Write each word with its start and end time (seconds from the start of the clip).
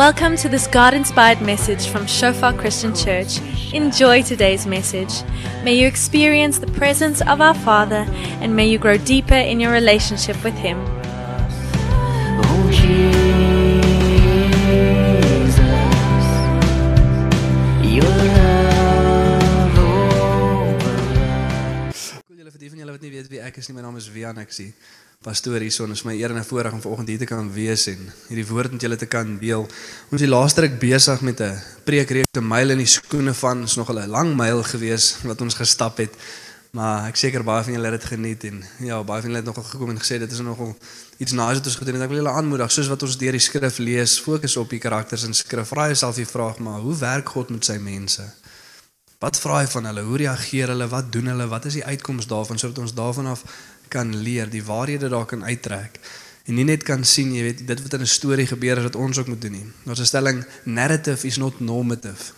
Welcome 0.00 0.36
to 0.38 0.48
this 0.48 0.66
God 0.66 0.94
inspired 0.94 1.42
message 1.42 1.86
from 1.88 2.06
Shofar 2.06 2.54
Christian 2.54 2.94
Church. 2.94 3.38
Enjoy 3.74 4.22
today's 4.22 4.66
message. 4.66 5.12
May 5.62 5.74
you 5.74 5.86
experience 5.86 6.58
the 6.58 6.68
presence 6.68 7.20
of 7.20 7.42
our 7.42 7.52
Father 7.52 8.06
and 8.40 8.56
may 8.56 8.66
you 8.66 8.78
grow 8.78 8.96
deeper 8.96 9.34
in 9.34 9.60
your 9.60 9.72
relationship 9.72 10.42
with 10.42 10.54
Him. 10.54 10.78
Oh 12.48 12.70
Jesus, 12.72 13.04
your 17.84 18.16
love 18.40 19.78
overwhelms. 20.78 22.00
Cool 22.26 22.38
julle 22.40 22.50
vir 22.56 22.60
die 22.64 22.70
van 22.72 22.78
julle 22.80 22.92
wat 22.96 23.04
nie 23.04 23.12
weet 23.18 23.28
wie 23.28 23.44
ek 23.44 23.60
is 23.60 23.68
nie, 23.68 23.76
my 23.76 23.84
naam 23.84 24.00
is 24.00 24.08
Wian 24.08 24.40
Eksie. 24.40 24.72
Pastoor 25.20 25.60
hierson, 25.60 25.90
is 25.92 26.00
my 26.08 26.14
eer 26.16 26.32
en 26.32 26.38
'n 26.40 26.48
voorreg 26.48 26.72
om 26.72 26.80
vanoggend 26.80 27.08
hier 27.08 27.18
te 27.18 27.26
kan 27.28 27.52
wees 27.52 27.86
en 27.92 28.08
hierdie 28.28 28.46
woord 28.48 28.72
met 28.72 28.80
julle 28.80 28.96
te 28.96 29.06
kan 29.06 29.38
deel. 29.38 29.66
Ons 30.08 30.16
is 30.16 30.24
die 30.24 30.28
laaste 30.28 30.60
ruk 30.64 30.78
besig 30.80 31.20
met 31.20 31.40
'n 31.40 31.60
preekreeks 31.84 32.32
te 32.32 32.40
myl 32.40 32.70
in 32.70 32.78
die 32.78 32.86
skoene 32.86 33.34
van, 33.34 33.62
is 33.62 33.76
nog 33.76 33.90
'n 33.92 34.08
lang 34.08 34.34
myl 34.34 34.62
gewees 34.62 35.16
wat 35.22 35.40
ons 35.40 35.54
gestap 35.54 35.98
het. 35.98 36.16
Maar 36.72 37.08
ek 37.08 37.16
seker 37.16 37.44
baie 37.44 37.64
van 37.64 37.72
julle 37.72 37.90
het 37.90 38.00
dit 38.00 38.10
geniet 38.10 38.44
en 38.44 38.64
ja, 38.78 39.04
baie 39.04 39.20
van 39.20 39.30
julle 39.30 39.44
het 39.44 39.54
nogal 39.54 39.62
gekom 39.62 39.90
en 39.90 40.00
gesê 40.00 40.18
dit 40.18 40.32
is 40.32 40.40
nogal 40.40 40.76
iets 41.18 41.32
nice 41.32 41.54
wat 41.54 41.66
ons 41.66 41.76
gedoen 41.76 41.94
het. 41.94 42.02
Ek 42.02 42.08
wil 42.08 42.24
julle 42.24 42.36
aanmoedig, 42.36 42.72
soos 42.72 42.88
wat 42.88 43.02
ons 43.02 43.18
deur 43.18 43.32
die 43.32 43.40
skrif 43.40 43.78
lees, 43.78 44.20
fokus 44.20 44.56
op 44.56 44.70
die 44.70 44.80
karakters 44.80 45.24
in 45.24 45.34
skrif. 45.34 45.68
Vra 45.68 45.84
jouself 45.84 46.14
die 46.16 46.26
vraag, 46.26 46.58
maar 46.58 46.80
hoe 46.80 46.96
werk 46.96 47.28
God 47.28 47.50
met 47.50 47.64
sy 47.64 47.76
mense? 47.76 48.24
Wat 49.20 49.36
vra 49.36 49.58
hy 49.58 49.66
van 49.66 49.84
hulle? 49.84 50.00
Hoe 50.00 50.16
reageer 50.16 50.68
hulle? 50.72 50.86
Wat 50.88 51.12
doen 51.12 51.26
hulle? 51.26 51.46
Wat 51.46 51.64
is 51.68 51.74
die 51.76 51.84
uitkoms 51.84 52.26
daarvan 52.26 52.58
sodat 52.58 52.78
ons 52.78 52.94
daarvan 52.94 53.26
af 53.26 53.42
kan 53.90 54.14
leer, 54.16 54.50
die 54.50 54.64
waarhede 54.64 55.10
daar 55.12 55.26
kan 55.26 55.44
uittrek 55.44 56.00
en 56.50 56.56
nie 56.58 56.66
net 56.66 56.82
kan 56.86 57.04
sien, 57.06 57.30
jy 57.34 57.42
weet, 57.46 57.64
dit 57.66 57.82
wat 57.84 57.94
in 57.94 58.02
'n 58.02 58.10
storie 58.10 58.46
gebeur 58.46 58.76
is 58.78 58.88
wat 58.88 58.96
ons 58.96 59.18
ook 59.18 59.26
moet 59.26 59.40
doen 59.40 59.52
nie. 59.52 59.66
Ons 59.86 60.06
stelling 60.06 60.44
narrative 60.64 61.26
is 61.26 61.36
not 61.36 61.60
normative. 61.60 62.32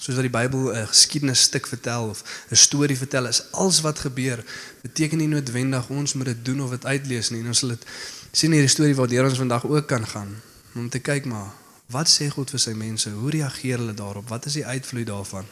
Soos 0.00 0.14
wat 0.16 0.24
die 0.24 0.38
Bybel 0.38 0.72
'n 0.72 0.86
geskiedenisstuk 0.86 1.66
vertel 1.66 2.08
of 2.08 2.24
'n 2.50 2.56
storie 2.56 2.96
vertel, 2.96 3.26
is 3.26 3.52
alles 3.52 3.80
wat 3.80 3.98
gebeur 3.98 4.44
beteken 4.82 5.18
nie 5.18 5.28
noodwendig 5.28 5.88
ons 5.88 6.14
moet 6.14 6.26
dit 6.26 6.44
doen 6.44 6.62
of 6.62 6.70
dit 6.70 6.84
uitlees 6.84 7.30
nie. 7.30 7.40
En 7.40 7.46
ons 7.46 7.58
sal 7.58 7.68
dit 7.68 7.84
sien 8.32 8.52
hierdie 8.52 8.68
storie 8.68 8.94
waardeur 8.94 9.24
ons 9.24 9.38
vandag 9.38 9.66
ook 9.66 9.86
kan 9.86 10.06
gaan 10.06 10.42
om 10.74 10.88
te 10.88 10.98
kyk 10.98 11.24
maar 11.24 11.52
wat 11.90 12.08
sê 12.08 12.28
God 12.30 12.50
vir 12.50 12.58
sy 12.58 12.72
mense? 12.72 13.10
Hoe 13.10 13.30
reageer 13.30 13.78
hulle 13.78 13.94
daarop? 13.94 14.28
Wat 14.28 14.46
is 14.46 14.52
die 14.52 14.66
uitvloei 14.66 15.04
daarvan? 15.04 15.46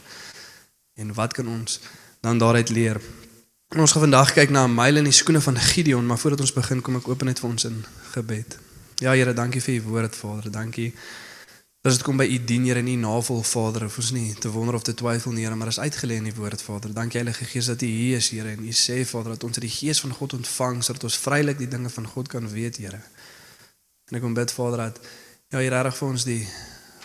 En 0.94 1.14
wat 1.14 1.32
kan 1.32 1.48
ons 1.48 1.80
dan 2.20 2.38
daaruit 2.38 2.68
leer? 2.68 3.00
En 3.68 3.80
ons 3.84 3.92
gaan 3.92 4.00
vandag 4.00 4.32
kyk 4.32 4.50
na 4.50 4.64
'n 4.64 4.74
myl 4.74 4.96
in 4.96 5.04
die 5.04 5.12
skoene 5.12 5.40
van 5.40 5.56
Gideon, 5.56 6.06
maar 6.06 6.18
voordat 6.18 6.40
ons 6.40 6.52
begin, 6.52 6.80
kom 6.80 6.96
ek 6.96 7.08
open 7.08 7.26
net 7.26 7.38
vir 7.38 7.50
ons 7.50 7.64
in 7.64 7.84
gebed. 8.12 8.58
Ja 8.94 9.12
Here, 9.12 9.32
dankie 9.32 9.60
vir 9.60 9.74
u 9.74 9.82
woord, 9.82 10.16
Vader. 10.16 10.50
Dankie. 10.50 10.94
Dat 11.80 11.92
dit 11.92 12.02
kom 12.02 12.16
by 12.16 12.24
u 12.24 12.44
dien, 12.44 12.64
Here, 12.64 12.82
nie 12.82 12.96
navel, 12.96 13.42
Vader, 13.42 13.84
of 13.84 13.96
ons 13.96 14.10
nie 14.10 14.34
te 14.34 14.50
wonder 14.50 14.74
of 14.74 14.82
te 14.82 14.94
twyfel 14.94 15.32
nie, 15.32 15.44
Here, 15.44 15.54
maar 15.54 15.66
is 15.66 15.78
uitgelê 15.78 16.14
in 16.14 16.24
die 16.24 16.34
woord, 16.34 16.62
Vader. 16.62 16.92
Dankie 16.92 17.20
Heilige 17.20 17.44
Gees 17.44 17.66
dat 17.66 17.82
u 17.82 17.86
hier 17.86 18.16
is, 18.16 18.28
Here, 18.28 18.48
en 18.48 18.64
u 18.64 18.72
sê, 18.72 19.04
Vader, 19.04 19.32
dat 19.32 19.44
ons 19.44 19.58
die 19.58 19.70
Gees 19.70 20.00
van 20.00 20.10
God 20.10 20.32
ontvang 20.32 20.84
sodat 20.84 21.04
ons 21.04 21.18
vrylik 21.18 21.58
die 21.58 21.68
dinge 21.68 21.90
van 21.90 22.06
God 22.06 22.28
kan 22.28 22.48
weet, 22.48 22.76
Here. 22.76 23.00
En 24.08 24.16
ek 24.16 24.22
kom 24.22 24.34
bid, 24.34 24.52
Vader, 24.52 24.78
dat 24.78 25.00
ja, 25.48 25.58
hier 25.58 25.82
reg 25.82 25.96
vir 25.96 26.08
ons 26.08 26.24
die 26.24 26.48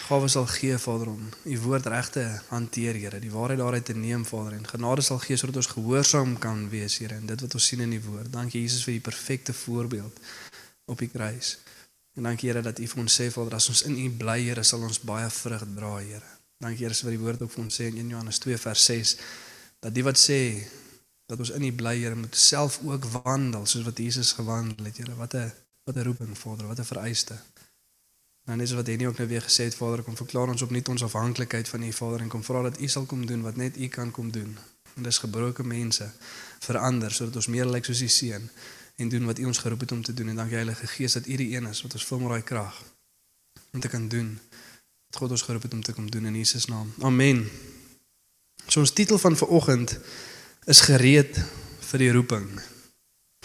gawe 0.04 0.28
sal 0.28 0.46
gee 0.52 0.78
Vader 0.78 1.08
om 1.08 1.30
u 1.44 1.58
woord 1.64 1.86
reg 1.86 2.10
te 2.10 2.24
hanteer 2.50 2.98
Here, 3.00 3.20
die 3.24 3.32
waarheid 3.32 3.60
daaruit 3.60 3.86
te 3.86 3.96
neem 3.96 4.26
Vader 4.28 4.58
en 4.58 4.68
genade 4.68 5.02
sal 5.02 5.20
gee 5.24 5.38
sodat 5.40 5.62
ons 5.62 5.72
gehoorsaam 5.72 6.36
kan 6.44 6.66
wees 6.70 6.98
Here 7.00 7.16
en 7.16 7.30
dit 7.30 7.44
wat 7.46 7.54
ons 7.54 7.68
sien 7.72 7.84
in 7.86 7.94
die 7.96 8.02
woord. 8.04 8.32
Dankie 8.34 8.62
Jesus 8.62 8.84
vir 8.84 8.98
u 8.98 9.00
perfekte 9.08 9.54
voorbeeld 9.54 10.20
op 10.92 11.00
die 11.00 11.08
kruis. 11.08 11.58
En 12.20 12.28
dankie 12.28 12.50
Here 12.50 12.62
dat 12.62 12.80
u 12.80 12.88
vir 12.88 13.04
ons 13.06 13.20
sê 13.22 13.30
Vader 13.32 13.56
as 13.56 13.70
ons 13.72 13.86
in 13.88 13.96
u 13.98 14.10
bly 14.20 14.40
Here 14.44 14.64
sal 14.68 14.84
ons 14.84 15.00
baie 15.00 15.30
vrug 15.40 15.66
dra 15.78 15.96
Here. 16.02 16.32
Dankie 16.60 16.84
Here 16.84 17.00
vir 17.00 17.16
die 17.16 17.24
woord 17.24 17.48
ook 17.48 17.56
vir 17.56 17.64
ons 17.64 17.80
sê 17.80 17.88
in 17.88 18.02
1 18.04 18.16
Johannes 18.18 18.44
2 18.44 18.60
vers 18.68 18.86
6 18.92 19.18
dat 19.84 19.96
die 19.96 20.04
wat 20.04 20.20
sê 20.20 20.42
dat 21.32 21.40
ons 21.40 21.56
in 21.56 21.64
u 21.64 21.72
bly 21.80 21.96
Here 22.02 22.20
moet 22.20 22.36
self 22.36 22.82
ook 22.84 23.08
wandel 23.24 23.66
soos 23.66 23.88
wat 23.88 24.04
Jesus 24.04 24.36
gewandel 24.36 24.92
het 24.92 25.00
Here. 25.00 25.16
Wat 25.16 25.40
'n 25.40 25.52
wat 25.88 25.96
'n 25.96 26.04
roeping 26.04 26.38
Vader, 26.38 26.68
wat 26.68 26.80
'n 26.80 26.92
vereiste. 26.92 27.40
Nou 28.44 28.58
net 28.60 28.68
so 28.68 28.76
wat 28.76 28.88
Henny 28.88 29.08
ook 29.08 29.18
nou 29.18 29.28
weer 29.28 29.42
gesê 29.42 29.70
het, 29.70 29.76
Vader, 29.76 30.04
kom 30.04 30.16
verklaar 30.20 30.52
ons 30.52 30.62
opnuut 30.62 30.90
ons 30.90 31.04
afhanklikheid 31.04 31.70
van 31.70 31.84
U, 31.84 31.92
Vader, 31.92 32.22
en 32.22 32.28
kom 32.28 32.44
vra 32.44 32.62
dat 32.62 32.80
U 32.80 32.88
sal 32.88 33.06
kom 33.06 33.26
doen 33.26 33.42
wat 33.42 33.56
net 33.56 33.78
U 33.78 33.88
kan 33.88 34.12
kom 34.12 34.32
doen. 34.32 34.58
En 34.94 35.04
dis 35.04 35.18
gebroke 35.18 35.64
mense 35.64 36.12
verander 36.60 37.12
sodat 37.12 37.36
ons 37.36 37.48
meer 37.48 37.66
lyk 37.66 37.88
soos 37.88 38.02
U 38.02 38.08
seun 38.08 38.50
en 38.96 39.10
doen 39.10 39.26
wat 39.26 39.40
U 39.40 39.46
ons 39.46 39.58
geroep 39.64 39.80
het 39.80 39.92
om 39.92 40.04
te 40.04 40.14
doen. 40.14 40.30
En 40.30 40.36
dankie 40.36 40.56
Heilige 40.56 40.88
Gees 40.88 41.14
dat 41.14 41.28
U 41.28 41.36
die 41.36 41.56
een 41.56 41.68
is 41.72 41.82
wat 41.82 41.94
ons 41.94 42.06
vul 42.06 42.20
met 42.20 42.36
daai 42.36 42.44
krag 42.44 42.84
om 43.72 43.80
te 43.80 43.88
kan 43.88 44.08
doen 44.08 44.36
wat 45.08 45.22
God 45.22 45.32
ons 45.32 45.42
geroep 45.48 45.64
het 45.64 45.74
om 45.74 45.84
te 45.84 45.94
kom 45.94 46.12
doen 46.12 46.26
in 46.26 46.36
Jesus 46.36 46.66
naam. 46.66 46.94
Amen. 47.00 47.48
So 48.68 48.80
ons 48.80 48.92
titel 48.92 49.18
van 49.18 49.38
vanoggend 49.38 49.98
is 50.66 50.82
gereed 50.82 51.40
vir 51.80 52.00
die 52.00 52.12
roeping 52.12 52.48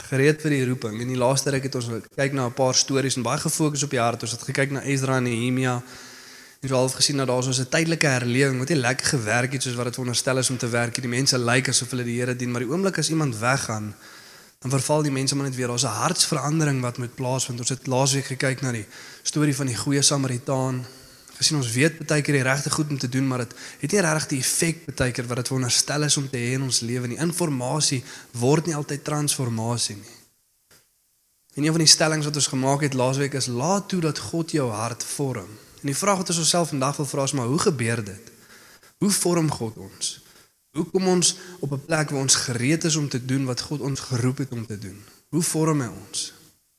gereed 0.02 0.40
vir 0.42 0.50
die 0.50 0.64
roeping. 0.66 1.00
In 1.00 1.08
die 1.08 1.18
laaste 1.18 1.50
ruk 1.50 1.62
het 1.62 1.74
ons 1.74 1.88
kyk 2.16 2.32
na 2.32 2.46
'n 2.46 2.54
paar 2.54 2.74
stories 2.74 3.16
en 3.16 3.22
baie 3.22 3.38
gefokus 3.38 3.82
op 3.82 3.90
die 3.90 4.00
hart. 4.00 4.22
Ons 4.22 4.32
het 4.32 4.42
gekyk 4.42 4.70
na 4.70 4.82
Ezra 4.82 5.16
en 5.16 5.22
Nehemia. 5.22 5.82
En 6.60 6.68
wel 6.68 6.88
gesien 6.88 7.16
dat 7.16 7.26
daar 7.26 7.42
so 7.42 7.50
'n 7.50 7.68
tydelike 7.68 8.06
herlewing 8.06 8.58
wat 8.58 8.68
nie 8.68 8.76
lekker 8.76 9.06
gewerk 9.06 9.52
het 9.52 9.62
soos 9.62 9.74
wat 9.74 9.84
dit 9.84 9.94
veronderstel 9.94 10.38
is 10.38 10.50
om 10.50 10.56
te 10.56 10.68
werk. 10.68 10.94
Die 11.00 11.08
mense 11.08 11.38
lyk 11.38 11.68
asof 11.68 11.90
hulle 11.90 12.04
die 12.04 12.18
Here 12.20 12.36
dien, 12.36 12.50
maar 12.50 12.60
die 12.60 12.70
oomblik 12.70 12.98
as 12.98 13.10
iemand 13.10 13.38
weggaan, 13.38 13.94
dan 14.58 14.70
verval 14.70 15.02
die 15.02 15.12
mense 15.12 15.36
maar 15.36 15.46
net 15.46 15.56
weer. 15.56 15.66
Daar's 15.66 15.84
'n 15.84 16.00
hartsverandering 16.02 16.80
wat 16.80 16.98
moet 16.98 17.14
plaasvind. 17.14 17.58
Ons 17.58 17.68
het 17.68 17.86
laasweek 17.86 18.24
gekyk 18.24 18.60
na 18.60 18.72
die 18.72 18.86
storie 19.22 19.56
van 19.56 19.66
die 19.66 19.76
goeie 19.76 20.02
Samaritaan 20.02 20.86
gesien 21.38 21.58
ons 21.58 21.70
weet 21.72 22.00
baie 22.06 22.22
keer 22.22 22.40
die 22.40 22.46
regte 22.46 22.70
goed 22.70 22.90
om 22.90 22.98
te 22.98 23.08
doen, 23.08 23.26
maar 23.26 23.44
dit 23.44 23.54
het 23.80 23.94
nie 23.94 24.02
regtig 24.04 24.28
die 24.32 24.40
effek 24.42 24.84
baie 24.98 25.14
keer 25.14 25.26
wat 25.30 25.42
dit 25.42 25.50
veronderstel 25.52 26.06
is 26.08 26.16
om 26.20 26.28
te 26.28 26.38
hê 26.38 26.54
in 26.58 26.66
ons 26.66 26.80
lewe 26.86 27.10
nie. 27.10 27.18
Informasie 27.22 28.02
word 28.42 28.66
nie 28.66 28.76
altyd 28.78 29.04
transformasie 29.06 29.96
nie. 29.96 30.16
En 31.58 31.64
een 31.64 31.74
van 31.74 31.82
die 31.82 31.90
stellings 31.90 32.26
wat 32.26 32.36
ons 32.38 32.50
gemaak 32.52 32.84
het 32.86 32.94
laasweek 32.94 33.34
is 33.34 33.50
laat 33.50 33.88
toe 33.90 34.00
dat 34.00 34.18
God 34.30 34.54
jou 34.54 34.70
hart 34.70 35.04
vorm. 35.04 35.50
En 35.80 35.90
die 35.90 35.96
vraag 35.96 36.22
wat 36.22 36.30
ons 36.34 36.38
osself 36.38 36.70
vandag 36.74 36.96
wil 36.96 37.06
vra 37.06 37.26
is 37.26 37.34
maar 37.34 37.50
hoe 37.50 37.58
gebeur 37.58 38.04
dit? 38.04 38.32
Hoe 38.98 39.10
vorm 39.10 39.50
God 39.50 39.76
ons? 39.76 40.20
Hoe 40.74 40.86
kom 40.90 41.06
ons 41.08 41.36
op 41.58 41.72
'n 41.72 41.84
plek 41.86 42.10
waar 42.10 42.20
ons 42.20 42.34
gereed 42.34 42.84
is 42.84 42.96
om 42.96 43.08
te 43.08 43.24
doen 43.24 43.44
wat 43.44 43.60
God 43.60 43.80
ons 43.80 44.00
geroep 44.00 44.38
het 44.38 44.52
om 44.52 44.66
te 44.66 44.78
doen? 44.78 44.98
Hoe 45.28 45.42
vorm 45.42 45.80
hy 45.80 45.90
ons? 46.06 46.32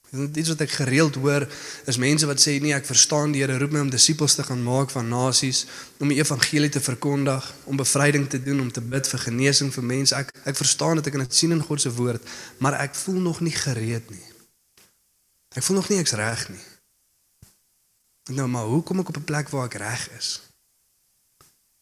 Is 0.09 0.49
wat 0.49 0.63
ek 0.65 0.71
gereeld 0.73 1.19
hoor 1.21 1.45
is 1.85 1.99
mense 2.01 2.25
wat 2.25 2.41
sê 2.41 2.55
nee 2.61 2.73
ek 2.73 2.87
verstaan 2.87 3.33
die 3.33 3.43
Here 3.43 3.59
roep 3.61 3.75
my 3.75 3.83
om 3.85 3.91
disippels 3.93 4.33
te 4.39 4.45
gaan 4.47 4.63
maak 4.65 4.89
van 4.89 5.05
nasies 5.05 5.67
om 6.01 6.09
die 6.09 6.17
evangelie 6.17 6.71
te 6.73 6.81
verkondig 6.81 7.45
om 7.69 7.77
bevryding 7.77 8.25
te 8.29 8.41
doen 8.41 8.63
om 8.63 8.71
te 8.73 8.81
bid 8.81 9.05
vir 9.05 9.21
genesing 9.27 9.69
vir 9.73 9.85
mense. 9.85 10.15
Ek 10.17 10.33
ek 10.49 10.57
verstaan 10.57 10.97
dit 10.97 11.11
ek 11.11 11.13
kan 11.13 11.25
dit 11.27 11.37
sien 11.37 11.53
in 11.53 11.61
God 11.61 11.85
se 11.85 11.93
woord 11.93 12.25
maar 12.57 12.79
ek 12.81 12.97
voel 13.03 13.21
nog 13.21 13.43
nie 13.45 13.53
gereed 13.53 14.09
nie. 14.09 14.25
Ek 15.53 15.63
voel 15.63 15.81
nog 15.81 15.93
nie 15.93 16.01
ek's 16.01 16.17
reg 16.17 16.47
nie. 16.49 16.65
Nou 18.33 18.49
maar 18.49 18.65
hoe 18.65 18.81
kom 18.83 19.05
ek 19.05 19.13
op 19.13 19.21
'n 19.21 19.29
plek 19.29 19.53
waar 19.53 19.69
ek 19.69 19.77
reg 19.77 20.09
is? 20.17 20.41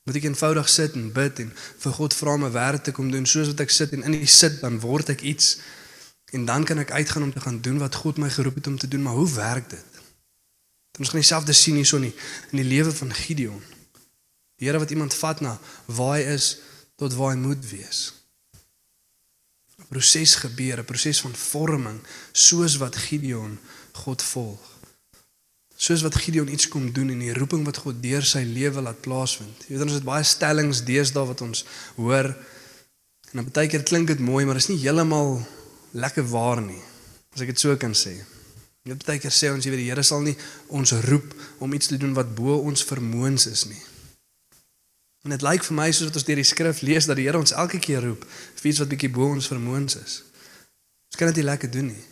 Moet 0.04 0.20
ek 0.20 0.24
eenvoudig 0.24 0.70
sit 0.70 1.00
en 1.00 1.12
bid 1.12 1.40
en 1.40 1.52
vir 1.56 1.92
God 1.92 2.14
vra 2.14 2.34
om 2.34 2.44
'n 2.44 2.52
werk 2.52 2.84
te 2.84 2.92
kom 2.92 3.12
doen 3.12 3.26
soos 3.26 3.48
wat 3.48 3.60
ek 3.60 3.70
sit 3.70 3.92
en 3.94 4.04
in 4.04 4.12
die 4.12 4.28
sit 4.28 4.60
dan 4.60 4.80
word 4.80 5.10
ek 5.10 5.22
iets 5.22 5.58
En 6.32 6.46
dan 6.46 6.64
kan 6.64 6.78
ek 6.78 6.92
uitgaan 6.92 7.24
om 7.24 7.34
te 7.34 7.40
gaan 7.40 7.62
doen 7.62 7.78
wat 7.78 7.96
God 7.96 8.18
my 8.18 8.30
geroep 8.30 8.56
het 8.56 8.68
om 8.68 8.78
te 8.78 8.88
doen, 8.88 9.02
maar 9.02 9.14
hoe 9.14 9.32
werk 9.32 9.70
dit? 9.70 9.86
Ons 10.98 11.10
gaan 11.10 11.22
dieselfde 11.22 11.54
sien 11.54 11.76
hierson 11.78 12.02
nie 12.02 12.14
in 12.52 12.62
die 12.62 12.68
lewe 12.68 12.92
van 12.92 13.14
Gideon. 13.14 13.62
Die 14.58 14.68
Here 14.68 14.80
wat 14.82 14.90
iemand 14.90 15.14
vat 15.14 15.42
na 15.46 15.60
waar 15.86 16.18
hy 16.18 16.24
is 16.34 16.58
tot 16.98 17.14
waar 17.14 17.36
hy 17.36 17.40
moet 17.40 17.70
wees. 17.70 18.14
'n 19.78 19.86
Proses 19.94 20.36
gebeur, 20.36 20.80
'n 20.80 20.86
proses 20.86 21.22
van 21.22 21.36
vorming, 21.36 22.00
soos 22.32 22.78
wat 22.82 22.96
Gideon 22.96 23.60
God 23.92 24.22
volg. 24.22 24.64
Soos 25.76 26.02
wat 26.02 26.16
Gideon 26.16 26.48
iets 26.48 26.68
kom 26.68 26.92
doen 26.92 27.10
en 27.10 27.20
die 27.20 27.34
roeping 27.34 27.66
wat 27.66 27.78
God 27.78 28.02
deur 28.02 28.26
sy 28.26 28.42
lewe 28.42 28.82
laat 28.82 29.02
plaasvind. 29.02 29.66
Jy 29.68 29.76
weet 29.78 29.86
ons 29.86 29.94
het 29.94 30.04
baie 30.04 30.24
stellings 30.24 30.84
deesdae 30.84 31.26
wat 31.26 31.42
ons 31.42 31.66
hoor 31.96 32.26
en 33.30 33.34
dan 33.34 33.52
baie 33.52 33.68
keer 33.68 33.84
klink 33.84 34.08
dit 34.08 34.20
mooi, 34.20 34.46
maar 34.46 34.56
is 34.56 34.68
nie 34.68 34.82
heeltemal 34.82 35.46
lekker 35.98 36.26
waar 36.30 36.62
nie. 36.62 36.82
As 37.34 37.44
ek 37.44 37.54
dit 37.54 37.62
so 37.62 37.76
kan 37.80 37.96
sê. 37.98 38.16
Net 38.88 39.04
baie 39.04 39.20
keer 39.20 39.34
sê 39.34 39.52
ons 39.52 39.66
jy 39.66 39.74
weet 39.74 39.84
die 39.84 39.90
Here 39.90 40.04
sal 40.06 40.24
nie 40.24 40.36
ons 40.74 40.94
roep 41.08 41.34
om 41.64 41.74
iets 41.76 41.92
te 41.92 42.00
doen 42.00 42.16
wat 42.16 42.34
bo 42.38 42.60
ons 42.62 42.86
vermoëns 42.88 43.50
is 43.52 43.66
nie. 43.68 43.82
En 45.28 45.34
dit 45.36 45.44
lyk 45.44 45.66
vir 45.68 45.76
my 45.76 45.88
soos 45.92 46.08
wat 46.08 46.20
ons 46.22 46.28
deur 46.28 46.40
die 46.40 46.48
skrif 46.48 46.84
lees 46.88 47.10
dat 47.10 47.20
die 47.20 47.26
Here 47.28 47.40
ons 47.42 47.52
elke 47.52 47.82
keer 47.84 48.06
roep 48.06 48.24
vir 48.30 48.70
iets 48.72 48.80
wat 48.84 48.94
bietjie 48.94 49.12
bo 49.12 49.28
ons 49.34 49.50
vermoëns 49.52 50.00
is. 50.00 50.22
Ons 51.12 51.20
kan 51.20 51.32
dit 51.32 51.42
nie 51.42 51.50
lekker 51.50 51.72
doen 51.74 51.92
nie. 51.92 52.06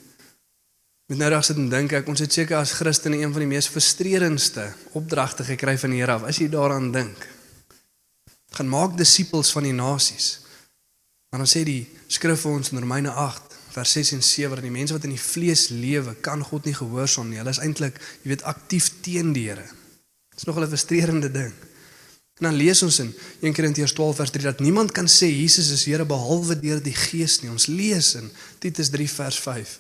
Met 1.08 1.22
nou 1.22 1.30
dag 1.30 1.46
sit 1.46 1.60
en 1.62 1.70
dink 1.70 1.94
ek 1.94 2.08
ons 2.10 2.24
het 2.24 2.34
seker 2.34 2.58
as 2.58 2.74
Christene 2.80 3.20
een 3.22 3.34
van 3.34 3.44
die 3.44 3.52
mees 3.52 3.70
frustrerendste 3.70 4.72
opdragte 4.98 5.46
gekry 5.46 5.78
van 5.78 5.94
die 5.94 6.02
Here 6.02 6.18
af 6.18 6.26
as 6.28 6.42
jy 6.42 6.50
daaraan 6.50 6.90
dink. 6.92 7.28
Gaan 8.58 8.72
maak 8.72 8.98
disippels 8.98 9.52
van 9.54 9.68
die 9.70 9.76
nasies. 9.76 10.42
Maar 11.30 11.44
dan 11.44 11.52
sê 11.52 11.62
die 11.68 11.84
skrif 12.12 12.42
vir 12.42 12.58
ons 12.58 12.72
in 12.74 12.82
Romeine 12.82 13.14
8 13.14 13.45
vers 13.76 13.92
6 13.98 14.12
en 14.18 14.24
7 14.24 14.56
dat 14.56 14.64
die 14.64 14.74
mense 14.74 14.96
wat 14.96 15.04
in 15.04 15.16
die 15.16 15.22
vlees 15.22 15.68
lewe, 15.70 16.16
kan 16.24 16.44
God 16.44 16.66
nie 16.66 16.76
gehoorsaam 16.76 17.30
nie. 17.30 17.40
Hulle 17.42 17.54
is 17.54 17.62
eintlik, 17.64 18.00
jy 18.24 18.32
weet, 18.34 18.46
aktief 18.48 18.92
teen 19.06 19.34
die 19.36 19.50
Here. 19.50 19.68
Dit 20.32 20.44
is 20.44 20.48
nogal 20.48 20.64
'n 20.66 20.74
frustrerende 20.74 21.32
ding. 21.32 21.54
En 22.36 22.50
dan 22.50 22.56
lees 22.60 22.82
ons 22.84 23.00
in 23.00 23.14
1 23.42 23.54
Korintiërs 23.54 23.94
12 23.96 24.16
vers 24.16 24.32
3 24.32 24.44
dat 24.44 24.60
niemand 24.60 24.92
kan 24.92 25.08
sê 25.08 25.28
Jesus 25.32 25.70
is 25.72 25.86
Here 25.86 26.06
behalwe 26.06 26.60
deur 26.60 26.82
die 26.84 26.96
Gees 26.96 27.42
nie. 27.42 27.50
Ons 27.50 27.66
lees 27.66 28.16
in 28.16 28.32
Titus 28.60 28.90
3 28.90 29.10
vers 29.10 29.40
5 29.40 29.80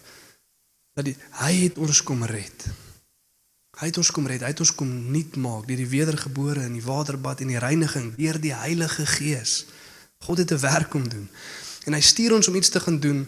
dat 0.95 1.06
die, 1.06 1.15
hy 1.44 1.53
het 1.65 1.77
ons 1.77 2.00
kom 2.03 2.24
red. 2.24 2.68
Hy 3.75 3.89
het 3.89 3.98
ons 4.00 4.12
kom 4.15 4.27
red. 4.31 4.45
Hy 4.45 4.53
het 4.53 4.62
ons 4.63 4.71
kom 4.71 4.88
nuut 5.12 5.36
maak 5.36 5.68
deur 5.68 5.81
die 5.81 5.91
wedergebore 5.91 6.63
in 6.63 6.77
die 6.77 6.86
waterbad 6.86 7.44
en 7.44 7.51
die 7.51 7.59
reiniging 7.59 8.13
deur 8.15 8.39
die 8.39 8.53
Heilige 8.56 9.03
Gees. 9.18 9.65
God 10.24 10.38
het 10.38 10.51
'n 10.51 10.63
werk 10.63 10.94
om 10.94 11.09
doen. 11.09 11.27
En 11.86 11.94
hy 11.94 12.01
stuur 12.01 12.33
ons 12.33 12.48
om 12.48 12.56
iets 12.56 12.69
te 12.69 12.80
gaan 12.80 13.00
doen, 13.00 13.27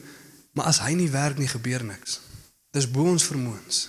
maar 0.57 0.71
as 0.71 0.81
hy 0.81 0.95
nie 0.98 1.09
werk 1.13 1.38
nie, 1.38 1.50
gebeur 1.50 1.86
niks. 1.86 2.19
Dis 2.74 2.89
bo 2.89 3.06
ons 3.06 3.25
vermoëns. 3.30 3.88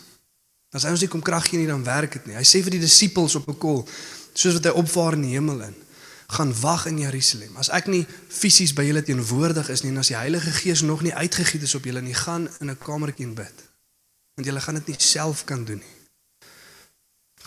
As 0.76 0.84
hy 0.84 0.92
ons 0.92 1.02
nie 1.02 1.10
kom 1.10 1.24
krag 1.24 1.48
gee 1.48 1.60
nie, 1.62 1.68
dan 1.70 1.84
werk 1.86 2.18
dit 2.18 2.28
nie. 2.28 2.36
Hy 2.36 2.44
sê 2.44 2.60
vir 2.64 2.76
die 2.76 2.84
disippels 2.84 3.38
op 3.40 3.48
'n 3.48 3.58
kol, 3.58 3.86
soos 4.34 4.60
wat 4.60 4.68
hy 4.68 4.74
opvaar 4.76 5.16
in 5.16 5.24
die 5.24 5.34
hemel 5.34 5.62
in, 5.64 5.76
gaan 6.28 6.52
wag 6.60 6.86
in 6.86 6.98
Jerusalem. 6.98 7.56
As 7.56 7.70
ek 7.72 7.86
nie 7.86 8.06
fisies 8.28 8.74
by 8.74 8.84
julle 8.84 9.02
teenwoordig 9.02 9.68
is 9.68 9.82
nie 9.82 9.90
en 9.90 9.98
as 9.98 10.12
die 10.12 10.20
Heilige 10.20 10.52
Gees 10.52 10.82
nog 10.82 11.02
nie 11.02 11.14
uitgegiet 11.14 11.62
is 11.62 11.74
op 11.74 11.84
julle 11.84 12.02
nie, 12.02 12.14
gaan 12.14 12.48
in 12.60 12.70
'n 12.70 12.78
kamertjie 12.78 13.26
en 13.26 13.34
bid. 13.34 13.56
Want 14.36 14.46
julle 14.46 14.60
gaan 14.60 14.74
dit 14.74 14.86
nie 14.86 14.96
self 14.98 15.44
kan 15.44 15.64
doen 15.64 15.78
nie 15.78 15.98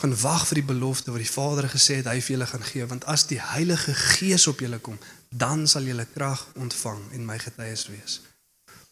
gaan 0.02 0.18
wag 0.22 0.48
vir 0.50 0.62
die 0.62 0.70
belofte 0.74 1.14
wat 1.14 1.22
die 1.22 1.30
Vader 1.30 1.68
gesê 1.70 2.00
het 2.00 2.08
hy 2.10 2.18
vir 2.24 2.34
julle 2.34 2.50
gaan 2.50 2.64
gee 2.66 2.86
want 2.90 3.04
as 3.12 3.28
die 3.30 3.38
Heilige 3.42 3.94
Gees 3.94 4.48
op 4.50 4.64
julle 4.64 4.80
kom 4.82 4.98
dan 5.30 5.68
sal 5.70 5.86
julle 5.86 6.08
krag 6.16 6.42
ontvang 6.58 7.04
en 7.16 7.26
my 7.28 7.38
getuies 7.40 7.86
wees. 7.92 8.16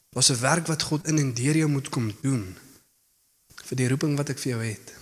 Daar's 0.09 0.29
'n 0.29 0.39
werk 0.39 0.67
wat 0.67 0.81
God 0.81 1.07
in 1.07 1.17
en 1.17 1.33
deur 1.33 1.55
jou 1.55 1.69
moet 1.69 1.89
kom 1.89 2.13
doen 2.21 2.57
vir 3.69 3.77
die 3.77 3.87
roeping 3.87 4.17
wat 4.17 4.29
ek 4.29 4.39
vir 4.39 4.51
jou 4.51 4.63
het. 4.63 4.93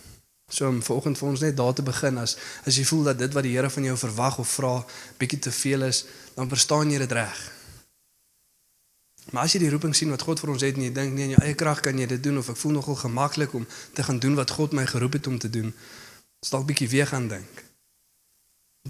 So 0.51 0.67
om 0.67 0.83
vanoggend 0.83 1.17
vir 1.17 1.27
ons 1.27 1.39
net 1.39 1.57
daar 1.57 1.73
te 1.73 1.83
begin 1.83 2.17
as 2.17 2.37
as 2.65 2.75
jy 2.75 2.85
voel 2.85 3.03
dat 3.03 3.19
dit 3.19 3.33
wat 3.33 3.43
die 3.43 3.55
Here 3.55 3.69
van 3.69 3.83
jou 3.83 3.97
verwag 3.97 4.37
of 4.37 4.49
vra 4.49 4.85
bietjie 5.19 5.39
te 5.39 5.51
veel 5.51 5.83
is, 5.83 6.05
dan 6.35 6.49
verstaan 6.49 6.91
jy 6.91 6.97
dit 6.97 7.11
reg. 7.11 7.51
Maar 9.31 9.43
as 9.43 9.53
jy 9.53 9.59
die 9.59 9.69
roeping 9.69 9.95
sien 9.95 10.09
wat 10.09 10.23
God 10.23 10.39
vir 10.39 10.49
ons 10.53 10.63
het 10.63 10.75
en 10.79 10.85
jy 10.87 10.91
dink 10.95 11.13
nee 11.13 11.27
in 11.27 11.33
jou 11.35 11.41
eie 11.43 11.55
krag 11.59 11.81
kan 11.83 11.99
jy 11.99 12.07
dit 12.07 12.23
doen 12.23 12.37
of 12.37 12.49
ek 12.49 12.59
voel 12.61 12.77
nogal 12.79 12.95
gemaklik 12.95 13.53
om 13.59 13.65
te 13.93 14.03
gaan 14.03 14.19
doen 14.23 14.35
wat 14.39 14.53
God 14.55 14.75
my 14.77 14.85
geroep 14.87 15.19
het 15.19 15.27
om 15.27 15.39
te 15.39 15.49
doen, 15.51 15.73
stal 16.45 16.63
bietjie 16.63 16.87
weer 16.87 17.07
gaan 17.07 17.27
dink. 17.27 17.63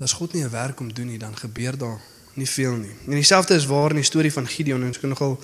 As 0.01 0.13
God 0.13 0.33
nie 0.33 0.43
'n 0.43 0.53
werk 0.53 0.79
om 0.79 0.93
doen 0.93 1.07
nie, 1.07 1.17
dan 1.17 1.35
gebeur 1.35 1.77
daar 1.77 2.01
nie 2.33 2.49
veel 2.49 2.75
nie. 2.75 2.93
En 3.05 3.17
dieselfde 3.17 3.55
is 3.55 3.65
waar 3.65 3.89
in 3.89 3.95
die 3.95 4.05
storie 4.05 4.33
van 4.33 4.47
Gideon 4.47 4.81
en 4.81 4.87
ons 4.87 4.99
kan 4.99 5.09
nogal 5.09 5.41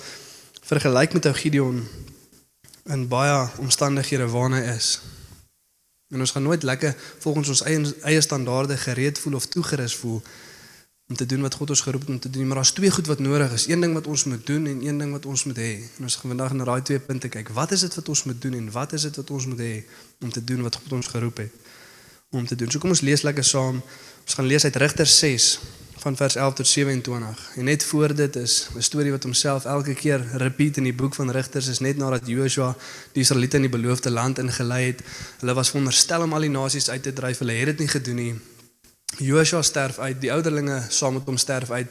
vergelyk 0.64 1.12
met 1.12 1.26
ou 1.26 1.34
Gideon 1.34 1.82
in 2.84 3.08
baie 3.08 3.48
omstandighede 3.60 4.28
waarna 4.28 4.62
hy 4.62 4.76
is. 4.76 5.00
En 6.12 6.20
ons 6.20 6.30
gaan 6.30 6.42
nooit 6.42 6.62
lekker 6.62 6.96
volgens 7.18 7.48
ons 7.48 7.62
eie 7.68 7.94
eie 8.08 8.20
standaarde 8.20 8.76
gereed 8.76 9.18
voel 9.18 9.34
of 9.34 9.46
toegerus 9.46 9.96
voel 9.96 10.22
om 11.08 11.16
te 11.16 11.26
doen 11.26 11.40
wat 11.44 11.54
God 11.54 11.70
ons 11.70 11.80
geroep 11.84 12.00
het 12.00 12.10
om 12.10 12.18
te 12.20 12.30
doen, 12.30 12.46
maar 12.46 12.56
daar's 12.56 12.72
twee 12.72 12.90
goed 12.90 13.06
wat 13.06 13.18
nodig 13.18 13.52
is. 13.52 13.66
Een 13.68 13.80
ding 13.80 13.92
wat 13.92 14.06
ons 14.06 14.24
moet 14.24 14.46
doen 14.46 14.66
en 14.66 14.86
een 14.86 14.98
ding 14.98 15.12
wat 15.12 15.26
ons 15.26 15.44
moet 15.44 15.56
hê. 15.56 15.72
En 15.96 16.08
ons 16.08 16.16
gaan 16.16 16.32
vandag 16.32 16.52
na 16.52 16.64
daai 16.64 16.82
twee 16.82 16.98
punte 16.98 17.28
kyk. 17.28 17.48
Wat 17.48 17.72
is 17.76 17.80
dit 17.80 17.94
wat 17.94 18.08
ons 18.08 18.24
moet 18.24 18.40
doen 18.40 18.54
en 18.54 18.70
wat 18.70 18.92
is 18.92 19.02
dit 19.02 19.16
wat 19.16 19.30
ons 19.30 19.46
moet 19.46 19.60
hê 19.60 19.74
om 20.20 20.32
te 20.32 20.44
doen 20.44 20.62
wat 20.62 20.74
God 20.80 20.92
ons 20.92 21.06
geroep 21.06 21.36
het 21.44 21.52
om 22.30 22.46
te 22.46 22.56
doen. 22.56 22.70
So 22.70 22.78
kom 22.78 22.90
ons 22.90 23.04
lees 23.04 23.22
lekker 23.22 23.44
saam. 23.44 23.82
Ons 24.24 24.34
gaan 24.34 24.46
lees 24.46 24.64
uit 24.64 24.76
Rigters 24.76 25.18
6 25.18 25.58
van 26.04 26.16
vers 26.16 26.34
11 26.36 26.54
tot 26.54 26.66
27. 26.66 27.50
En 27.56 27.64
net 27.64 27.84
voor 27.84 28.14
dit 28.14 28.36
is 28.36 28.68
'n 28.76 28.80
storie 28.80 29.10
wat 29.10 29.22
homself 29.22 29.64
elke 29.64 29.94
keer 29.94 30.20
repeat 30.32 30.76
in 30.76 30.82
die 30.82 30.94
boek 30.94 31.14
van 31.14 31.30
Rigters 31.30 31.66
is 31.66 31.78
net 31.78 31.96
nadat 31.96 32.26
Joshua 32.26 32.76
die 33.12 33.22
Israeliete 33.22 33.56
in 33.56 33.62
die 33.62 33.70
beloofde 33.70 34.10
land 34.10 34.38
ingelei 34.38 34.86
het. 34.86 35.00
Hulle 35.38 35.54
was 35.54 35.68
veronderstel 35.70 36.22
om 36.22 36.32
al 36.32 36.40
die 36.40 36.50
nasies 36.50 36.90
uit 36.90 37.02
te 37.02 37.12
dryf. 37.12 37.38
Hulle 37.38 37.52
het 37.52 37.66
dit 37.66 37.78
nie 37.78 37.88
gedoen 37.88 38.14
nie. 38.14 38.34
Joshua 39.16 39.62
sterf 39.62 39.98
uit, 39.98 40.20
die 40.20 40.32
ouderlinge 40.32 40.82
saam 40.88 41.12
met 41.12 41.22
hom 41.24 41.36
sterf 41.36 41.70
uit. 41.70 41.90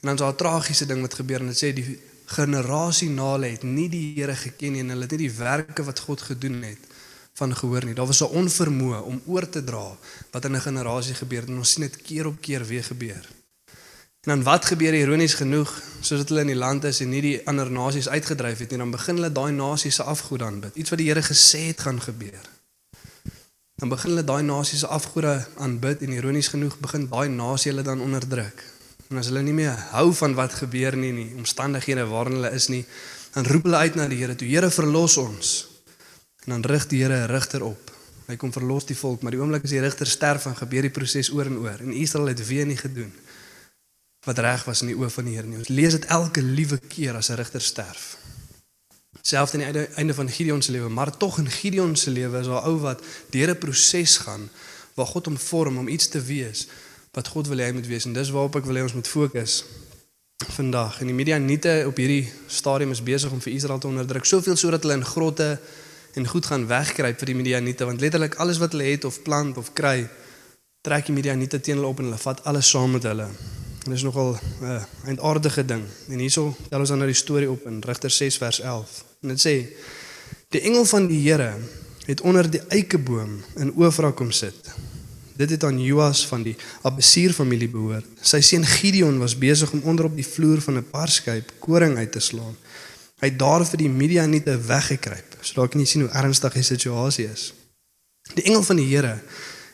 En 0.00 0.06
dan 0.06 0.14
is 0.14 0.20
daar 0.20 0.32
'n 0.32 0.36
tragiese 0.36 0.86
ding 0.86 1.00
wat 1.00 1.14
gebeur 1.14 1.40
en 1.40 1.46
dit 1.46 1.64
sê 1.64 1.74
die 1.74 1.98
generasie 2.26 3.10
na 3.10 3.32
hulle 3.32 3.46
het 3.46 3.62
nie 3.62 3.88
die 3.88 4.14
Here 4.14 4.36
geken 4.36 4.72
nie 4.72 4.80
en 4.80 4.88
hulle 4.88 5.02
het 5.02 5.10
nie 5.10 5.28
die 5.28 5.36
werke 5.36 5.84
wat 5.84 5.98
God 5.98 6.20
gedoen 6.22 6.62
het 6.62 6.78
van 7.34 7.56
gehoor 7.56 7.84
nie. 7.84 7.94
Daar 7.94 8.06
was 8.06 8.22
'n 8.22 8.34
onvermoë 8.40 9.02
om 9.02 9.22
oor 9.26 9.48
te 9.48 9.64
dra 9.64 9.96
wat 10.30 10.44
in 10.44 10.54
'n 10.54 10.60
generasie 10.60 11.14
gebeur 11.14 11.40
het 11.40 11.48
en 11.48 11.56
ons 11.56 11.72
sien 11.72 11.82
dit 11.82 12.02
keer 12.02 12.26
op 12.26 12.40
keer 12.40 12.64
weer 12.64 12.84
gebeur. 12.84 13.37
En 14.26 14.34
dan 14.34 14.42
wat 14.42 14.64
gebeur 14.64 14.94
ironies 14.94 15.34
genoeg, 15.34 15.70
soos 16.00 16.18
dit 16.18 16.28
hulle 16.28 16.40
in 16.40 16.52
die 16.52 16.58
land 16.58 16.84
is 16.84 17.00
en 17.00 17.08
nie 17.14 17.22
die 17.22 17.38
ander 17.46 17.70
nasies 17.70 18.08
uitgedryf 18.08 18.58
het 18.58 18.70
nie, 18.70 18.78
dan 18.78 18.90
begin 18.90 19.20
hulle 19.20 19.32
daai 19.32 19.52
nasies 19.52 19.94
se 19.94 20.02
afgode 20.02 20.44
aanbid. 20.44 20.76
Iets 20.76 20.90
wat 20.90 20.98
die 20.98 21.08
Here 21.08 21.22
gesê 21.22 21.68
het 21.70 21.80
gaan 21.86 22.00
gebeur 22.02 22.46
dan 23.78 23.88
begin 23.88 24.10
hulle 24.10 24.24
daai 24.26 24.42
nasies 24.42 24.80
se 24.82 24.88
afgode 24.90 25.32
aanbid 25.62 26.00
en 26.02 26.14
ironies 26.16 26.48
genoeg 26.50 26.74
begin 26.82 27.04
daai 27.12 27.28
nasie 27.30 27.70
hulle 27.70 27.84
dan 27.86 28.00
onderdruk. 28.02 28.64
En 29.08 29.20
as 29.20 29.30
hulle 29.30 29.44
nie 29.46 29.54
meer 29.54 29.76
hou 29.92 30.08
van 30.18 30.34
wat 30.34 30.56
gebeur 30.58 30.96
nie 30.98 31.12
nie, 31.14 31.28
omstandighede 31.38 32.08
waarin 32.10 32.40
hulle 32.40 32.50
is 32.58 32.66
nie, 32.74 32.82
dan 33.36 33.46
roep 33.46 33.68
hulle 33.68 33.84
uit 33.86 33.94
na 33.94 34.08
die 34.10 34.18
Here 34.18 34.34
toe, 34.34 34.48
Here 34.50 34.70
verlos 34.74 35.14
ons. 35.22 35.52
En 36.44 36.56
dan 36.56 36.66
rig 36.66 36.88
die 36.90 37.04
Here 37.04 37.22
'n 37.22 37.30
rigter 37.30 37.62
op. 37.62 37.94
Hy 38.26 38.36
kom 38.36 38.52
verlos 38.52 38.84
die 38.84 38.98
volk, 38.98 39.22
maar 39.22 39.32
die 39.32 39.40
oomblik 39.40 39.64
as 39.64 39.70
die 39.70 39.80
rigter 39.80 40.06
sterf, 40.06 40.42
dan 40.42 40.56
gebeur 40.56 40.82
die 40.82 40.90
proses 40.90 41.30
oor 41.30 41.46
en 41.46 41.58
oor. 41.58 41.78
En 41.80 41.92
Israel 41.92 42.26
het 42.26 42.46
weer 42.46 42.66
nie 42.66 42.76
gedoen 42.76 43.12
wat 44.28 44.38
reg 44.44 44.64
was 44.68 44.84
in 44.84 44.92
die 44.92 44.98
oë 44.98 45.08
van 45.10 45.24
die 45.24 45.38
Here 45.38 45.48
nie. 45.48 45.58
Ons 45.58 45.72
lees 45.72 45.96
dit 45.96 46.08
elke 46.12 46.44
liewe 46.44 46.78
keer 46.92 47.16
as 47.16 47.30
'n 47.32 47.40
rigter 47.40 47.64
sterf 47.64 48.18
selfs 49.28 49.54
aan 49.54 49.64
die 49.72 49.86
einde 49.94 50.14
van 50.14 50.28
Gideon 50.30 50.62
se 50.62 50.72
lewe, 50.72 50.88
maar 50.88 51.16
tog 51.16 51.38
in 51.38 51.50
Gideon 51.50 51.96
se 51.96 52.10
lewe 52.10 52.38
is 52.38 52.46
daar 52.46 52.64
ou 52.66 52.78
wat 52.80 53.02
deur 53.30 53.50
'n 53.50 53.58
proses 53.58 54.16
gaan 54.16 54.48
waar 54.94 55.06
God 55.06 55.24
hom 55.26 55.38
vorm 55.38 55.78
om 55.78 55.88
iets 55.88 56.08
te 56.08 56.20
wees 56.20 56.66
wat 57.12 57.28
God 57.28 57.46
wil 57.48 57.58
hê 57.58 57.64
hy 57.68 57.72
moet 57.72 57.86
wees 57.86 58.04
en 58.04 58.12
dis 58.12 58.30
waarop 58.30 58.56
ek 58.56 58.64
wil 58.64 58.76
hê 58.76 58.82
ons 58.82 58.94
moet 58.94 59.08
fokus 59.08 59.64
vandag. 60.38 61.00
En 61.00 61.06
die 61.06 61.14
Midianiete 61.14 61.84
op 61.86 61.96
hierdie 61.96 62.32
stadium 62.46 62.90
is 62.90 63.02
besig 63.02 63.30
om 63.30 63.40
vir 63.40 63.52
Israel 63.52 63.78
te 63.78 63.86
onderdruk, 63.86 64.24
soveel 64.24 64.56
sodat 64.56 64.82
hulle 64.82 64.94
in 64.94 65.04
grotte 65.04 65.60
en 66.14 66.26
goed 66.26 66.46
gaan 66.46 66.66
wegkruip 66.66 67.18
vir 67.18 67.26
die 67.26 67.34
Midianiete 67.34 67.84
want 67.84 68.00
letterlik 68.00 68.34
alles 68.34 68.58
wat 68.58 68.72
hulle 68.72 68.84
het 68.84 69.04
of 69.04 69.22
plant 69.22 69.56
of 69.56 69.72
kry 69.72 70.08
trek 70.80 71.06
die 71.06 71.12
Midianiete 71.12 71.60
teen 71.60 71.76
hulle 71.76 71.88
op 71.88 71.98
en 71.98 72.04
hulle 72.04 72.18
vat 72.18 72.44
alles 72.44 72.70
saam 72.70 72.90
met 72.90 73.02
hulle. 73.02 73.28
En 73.88 73.94
dis 73.94 74.02
nogal 74.02 74.36
'n 74.60 74.64
uh, 74.64 74.82
eindaardige 75.04 75.64
ding. 75.64 75.84
En 76.08 76.18
hierso 76.18 76.56
tel 76.68 76.78
ons 76.78 76.88
dan 76.88 76.98
nou 76.98 77.08
die 77.08 77.16
storie 77.16 77.50
op 77.50 77.66
in 77.66 77.80
Rigter 77.80 78.10
6 78.10 78.36
vers 78.36 78.60
11. 78.60 79.04
En 79.20 79.28
dit 79.28 79.40
sê 79.40 79.54
die 80.48 80.60
engel 80.60 80.84
van 80.84 81.06
die 81.06 81.30
Here 81.30 81.54
het 82.04 82.20
onder 82.20 82.50
die 82.50 82.60
eikeboom 82.68 83.40
in 83.56 83.72
Ofra 83.72 84.10
kom 84.10 84.30
sit. 84.30 84.54
Dit 85.36 85.50
het 85.50 85.64
aan 85.64 85.80
Joas 85.80 86.26
van 86.26 86.42
die 86.42 86.56
Abesir 86.82 87.32
familie 87.32 87.68
behoort. 87.68 88.04
Sy 88.20 88.40
seun 88.40 88.66
Gideon 88.66 89.18
was 89.18 89.38
besig 89.38 89.72
om 89.72 89.80
onder 89.80 90.04
op 90.04 90.16
die 90.16 90.26
vloer 90.26 90.60
van 90.60 90.76
'n 90.76 90.90
parskyp 90.90 91.52
koring 91.58 91.96
uit 91.96 92.12
te 92.12 92.20
slaan. 92.20 92.56
Hy 93.20 93.26
het 93.26 93.38
daar 93.38 93.66
vir 93.66 93.78
die 93.78 93.88
Midianiete 93.88 94.60
weggekruip. 94.60 95.36
So 95.40 95.54
daar 95.54 95.68
kan 95.68 95.80
jy 95.80 95.86
sien 95.86 96.00
hoe 96.00 96.10
ernstig 96.10 96.52
die 96.52 96.62
situasie 96.62 97.30
is. 97.32 97.54
Die 98.34 98.44
engel 98.44 98.62
van 98.62 98.76
die 98.76 98.96
Here 98.96 99.18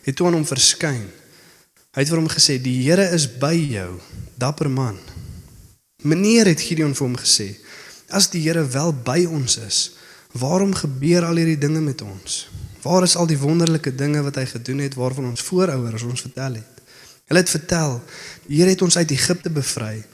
het 0.03 0.17
toe 0.17 0.27
aan 0.27 0.35
hom 0.35 0.47
verskyn. 0.47 1.11
Hy 1.95 2.03
het 2.03 2.11
vir 2.11 2.19
hom 2.19 2.31
gesê: 2.31 2.59
"Die 2.59 2.83
Here 2.83 3.07
is 3.15 3.29
by 3.39 3.55
jou, 3.55 4.01
dapper 4.35 4.71
man." 4.71 4.99
Meneer 6.03 6.47
het 6.51 6.61
Gideon 6.61 6.95
vir 6.95 7.07
hom 7.07 7.17
gesê: 7.17 7.55
As 8.11 8.27
die 8.31 8.43
Here 8.43 8.67
wel 8.67 8.93
by 8.93 9.25
ons 9.31 9.57
is, 9.63 9.79
waarom 10.33 10.75
gebeur 10.75 11.25
al 11.25 11.39
hierdie 11.39 11.59
dinge 11.59 11.81
met 11.81 12.03
ons? 12.03 12.49
Waar 12.83 13.07
is 13.07 13.17
al 13.17 13.27
die 13.27 13.39
wonderlike 13.39 13.95
dinge 13.95 14.23
wat 14.23 14.37
hy 14.37 14.45
gedoen 14.45 14.83
het 14.83 14.95
waarvan 14.99 15.31
ons 15.31 15.43
voorouers 15.43 16.03
ons 16.03 16.21
vertel 16.27 16.59
het? 16.59 16.83
Hulle 17.31 17.41
het 17.41 17.51
vertel, 17.51 18.03
die 18.47 18.59
Here 18.59 18.75
het 18.75 18.83
ons 18.83 18.97
uit 18.97 19.11
Egipte 19.11 19.51
bevry, 19.51 20.05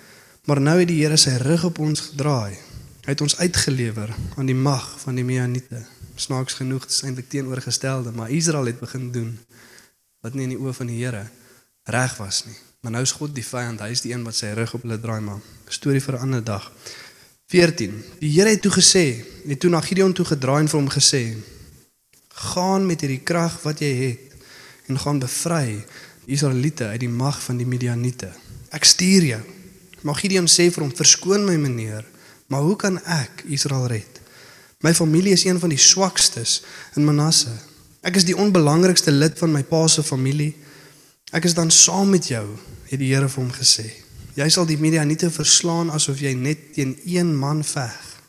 maar 0.44 0.60
nou 0.60 0.78
het 0.78 0.88
die 0.88 1.00
Here 1.00 1.16
sy 1.16 1.40
rug 1.40 1.64
op 1.64 1.78
ons 1.78 2.00
gedraai. 2.10 2.60
Hy 3.08 3.16
het 3.16 3.24
ons 3.24 3.38
uitgelewer 3.40 4.12
aan 4.36 4.46
die 4.46 4.54
mag 4.54 4.84
van 5.00 5.16
die 5.16 5.24
Midianiete. 5.24 5.80
Snaaks 6.20 6.60
genoeg, 6.60 6.84
dit 6.84 6.92
is 6.92 7.02
eintlik 7.08 7.32
teenoorgestelde, 7.32 8.12
maar 8.12 8.30
Israel 8.30 8.68
het 8.68 8.80
begin 8.80 9.10
doen 9.10 9.38
wat 10.20 10.36
nie 10.36 10.44
in 10.44 10.58
die 10.58 10.60
oë 10.60 10.76
van 10.76 10.92
die 10.92 11.00
Here 11.00 11.24
reg 11.84 12.16
was 12.16 12.44
nie. 12.46 12.56
Maar 12.80 12.92
nou 12.92 13.02
is 13.02 13.12
God 13.12 13.34
die 13.34 13.44
vyand, 13.44 13.80
hy 13.80 13.90
is 13.92 14.00
die 14.00 14.12
een 14.12 14.24
wat 14.24 14.38
sy 14.38 14.54
rug 14.56 14.74
op 14.74 14.82
hulle 14.86 15.00
draai 15.00 15.20
maar. 15.20 15.40
Storie 15.68 16.00
vir 16.00 16.14
'n 16.16 16.20
ander 16.26 16.44
dag. 16.44 16.72
14. 17.46 18.04
Die 18.20 18.30
Here 18.30 18.48
het 18.48 18.62
toe 18.62 18.72
gesê, 18.72 19.24
het 19.46 19.60
toe 19.60 19.70
na 19.70 19.80
Gideon 19.80 20.12
toe 20.12 20.24
gedraai 20.24 20.60
en 20.60 20.68
vir 20.68 20.80
hom 20.80 20.90
gesê: 20.90 21.36
"Gaan 22.28 22.86
met 22.86 23.00
hierdie 23.00 23.22
krag 23.22 23.62
wat 23.62 23.78
jy 23.78 23.92
het 23.94 24.36
en 24.86 24.98
gaan 24.98 25.18
bevry 25.18 25.84
die 26.24 26.34
Israeliete 26.34 26.84
uit 26.84 27.00
die 27.00 27.08
mag 27.08 27.42
van 27.42 27.56
die 27.56 27.66
Midianiete. 27.66 28.32
Ek 28.70 28.84
stuur 28.84 29.22
jou." 29.22 29.42
Maar 30.00 30.14
Gideon 30.14 30.46
sê 30.46 30.70
vir 30.70 30.82
hom: 30.82 30.96
"Verskoon 30.96 31.44
my, 31.44 31.56
meneer, 31.56 32.04
maar 32.46 32.60
hoe 32.60 32.76
kan 32.76 33.04
ek 33.04 33.44
Israel 33.46 33.86
red? 33.86 34.20
My 34.80 34.94
familie 34.94 35.32
is 35.32 35.44
een 35.44 35.58
van 35.58 35.68
die 35.68 35.78
swakstes 35.78 36.62
in 36.94 37.04
Manasse. 37.04 37.52
Ek 38.00 38.16
is 38.16 38.24
die 38.24 38.36
onbelangrikste 38.36 39.12
lid 39.12 39.38
van 39.38 39.52
my 39.52 39.62
pa 39.62 39.86
se 39.86 40.02
familie. 40.02 40.54
Ek 41.30 41.44
is 41.44 41.54
dan 41.54 41.70
saam 41.70 42.10
met 42.10 42.26
jou," 42.26 42.58
het 42.90 42.98
die 42.98 43.14
Here 43.14 43.28
vir 43.28 43.42
hom 43.42 43.52
gesê. 43.52 43.90
Jy 44.34 44.48
sal 44.48 44.66
die 44.66 44.78
Midianiete 44.78 45.30
verslaan 45.30 45.90
asof 45.90 46.20
jy 46.20 46.34
net 46.34 46.74
teen 46.74 46.98
een 47.04 47.36
man 47.36 47.64
veg. 47.64 48.20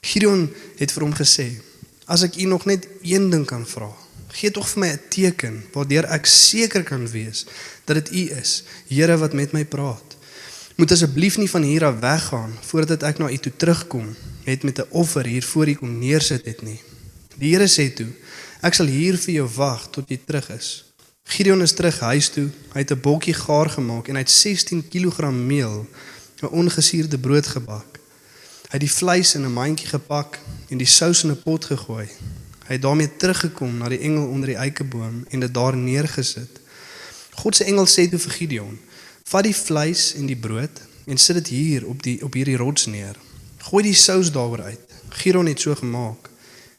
Gideon 0.00 0.50
het 0.78 0.92
vir 0.92 1.02
hom 1.02 1.14
gesê: 1.14 1.60
"As 2.06 2.22
ek 2.22 2.36
u 2.36 2.44
nog 2.44 2.64
net 2.64 2.88
een 3.02 3.30
ding 3.30 3.46
kan 3.46 3.66
vra, 3.66 3.92
Gee 4.30 4.50
tog 4.54 4.68
vir 4.70 4.80
my 4.80 4.88
'n 4.92 5.00
teken 5.10 5.56
waardeur 5.74 6.06
ek 6.06 6.26
seker 6.26 6.82
kan 6.82 7.08
wees 7.10 7.46
dat 7.84 7.96
dit 7.96 8.12
U 8.12 8.22
is, 8.38 8.62
Here 8.88 9.16
wat 9.16 9.32
met 9.32 9.52
my 9.52 9.64
praat. 9.64 10.16
Moet 10.76 10.92
asseblief 10.92 11.36
nie 11.36 11.50
van 11.50 11.62
hier 11.62 11.84
af 11.84 11.98
weggaan 11.98 12.58
voordat 12.60 13.02
ek 13.02 13.18
na 13.18 13.30
U 13.30 13.36
toe 13.36 13.52
terugkom 13.56 14.16
het 14.44 14.62
met 14.62 14.78
'n 14.78 14.86
offer 14.90 15.26
hier 15.26 15.42
voor 15.42 15.68
U 15.68 15.74
kom 15.74 15.98
neersit 15.98 16.44
het 16.44 16.62
nie. 16.62 16.80
Die 17.38 17.54
Here 17.54 17.68
sê 17.68 17.94
toe: 17.94 18.08
Ek 18.62 18.74
sal 18.74 18.86
hier 18.86 19.18
vir 19.18 19.34
jou 19.34 19.48
wag 19.48 19.90
tot 19.90 20.08
jy 20.08 20.20
terug 20.26 20.50
is. 20.50 20.89
Gideon 21.30 21.62
is 21.62 21.72
terug 21.72 22.00
huis 22.00 22.28
toe. 22.28 22.48
Hy 22.72 22.78
het 22.82 22.90
'n 22.90 23.00
bokkie 23.00 23.34
gaar 23.34 23.70
gemaak 23.70 24.08
en 24.08 24.14
hy 24.14 24.20
het 24.20 24.30
16 24.30 24.88
kg 24.88 25.30
meel, 25.30 25.86
'n 26.42 26.46
ongesuurde 26.46 27.18
brood 27.18 27.46
gebak. 27.46 27.98
Hy 28.62 28.76
het 28.78 28.80
die 28.80 28.92
vleis 28.92 29.34
in 29.34 29.44
'n 29.44 29.52
mandjie 29.52 29.86
gepak 29.86 30.38
en 30.68 30.78
die 30.78 30.86
sous 30.86 31.22
in 31.22 31.30
'n 31.30 31.42
pot 31.42 31.64
gegooi. 31.64 32.08
Hy 32.66 32.72
het 32.72 32.82
daarmee 32.82 33.16
teruggekom 33.16 33.78
na 33.78 33.88
die 33.88 33.98
engel 33.98 34.26
onder 34.26 34.46
die 34.46 34.56
eikeboom 34.56 35.24
en 35.28 35.40
dit 35.40 35.54
daar 35.54 35.76
neergesit. 35.76 36.60
God 37.30 37.56
se 37.56 37.64
engel 37.64 37.86
sê 37.86 38.08
toe 38.10 38.18
vir 38.18 38.32
Gideon: 38.32 38.78
"Vat 39.24 39.44
die 39.44 39.56
vleis 39.56 40.14
en 40.14 40.26
die 40.26 40.36
brood 40.36 40.80
en 41.06 41.18
sit 41.18 41.36
dit 41.36 41.46
hier 41.46 41.86
op 41.86 42.02
die 42.02 42.24
op 42.24 42.32
hierdie 42.32 42.56
rots 42.56 42.86
neer. 42.86 43.16
Gooi 43.58 43.82
die 43.82 43.94
sous 43.94 44.32
daaroor 44.32 44.62
uit." 44.62 44.80
Gideon 45.08 45.46
het 45.46 45.60
so 45.60 45.74
gemaak. 45.74 46.30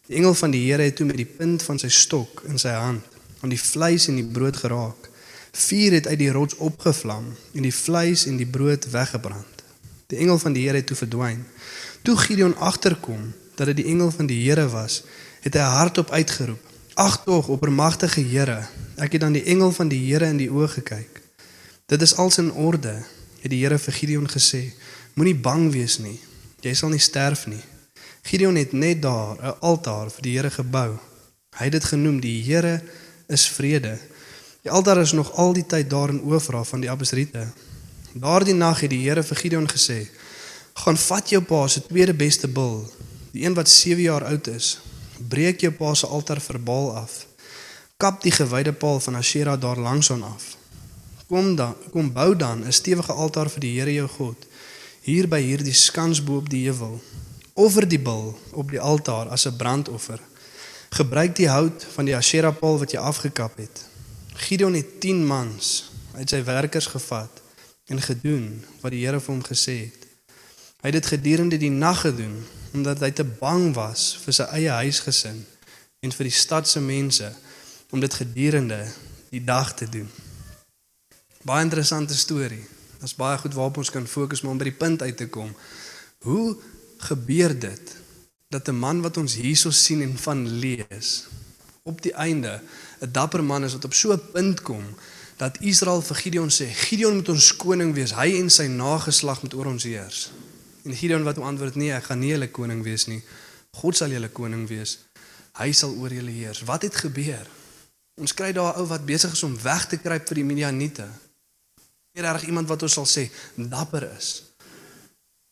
Die 0.08 0.16
engel 0.16 0.34
van 0.34 0.52
die 0.52 0.72
Here 0.72 0.84
het 0.84 0.96
toe 0.96 1.06
met 1.06 1.18
die 1.18 1.32
punt 1.38 1.64
van 1.64 1.80
sy 1.80 1.90
stok 1.90 2.44
in 2.48 2.60
sy 2.60 2.70
hand 2.70 3.11
aan 3.42 3.50
die 3.50 3.60
vleis 3.62 4.08
en 4.08 4.16
die 4.16 4.26
brood 4.26 4.58
geraak. 4.58 5.10
Vuur 5.52 5.92
het 5.92 6.08
uit 6.08 6.20
die 6.20 6.32
rots 6.32 6.56
opgevlam 6.56 7.26
en 7.54 7.62
die 7.62 7.76
vleis 7.76 8.26
en 8.26 8.38
die 8.38 8.48
brood 8.48 8.90
weggebrand. 8.90 9.64
Die 10.08 10.18
engel 10.18 10.40
van 10.40 10.54
die 10.54 10.66
Here 10.68 10.78
het 10.78 10.86
toe 10.86 10.98
verdwyn. 10.98 11.46
Toe 12.02 12.18
Gideon 12.18 12.58
agterkom 12.58 13.34
dat 13.56 13.66
dit 13.66 13.76
die 13.76 13.86
engel 13.86 14.12
van 14.12 14.26
die 14.26 14.40
Here 14.44 14.68
was, 14.70 15.04
het 15.42 15.54
hy 15.54 15.66
hardop 15.76 16.12
uitgeroep: 16.12 16.60
"Ag 16.94 17.24
tog, 17.24 17.48
oppermagtige 17.48 18.22
Here, 18.22 18.68
ek 18.96 19.12
het 19.12 19.24
aan 19.24 19.38
die 19.38 19.44
engel 19.44 19.72
van 19.72 19.88
die 19.88 20.02
Here 20.12 20.26
in 20.26 20.38
die 20.38 20.50
oë 20.52 20.68
gekyk. 20.68 21.22
Dit 21.86 22.02
is 22.02 22.16
als 22.16 22.38
in 22.38 22.52
orde," 22.52 23.04
het 23.42 23.52
die 23.52 23.64
Here 23.64 23.80
vir 23.80 23.94
Gideon 23.94 24.30
gesê. 24.30 24.74
"Moenie 25.14 25.36
bang 25.36 25.72
wees 25.72 25.98
nie. 25.98 26.20
Jy 26.60 26.74
sal 26.74 26.90
nie 26.90 27.00
sterf 27.00 27.48
nie." 27.48 27.64
Gideon 28.22 28.56
het 28.56 28.72
net 28.72 29.02
daar 29.02 29.36
'n 29.42 29.60
altaar 29.60 30.12
vir 30.12 30.22
die 30.22 30.36
Here 30.38 30.52
gebou. 30.52 31.00
Hy 31.58 31.64
het 31.64 31.72
dit 31.72 31.84
genoem 31.84 32.20
die 32.20 32.44
Here 32.44 32.82
is 33.32 33.48
vrede. 33.50 33.98
Die 34.62 34.72
altaar 34.72 34.98
is 35.02 35.12
nog 35.12 35.32
al 35.34 35.54
die 35.54 35.66
tyd 35.66 35.90
daar 35.90 36.10
in 36.10 36.22
Ofra 36.22 36.64
van 36.64 36.82
die 36.84 36.90
Abesriete. 36.90 37.48
Daardie 38.14 38.54
nag 38.54 38.84
het 38.84 38.92
die 38.92 39.02
Here 39.08 39.24
vir 39.24 39.38
Gideon 39.38 39.68
gesê: 39.70 40.10
"Gaan 40.74 40.98
vat 40.98 41.30
jou 41.30 41.42
pa 41.42 41.68
se 41.68 41.82
tweede 41.82 42.14
beste 42.14 42.48
bul, 42.48 42.92
die 43.32 43.46
een 43.46 43.54
wat 43.54 43.70
7 43.70 44.02
jaar 44.02 44.26
oud 44.26 44.48
is. 44.48 44.80
Breek 45.28 45.62
jou 45.62 45.72
pa 45.72 45.94
se 45.94 46.08
altaar 46.08 46.42
vir 46.42 46.60
Baal 46.60 46.96
af. 46.96 47.26
Kap 47.98 48.22
die 48.22 48.32
gewyde 48.32 48.74
paal 48.74 49.00
van 49.00 49.16
Asherah 49.16 49.62
daar 49.62 49.78
langs 49.78 50.12
aan 50.12 50.24
af. 50.24 50.58
Kom 51.28 51.56
dan, 51.56 51.76
kom 51.92 52.14
bou 52.14 52.36
dan 52.36 52.66
'n 52.66 52.72
stewige 52.72 53.14
altaar 53.14 53.50
vir 53.50 53.60
die 53.60 53.80
Here 53.80 53.94
jou 53.94 54.08
God 54.08 54.46
hier 55.02 55.28
by 55.28 55.42
hierdie 55.42 55.74
skans 55.74 56.24
bo 56.24 56.38
op 56.38 56.50
die 56.50 56.66
heuwel. 56.70 57.02
Offer 57.54 57.88
die 57.88 58.00
bul 58.00 58.40
op 58.52 58.70
die 58.70 58.80
altaar 58.80 59.30
as 59.30 59.48
'n 59.48 59.56
brandoffer." 59.56 60.31
Gebruik 60.92 61.36
die 61.36 61.48
hout 61.48 61.86
van 61.94 62.06
die 62.06 62.16
Asherah 62.18 62.52
paal 62.52 62.76
wat 62.82 62.92
jy 62.92 63.00
afgekap 63.00 63.56
het. 63.62 63.86
Gideon 64.44 64.74
het 64.76 64.98
10 65.00 65.22
mans 65.24 65.70
uit 66.18 66.34
sy 66.34 66.42
werkers 66.44 66.90
gevat 66.92 67.38
en 67.88 68.02
gedoen 68.04 68.58
wat 68.82 68.92
die 68.92 69.06
Here 69.06 69.22
vir 69.24 69.32
hom 69.32 69.44
gesê 69.46 69.76
het. 69.86 70.02
Hy 70.84 70.92
het 70.92 70.98
dit 70.98 71.08
gedurende 71.14 71.60
die 71.62 71.72
nag 71.72 72.04
gedoen 72.04 72.36
omdat 72.76 73.00
hy 73.06 73.12
te 73.16 73.24
bang 73.24 73.70
was 73.78 74.10
vir 74.20 74.36
sy 74.36 74.50
eie 74.58 74.76
huisgesin 74.82 75.40
en 76.04 76.16
vir 76.18 76.28
die 76.28 76.36
stad 76.36 76.68
se 76.68 76.84
mense 76.84 77.32
om 77.96 78.04
dit 78.04 78.20
gedurende 78.20 78.82
die 79.32 79.44
dag 79.48 79.72
te 79.80 79.88
doen. 79.88 80.12
Baie 81.48 81.64
interessante 81.64 82.20
storie. 82.20 82.66
Dit's 83.00 83.16
baie 83.16 83.40
goed 83.40 83.56
waarop 83.56 83.80
ons 83.80 83.96
kan 83.96 84.12
fokus 84.12 84.44
maar 84.44 84.58
om 84.58 84.60
by 84.60 84.68
die 84.74 84.80
punt 84.84 85.08
uit 85.08 85.16
te 85.24 85.32
kom. 85.32 85.56
Hoe 86.28 86.58
gebeur 87.08 87.56
dit 87.56 87.96
dat 88.52 88.68
'n 88.68 88.76
man 88.76 89.02
wat 89.02 89.18
ons 89.18 89.36
hierso 89.36 89.72
sien 89.72 90.02
en 90.02 90.18
van 90.18 90.48
lees 90.60 91.28
op 91.84 92.02
die 92.02 92.14
einde 92.14 92.62
'n 93.00 93.12
dapper 93.12 93.44
man 93.44 93.64
is 93.64 93.74
wat 93.74 93.86
op 93.86 93.94
so 93.94 94.12
'n 94.14 94.32
punt 94.32 94.62
kom 94.62 94.86
dat 95.38 95.58
Israel 95.60 96.02
vir 96.02 96.16
Gideon 96.16 96.50
sê 96.50 96.66
Gideon 96.86 97.16
moet 97.16 97.30
ons 97.30 97.56
koning 97.56 97.94
wees. 97.94 98.14
Hy 98.14 98.38
en 98.38 98.50
sy 98.50 98.68
nageslag 98.68 99.42
moet 99.42 99.54
oor 99.54 99.66
ons 99.66 99.84
heers. 99.84 100.32
En 100.84 100.96
Gideon 100.96 101.24
wat 101.24 101.36
hom 101.36 101.46
antwoord 101.46 101.76
nee 101.76 101.94
ek 101.94 102.04
gaan 102.04 102.20
nie 102.20 102.30
julle 102.30 102.52
koning 102.52 102.84
wees 102.84 103.06
nie. 103.06 103.24
God 103.72 103.96
sal 103.96 104.10
julle 104.10 104.30
koning 104.30 104.68
wees. 104.68 105.00
Hy 105.58 105.72
sal 105.72 105.96
oor 105.96 106.14
julle 106.14 106.32
heers. 106.32 106.62
Wat 106.62 106.82
het 106.82 106.96
gebeur? 106.96 107.48
Ons 108.22 108.34
kry 108.34 108.52
daar 108.52 108.76
'n 108.76 108.80
ou 108.80 108.88
wat 108.88 109.06
besig 109.06 109.32
is 109.32 109.44
om 109.44 109.62
weg 109.62 109.88
te 109.88 109.98
kruip 109.98 110.28
vir 110.28 110.36
die 110.36 110.44
Midianiete. 110.44 111.08
Nie 112.14 112.24
reg 112.24 112.46
iemand 112.46 112.68
wat 112.68 112.84
ons 112.84 112.94
sal 112.94 113.06
sê 113.06 113.32
dapper 113.56 114.12
is 114.18 114.51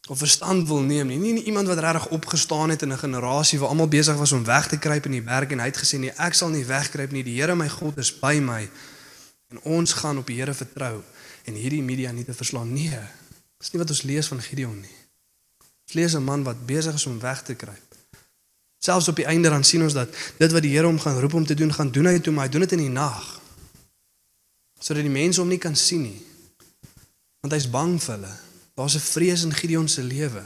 of 0.10 0.18
verstand 0.18 0.68
wil 0.68 0.82
neem 0.82 1.08
nie. 1.08 1.18
Nie, 1.18 1.34
nie 1.34 1.44
iemand 1.44 1.68
wat 1.68 1.78
regtig 1.78 2.08
opgestaan 2.08 2.70
het 2.70 2.82
in 2.82 2.92
'n 2.92 2.98
generasie 2.98 3.60
waar 3.60 3.70
almal 3.70 3.88
besig 3.88 4.16
was 4.16 4.32
om 4.32 4.44
weg 4.44 4.68
te 4.68 4.78
kruip 4.78 5.06
in 5.06 5.12
die 5.12 5.22
berg 5.22 5.50
en 5.50 5.60
hy 5.60 5.66
het 5.66 5.78
gesê 5.78 6.00
nee, 6.00 6.13
ek 6.18 6.34
sal 6.34 6.50
nie 6.50 6.66
wegkruip 6.66 7.12
nie. 7.12 7.24
Die 7.24 7.42
Here 7.42 7.56
my 7.56 7.70
God 7.70 7.98
is 7.98 8.20
by 8.20 8.39
my 8.42 8.70
en 9.48 9.62
ons 9.62 9.94
gaan 9.94 10.18
op 10.18 10.28
die 10.28 10.36
Here 10.36 10.54
vertrou 10.54 11.04
en 11.44 11.54
hierdie 11.54 11.84
Midianiete 11.84 12.34
verslaan. 12.34 12.74
Nee. 12.74 13.00
Dis 13.58 13.72
nie 13.72 13.80
wat 13.80 13.89
ons 13.89 14.01
lees 14.01 14.28
van 14.28 14.42
Gideon 14.42 14.80
nie. 14.80 14.98
Ons 15.86 15.94
lees 15.94 16.13
'n 16.13 16.24
man 16.24 16.44
wat 16.44 16.66
besig 16.66 16.94
is 16.94 17.06
om 17.06 17.20
weg 17.20 17.42
te 17.42 17.56
kruip. 17.56 17.96
Selfs 18.80 19.08
op 19.08 19.16
die 19.16 19.25
einde 19.25 19.50
dan 19.50 19.63
sien 19.63 19.84
ons 19.84 19.94
dat 19.94 20.10
dit 20.38 20.51
wat 20.51 20.62
die 20.62 20.72
Here 20.72 20.86
hom 20.86 21.00
gaan 21.00 21.20
roep 21.20 21.34
om 21.34 21.46
te 21.46 21.54
doen, 21.54 21.74
gaan 21.74 21.92
doen 21.92 22.06
hy 22.06 22.20
toe, 22.20 22.34
maar 22.34 22.46
hy 22.46 22.51
doen 22.51 22.62
dit 22.62 22.72
in 22.72 22.78
die 22.78 22.89
nag. 22.89 23.42
Sodat 24.80 25.04
die 25.04 25.12
mense 25.12 25.39
hom 25.39 25.50
nie 25.50 25.58
kan 25.58 25.75
sien 25.75 26.01
nie. 26.01 26.22
Want 27.42 27.54
hy's 27.54 27.70
bang 27.70 28.01
vir 28.01 28.16
hulle. 28.16 28.49
Daar's 28.79 28.95
'n 28.95 29.00
vrees 29.00 29.43
in 29.43 29.53
Gideon 29.53 29.88
se 29.88 30.03
lewe. 30.03 30.43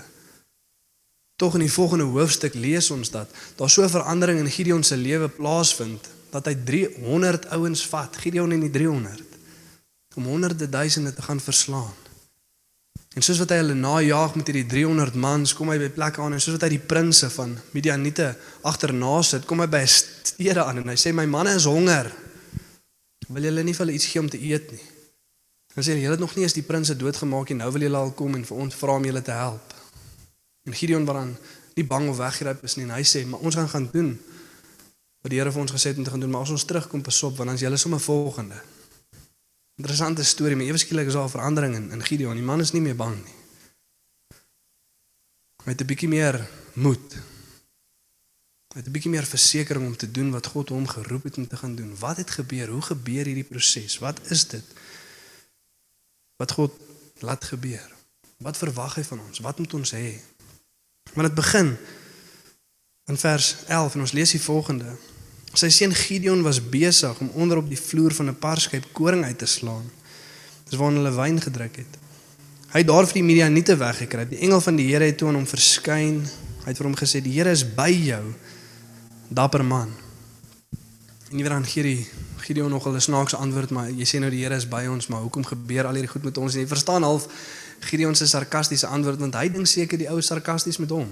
Tog 1.35 1.53
in 1.53 1.59
die 1.59 1.71
volgende 1.71 2.03
hoofstuk 2.03 2.53
lees 2.53 2.89
ons 2.89 3.09
dat 3.09 3.29
daar 3.55 3.69
so 3.69 3.83
'n 3.83 3.89
verandering 3.89 4.39
in 4.39 4.51
Gideon 4.51 4.83
se 4.83 4.97
lewe 4.97 5.29
plaasvind 5.29 6.09
dat 6.29 6.45
hy 6.45 6.55
300 6.63 7.49
ouens 7.49 7.87
vat, 7.87 8.17
Gideon 8.17 8.51
en 8.51 8.59
die 8.59 8.69
300 8.69 9.21
om 10.15 10.25
honderde 10.25 10.69
duisende 10.69 11.13
te 11.13 11.21
gaan 11.21 11.39
verslaan. 11.39 11.93
En 13.13 13.21
soos 13.21 13.37
wat 13.37 13.49
hy 13.49 13.55
hulle 13.55 13.73
najaag 13.73 14.35
met 14.35 14.47
hierdie 14.47 14.65
300 14.65 15.13
mans, 15.13 15.53
kom 15.53 15.69
hy 15.69 15.77
by 15.77 15.89
plekke 15.89 16.21
aan 16.21 16.33
en 16.33 16.41
soos 16.41 16.53
wat 16.53 16.61
hy 16.61 16.69
die 16.69 16.87
prinse 16.87 17.29
van 17.29 17.57
Midianiete 17.71 18.37
agterna 18.61 19.21
sit, 19.21 19.45
kom 19.45 19.59
hy 19.59 19.67
by 19.67 19.85
stede 19.85 20.63
aan 20.63 20.77
en 20.77 20.87
hy 20.87 20.95
sê 20.95 21.13
my 21.13 21.25
manne 21.25 21.53
is 21.55 21.65
honger. 21.65 22.11
Wil 23.27 23.43
julle 23.43 23.63
nie 23.63 23.73
vir 23.73 23.85
hulle 23.85 23.95
iets 23.95 24.05
gee 24.05 24.21
om 24.21 24.29
te 24.29 24.41
eet 24.41 24.71
nie? 24.71 24.92
Dan 25.73 25.83
sê 25.83 25.95
julle 25.97 26.13
het 26.13 26.19
nog 26.19 26.35
nie 26.35 26.43
eens 26.43 26.53
die 26.53 26.65
prinse 26.65 26.95
doodgemaak 26.95 27.49
nie, 27.49 27.57
nou 27.57 27.71
wil 27.71 27.81
julle 27.81 27.97
al 27.97 28.11
kom 28.11 28.35
en 28.35 28.45
vir 28.45 28.57
ons 28.57 28.75
vra 28.75 28.97
om 28.99 29.05
julle 29.05 29.21
te 29.21 29.31
help. 29.31 29.73
En 30.69 30.73
Gideon 30.73 31.05
wat 31.05 31.15
dan 31.15 31.35
nie 31.73 31.85
bang 31.85 32.09
of 32.09 32.17
weggryp 32.17 32.63
is 32.63 32.75
nie, 32.77 32.85
en 32.85 32.93
hy 32.93 33.03
sê, 33.03 33.25
maar 33.25 33.39
ons 33.39 33.55
gaan 33.55 33.69
gaan 33.69 33.89
doen 33.91 34.13
wat 35.23 35.31
die 35.31 35.39
Here 35.39 35.51
vir 35.55 35.61
ons 35.61 35.71
gesê 35.71 35.93
het 35.93 35.97
om 35.97 36.03
te 36.03 36.11
gaan 36.11 36.19
doen, 36.19 36.29
maar 36.29 36.43
as 36.43 36.51
ons 36.51 36.65
terugkom 36.67 37.01
pasop, 37.01 37.37
want 37.39 37.55
is 37.55 37.63
julle 37.63 37.77
sommer 37.79 37.99
volgende. 38.03 38.59
Interessante 39.79 40.23
storie, 40.23 40.55
maar 40.59 40.67
ewe 40.67 40.77
skielik 40.77 41.07
is 41.07 41.15
daar 41.17 41.25
'n 41.25 41.35
verandering 41.37 41.75
in 41.75 41.91
in 41.91 42.03
Gideon. 42.03 42.35
Die 42.35 42.43
man 42.43 42.59
is 42.59 42.71
nie 42.71 42.81
meer 42.81 42.95
bang 42.95 43.15
nie. 43.15 43.37
Hy 45.63 45.71
het 45.71 45.81
'n 45.81 45.85
bietjie 45.85 46.09
meer 46.09 46.49
moed. 46.73 47.13
Hy 48.73 48.79
het 48.79 48.87
'n 48.87 48.91
bietjie 48.91 49.09
meer 49.09 49.25
versekering 49.25 49.85
om 49.85 49.95
te 49.95 50.11
doen 50.11 50.31
wat 50.31 50.45
God 50.45 50.69
hom 50.69 50.87
geroep 50.87 51.23
het 51.23 51.37
om 51.37 51.47
te 51.47 51.57
gaan 51.57 51.75
doen. 51.75 51.95
Wat 51.99 52.17
het 52.17 52.29
gebeur? 52.31 52.67
Hoe 52.67 52.81
gebeur 52.81 53.25
hierdie 53.25 53.43
proses? 53.43 53.97
Wat 53.97 54.19
is 54.29 54.47
dit? 54.47 54.63
Wat 56.37 56.51
God 56.51 56.77
laat 57.19 57.43
gebeur. 57.43 57.89
Wat 58.43 58.57
verwag 58.57 58.95
hy 58.99 59.03
van 59.07 59.21
ons? 59.27 59.39
Wat 59.39 59.59
moet 59.59 59.73
ons 59.73 59.93
hê? 59.95 60.19
Want 61.13 61.27
dit 61.27 61.35
begin 61.37 61.75
in 63.11 63.17
vers 63.17 63.55
11 63.67 63.95
en 63.95 64.05
ons 64.05 64.15
lees 64.15 64.35
die 64.35 64.41
volgende. 64.41 64.95
Sy 65.53 65.69
seun 65.69 65.93
Gideon 65.93 66.41
was 66.41 66.61
besig 66.61 67.19
om 67.21 67.29
onder 67.37 67.59
op 67.61 67.67
die 67.69 67.79
vloer 67.79 68.13
van 68.13 68.29
'n 68.29 68.39
parskyp 68.39 68.85
koring 68.93 69.23
uit 69.23 69.37
te 69.37 69.45
slaan. 69.45 69.91
Dis 70.69 70.79
waar 70.79 70.91
hulle 70.91 71.11
wyn 71.11 71.41
gedruk 71.41 71.75
het. 71.75 71.93
Hy 72.73 72.79
het 72.79 72.87
daar 72.87 73.05
vir 73.05 73.13
die 73.13 73.23
Midianiete 73.23 73.75
weggekry. 73.77 74.25
Die 74.29 74.39
engel 74.39 74.61
van 74.61 74.75
die 74.75 74.87
Here 74.89 75.05
het 75.05 75.17
toe 75.17 75.27
aan 75.27 75.35
hom 75.35 75.47
verskyn. 75.47 76.25
Hy 76.63 76.69
het 76.71 76.77
vir 76.77 76.85
hom 76.85 76.95
gesê: 76.95 77.21
"Die 77.21 77.33
Here 77.33 77.51
is 77.51 77.63
by 77.75 77.91
jou, 77.91 78.33
dapper 79.29 79.65
man." 79.65 80.02
En 81.33 81.39
nie 81.39 81.47
weer 81.47 81.55
aan 81.55 81.65
gee 81.65 81.83
die 81.83 82.07
Gideon 82.37 82.69
nog 82.69 82.87
'n 82.87 82.99
snaakse 83.01 83.35
antwoord, 83.35 83.69
maar 83.69 83.89
jy 83.89 84.05
sê 84.05 84.19
nou 84.19 84.29
die 84.29 84.43
Here 84.43 84.55
is 84.55 84.67
by 84.67 84.85
ons, 84.85 85.07
maar 85.07 85.21
hoekom 85.21 85.45
gebeur 85.45 85.85
al 85.85 85.93
hierdie 85.93 86.11
goed 86.11 86.23
met 86.23 86.37
ons? 86.37 86.53
En 86.53 86.59
jy 86.59 86.67
verstaan 86.67 87.03
half 87.03 87.27
Gideon 87.79 88.15
se 88.15 88.27
sarkastiese 88.27 88.87
antwoord 88.87 89.19
want 89.19 89.33
hy 89.33 89.49
dink 89.49 89.67
seker 89.67 89.97
die 89.97 90.09
ou 90.09 90.21
sarkasties 90.21 90.77
met 90.77 90.89
hom. 90.89 91.09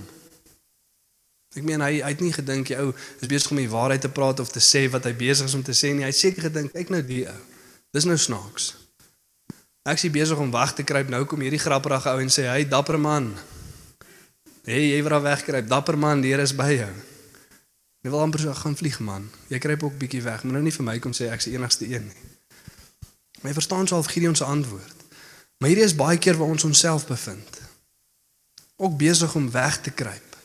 Ek 1.56 1.64
meen 1.64 1.82
hy 1.82 2.02
hy 2.02 2.10
het 2.10 2.22
nie 2.22 2.34
gedink 2.34 2.68
die 2.68 2.78
ou 2.78 2.94
is 3.20 3.28
besig 3.28 3.52
om 3.52 3.58
die 3.58 3.70
waarheid 3.70 4.02
te 4.02 4.10
praat 4.10 4.40
of 4.40 4.50
te 4.52 4.60
sê 4.60 4.90
wat 4.90 5.04
hy 5.04 5.14
besig 5.14 5.46
is 5.46 5.54
om 5.54 5.64
te 5.64 5.74
sê 5.74 5.90
nie. 5.94 6.04
Hy 6.04 6.14
het 6.14 6.16
seker 6.16 6.42
gedink 6.42 6.72
kyk 6.72 6.90
nou 6.90 7.02
die 7.02 7.28
ou. 7.28 7.40
Dis 7.92 8.06
nou 8.06 8.18
snaaks. 8.18 8.76
Ek 9.90 9.98
sien 9.98 10.12
besig 10.12 10.38
om 10.38 10.52
weg 10.52 10.74
te 10.74 10.84
kruip. 10.84 11.10
Nou 11.10 11.26
kom 11.26 11.42
hierdie 11.42 11.60
grapperige 11.60 12.10
ou 12.10 12.20
en 12.20 12.30
sê 12.30 12.46
hy 12.46 12.64
dapper 12.64 13.00
man. 13.00 13.34
Hey, 14.66 14.94
jy 14.94 15.02
wou 15.02 15.22
wegkruip. 15.22 15.68
Dapper 15.68 15.98
man, 15.98 16.22
die 16.22 16.30
Here 16.30 16.44
is 16.44 16.54
by 16.54 16.76
jou. 16.78 17.11
Jy 18.02 18.10
wil 18.10 18.20
amper 18.20 18.40
so 18.40 18.54
gaan 18.54 18.78
vlieg 18.78 19.00
man. 19.00 19.30
Jy 19.48 19.60
kruip 19.62 19.84
ook 19.84 19.98
bietjie 19.98 20.22
weg. 20.26 20.44
Moet 20.44 20.58
nou 20.58 20.64
nie 20.66 20.74
vir 20.74 20.86
my 20.86 20.98
kom 21.00 21.14
sê 21.14 21.30
ek's 21.30 21.46
die 21.50 21.54
enigste 21.54 21.86
een 21.86 22.08
nie. 22.10 22.30
Maar 23.42 23.52
jy 23.52 23.58
verstaan 23.60 23.88
sou 23.88 24.00
al 24.02 24.10
Gideon 24.10 24.36
se 24.36 24.46
antwoord. 24.46 25.06
Maar 25.62 25.70
hierdie 25.70 25.86
is 25.86 25.96
baie 25.96 26.18
keer 26.18 26.38
waar 26.38 26.50
ons 26.50 26.64
onsself 26.64 27.06
bevind. 27.08 27.62
Ook 28.82 28.98
besig 28.98 29.36
om 29.36 29.52
weg 29.52 29.82
te 29.82 29.94
kruip. 29.94 30.38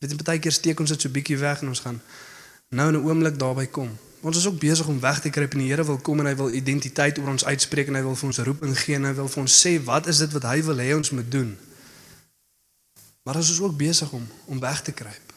Weet 0.00 0.12
jy 0.12 0.20
baie 0.24 0.40
keer 0.40 0.52
steek 0.52 0.80
ons 0.80 0.92
dit 0.92 1.00
so 1.00 1.12
bietjie 1.12 1.38
weg 1.40 1.64
en 1.64 1.72
ons 1.72 1.80
gaan 1.80 2.02
nou 2.68 2.88
in 2.88 3.00
'n 3.00 3.04
oomblik 3.08 3.38
daarby 3.38 3.66
kom. 3.66 3.96
Ons 4.20 4.36
is 4.36 4.46
ook 4.46 4.58
besig 4.58 4.86
om 4.86 5.00
weg 5.00 5.20
te 5.20 5.30
kruip 5.30 5.52
en 5.52 5.58
die 5.58 5.68
Here 5.68 5.84
wil 5.84 5.98
kom 5.98 6.20
en 6.20 6.26
hy 6.26 6.36
wil 6.36 6.52
identiteit 6.52 7.18
oor 7.18 7.28
ons 7.28 7.44
uitspreek 7.44 7.88
en 7.88 7.94
hy 7.94 8.02
wil 8.02 8.16
vir 8.16 8.26
ons 8.26 8.38
roeping 8.38 8.78
gee 8.78 8.94
en 8.94 9.04
hy 9.04 9.14
wil 9.14 9.28
vir 9.28 9.42
ons 9.42 9.66
sê 9.66 9.84
wat 9.84 10.06
is 10.06 10.18
dit 10.18 10.32
wat 10.32 10.42
hy 10.42 10.62
wil 10.62 10.76
hê 10.76 10.94
ons 10.94 11.10
moet 11.10 11.30
doen. 11.30 11.58
Maar 13.22 13.36
ons 13.36 13.50
is 13.50 13.60
ook 13.60 13.76
besig 13.76 14.12
om 14.12 14.28
om 14.46 14.60
weg 14.60 14.82
te 14.82 14.92
kruip. 14.92 15.29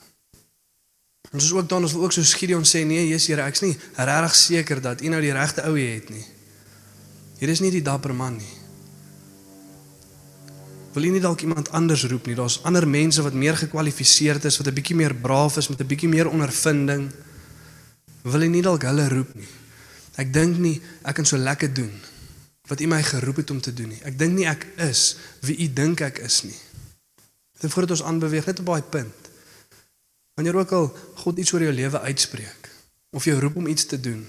Ons 1.34 1.48
is 1.48 1.54
ook 1.54 1.70
dan 1.70 1.82
ons 1.82 1.94
wil 1.94 2.04
ook 2.06 2.14
so 2.14 2.22
Gideon 2.22 2.66
sê 2.66 2.84
nee, 2.86 3.08
Jesus 3.10 3.28
Here, 3.32 3.42
ek's 3.42 3.64
nie 3.66 3.74
regtig 3.98 4.36
seker 4.38 4.82
dat 4.82 5.02
U 5.02 5.10
nou 5.10 5.22
die 5.22 5.34
regte 5.34 5.66
ou 5.66 5.74
het 5.80 6.12
nie. 6.14 6.26
Hier 7.40 7.50
is 7.50 7.60
nie 7.64 7.72
die 7.74 7.82
dapper 7.82 8.14
man 8.14 8.38
nie. 8.38 8.54
Wil 10.94 11.08
jy 11.08 11.16
nie 11.16 11.24
dalk 11.24 11.42
iemand 11.42 11.72
anders 11.74 12.06
roep 12.06 12.30
nie? 12.30 12.38
Daar's 12.38 12.60
ander 12.70 12.86
mense 12.86 13.24
wat 13.26 13.34
meer 13.34 13.58
gekwalifiseerd 13.58 14.46
is, 14.46 14.60
wat 14.62 14.68
'n 14.68 14.78
bietjie 14.78 14.96
meer 14.96 15.16
braaf 15.16 15.58
is 15.58 15.70
met 15.70 15.82
'n 15.82 15.88
bietjie 15.90 16.10
meer 16.10 16.30
ondervinding. 16.30 17.10
Wil 18.22 18.42
jy 18.42 18.48
nie 18.48 18.62
dalk 18.62 18.84
hulle 18.84 19.08
roep 19.10 19.34
nie? 19.36 19.50
Ek 20.16 20.34
dink 20.34 20.58
nie 20.58 20.82
ek 21.04 21.16
kan 21.16 21.26
so 21.26 21.38
lekker 21.38 21.74
doen 21.74 21.92
wat 22.70 22.80
U 22.80 22.88
my 22.88 23.02
geroep 23.04 23.36
het 23.36 23.52
om 23.52 23.62
te 23.62 23.74
doen 23.74 23.90
nie. 23.90 24.02
Ek 24.04 24.18
dink 24.18 24.34
nie 24.34 24.46
ek 24.48 24.68
is 24.78 25.18
wie 25.42 25.58
U 25.66 25.74
dink 25.74 26.02
ek 26.02 26.20
is 26.20 26.44
nie. 26.44 26.60
Dit 27.60 27.72
voordat 27.72 27.98
ons 27.98 28.04
aanbeweeg 28.04 28.46
net 28.46 28.60
op 28.60 28.66
daai 28.66 28.82
punt. 28.82 29.23
Wanneer 30.34 30.56
ook 30.56 30.72
al 30.72 30.88
God 31.16 31.38
iets 31.38 31.54
oor 31.54 31.62
jou 31.62 31.74
lewe 31.74 32.00
uitspreek 32.00 32.70
of 33.14 33.26
jou 33.26 33.40
roep 33.40 33.56
om 33.56 33.68
iets 33.68 33.86
te 33.86 34.00
doen, 34.00 34.26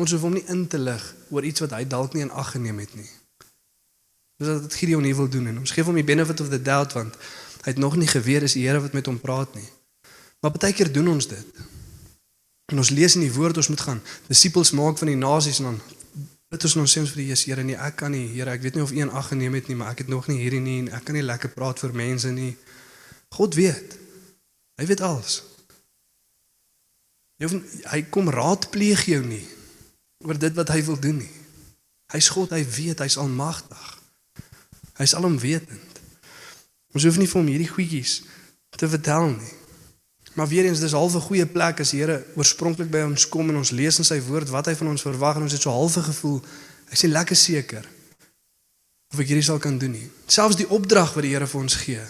ons 0.00 0.10
hoef 0.10 0.24
hom 0.24 0.32
nie 0.32 0.44
in 0.48 0.66
te 0.68 0.78
lig 0.78 1.02
oor 1.30 1.44
iets 1.44 1.60
wat 1.60 1.74
hy 1.76 1.84
dalk 1.86 2.14
nie 2.16 2.24
in 2.24 2.32
ag 2.32 2.54
geneem 2.56 2.78
het 2.80 2.94
nie. 2.96 3.10
Dis 4.40 4.48
wat 4.48 4.74
Gideon 4.74 5.04
hier 5.04 5.16
wil 5.16 5.28
doen 5.28 5.46
en 5.52 5.58
ons 5.60 5.70
gee 5.70 5.84
hom 5.84 5.98
die 5.98 6.06
benefit 6.06 6.40
of 6.40 6.48
the 6.48 6.62
doubt 6.62 6.96
want 6.96 7.18
hy 7.64 7.72
het 7.72 7.80
nog 7.80 7.96
nie 8.00 8.08
geweet 8.08 8.48
is 8.48 8.56
die 8.56 8.64
Here 8.66 8.80
wat 8.80 8.96
met 8.96 9.06
hom 9.06 9.20
praat 9.20 9.54
nie. 9.54 9.68
Maar 10.40 10.56
baie 10.56 10.74
keer 10.76 10.90
doen 10.92 11.08
ons 11.08 11.28
dit. 11.28 11.60
En 12.72 12.80
ons 12.80 12.90
lees 12.90 13.14
in 13.14 13.24
die 13.24 13.32
woord 13.32 13.60
ons 13.60 13.68
moet 13.68 13.80
gaan 13.80 14.00
disippels 14.28 14.72
maak 14.72 14.98
van 14.98 15.12
die 15.12 15.20
nasies 15.20 15.60
en 15.60 15.70
dan 15.70 15.80
bid 16.52 16.64
ons 16.64 16.76
nou 16.80 16.86
sê 16.88 17.04
ons 17.04 17.12
vir 17.12 17.22
die 17.22 17.36
Here 17.36 17.64
nee 17.64 17.76
ek 17.76 18.00
kan 18.00 18.12
nie 18.16 18.26
Here 18.32 18.50
ek 18.56 18.64
weet 18.64 18.78
nie 18.78 18.84
of 18.84 18.92
U 18.92 18.98
een 18.98 19.12
ag 19.12 19.28
geneem 19.30 19.54
het 19.60 19.68
nie 19.68 19.76
maar 19.76 19.92
ek 19.92 20.04
het 20.04 20.12
nog 20.12 20.28
nie 20.32 20.40
hierdie 20.40 20.64
nie 20.64 20.78
en 20.82 20.90
ek 20.96 21.04
kan 21.04 21.16
nie 21.18 21.24
lekker 21.24 21.52
praat 21.52 21.84
vir 21.84 21.92
mense 21.92 22.32
nie. 22.32 22.56
God 23.36 23.54
weet. 23.54 24.00
Hy 24.80 24.86
weet 24.86 25.00
alles. 25.00 25.42
Jy 27.38 27.48
hoef 27.48 27.80
hy 27.90 28.00
kom 28.14 28.30
raadpleeg 28.30 29.06
jou 29.10 29.22
nie 29.26 29.44
oor 30.24 30.38
dit 30.40 30.54
wat 30.56 30.70
hy 30.72 30.80
wil 30.86 30.98
doen 31.00 31.18
nie. 31.20 31.32
Hy's 32.14 32.30
God, 32.32 32.54
hy 32.54 32.62
weet, 32.62 33.02
hy's 33.02 33.18
almagtig. 33.20 33.82
Hy's 35.00 35.16
alomwetend. 35.18 36.00
Ons 36.94 37.04
hoef 37.04 37.18
nie 37.18 37.28
vir 37.28 37.40
hom 37.40 37.50
hierdie 37.50 37.70
goedjies 37.70 38.22
te 38.74 38.88
vertel 38.90 39.32
nie. 39.34 39.52
Maar 40.34 40.48
weer 40.50 40.66
eens 40.66 40.80
dis 40.82 40.94
half 40.94 41.14
'n 41.14 41.26
goeie 41.26 41.46
plek 41.46 41.80
as 41.80 41.90
die 41.90 42.00
Here 42.00 42.24
oorspronklik 42.34 42.90
by 42.90 43.02
ons 43.06 43.28
kom 43.28 43.48
en 43.50 43.56
ons 43.56 43.70
lees 43.70 43.98
in 43.98 44.04
sy 44.04 44.20
woord 44.20 44.48
wat 44.48 44.66
hy 44.66 44.74
van 44.74 44.88
ons 44.88 45.02
verwag 45.02 45.36
en 45.36 45.42
ons 45.42 45.52
het 45.52 45.62
so 45.62 45.70
half 45.70 45.96
'n 45.96 46.10
gevoel 46.10 46.42
hy 46.90 46.96
sê 46.96 47.08
lekker 47.08 47.36
seker 47.36 47.84
of 49.12 49.18
ek 49.18 49.26
hierdie 49.26 49.46
sal 49.46 49.58
kan 49.58 49.78
doen 49.78 49.92
nie. 49.92 50.10
Selfs 50.26 50.56
die 50.56 50.68
opdrag 50.68 51.14
wat 51.14 51.22
die 51.22 51.30
Here 51.30 51.46
vir 51.46 51.60
ons 51.60 51.74
gee. 51.74 52.02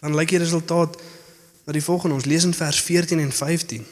Dan 0.00 0.14
lyk 0.14 0.28
die 0.28 0.38
resultaat 0.38 0.96
na 1.66 1.74
die 1.74 1.82
volgende 1.82 2.14
ons 2.14 2.28
lees 2.30 2.44
in 2.46 2.54
vers 2.54 2.78
14 2.80 3.18
en 3.18 3.32
15. 3.32 3.86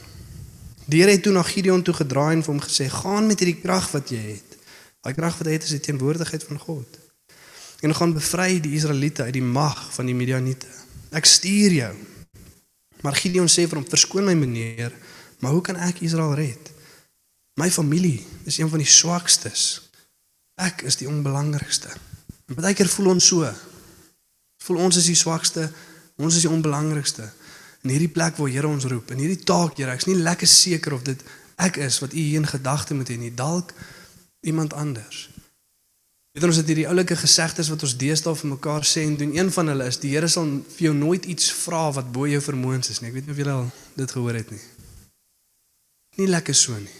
Die 0.87 1.01
Here 1.01 1.11
het 1.11 1.25
toe 1.27 1.33
na 1.35 1.43
Gideon 1.43 1.83
toe 1.83 1.95
gedraai 1.97 2.37
en 2.37 2.45
vir 2.47 2.53
hom 2.53 2.63
gesê: 2.63 2.87
"Gaan 2.91 3.27
met 3.27 3.41
hierdie 3.43 3.61
krag 3.61 3.91
wat 3.91 4.11
jy 4.15 4.21
het. 4.21 4.59
Daai 5.03 5.15
krag 5.15 5.39
wat 5.39 5.47
jy 5.47 5.53
het 5.53 5.67
is 5.67 5.75
die 5.75 5.81
teenwoordigheid 5.81 6.45
van 6.45 6.59
God. 6.59 6.99
En 7.83 7.95
gaan 7.95 8.15
bevry 8.15 8.61
die 8.61 8.77
Israeliete 8.79 9.23
uit 9.23 9.33
die 9.33 9.43
mag 9.43 9.95
van 9.95 10.07
die 10.07 10.15
Midianiete. 10.15 10.71
Ek 11.11 11.25
stuur 11.25 11.73
jou." 11.73 11.95
Maar 13.03 13.17
Gideon 13.17 13.49
sê 13.49 13.67
vir 13.67 13.75
hom: 13.75 13.89
"Verskoon 13.89 14.25
my 14.25 14.35
meneer, 14.35 14.93
maar 15.39 15.53
hoe 15.53 15.61
kan 15.61 15.77
ek 15.77 16.01
Israel 16.01 16.35
red? 16.35 16.71
My 17.55 17.71
familie 17.71 18.27
is 18.45 18.59
een 18.59 18.69
van 18.69 18.79
die 18.79 18.87
swakstes. 18.87 19.91
Ek 20.55 20.83
is 20.83 20.97
die 20.97 21.09
onbelangrikste." 21.09 21.89
En 22.47 22.55
baie 22.55 22.75
keer 22.75 22.89
voel 22.89 23.07
ons 23.07 23.27
so. 23.27 23.53
Voel 24.63 24.77
ons 24.77 24.97
is 24.97 25.07
die 25.07 25.15
swakste, 25.15 25.73
ons 26.17 26.35
is 26.35 26.41
die 26.41 26.51
onbelangrikste 26.51 27.33
in 27.85 27.92
hierdie 27.92 28.12
plek 28.12 28.38
waar 28.40 28.49
Here 28.49 28.68
ons 28.68 28.87
roep, 28.88 29.12
in 29.12 29.20
hierdie 29.20 29.44
taak, 29.44 29.77
Here, 29.77 29.92
ek's 29.92 30.09
nie 30.09 30.16
lekker 30.16 30.49
seker 30.49 30.97
of 30.97 31.05
dit 31.05 31.20
ek 31.61 31.79
is 31.85 32.01
wat 32.03 32.16
U 32.16 32.18
hier 32.18 32.40
in 32.40 32.49
gedagte 32.49 32.97
moet 32.97 33.12
hê 33.12 33.18
nie, 33.20 33.33
dalk 33.35 33.75
iemand 34.44 34.73
anders. 34.75 35.29
Weet 36.35 36.49
ons 36.49 36.59
het 36.59 36.70
hierdie 36.70 36.88
oulike 36.90 37.14
gesegdes 37.20 37.68
wat 37.70 37.85
ons 37.87 37.94
deesdae 38.01 38.35
vir 38.40 38.51
mekaar 38.57 38.87
sê 38.88 39.05
en 39.07 39.14
doen. 39.20 39.37
Een 39.37 39.53
van 39.55 39.70
hulle 39.70 39.87
is 39.87 40.01
die 40.03 40.11
Here 40.16 40.27
sal 40.33 40.49
vir 40.75 40.88
jou 40.88 40.94
nooit 40.97 41.29
iets 41.31 41.53
vra 41.61 41.85
wat 41.94 42.09
bo 42.12 42.27
jou 42.27 42.40
vermoëns 42.42 42.90
is 42.90 42.99
nie. 43.03 43.12
Ek 43.12 43.20
weet 43.20 43.29
nie 43.29 43.37
of 43.37 43.42
julle 43.44 43.55
al 43.55 43.68
dit 44.01 44.14
gehoor 44.16 44.40
het 44.40 44.51
nie. 44.51 44.62
Nie 46.18 46.27
lekker 46.33 46.57
so 46.59 46.75
nie. 46.75 46.99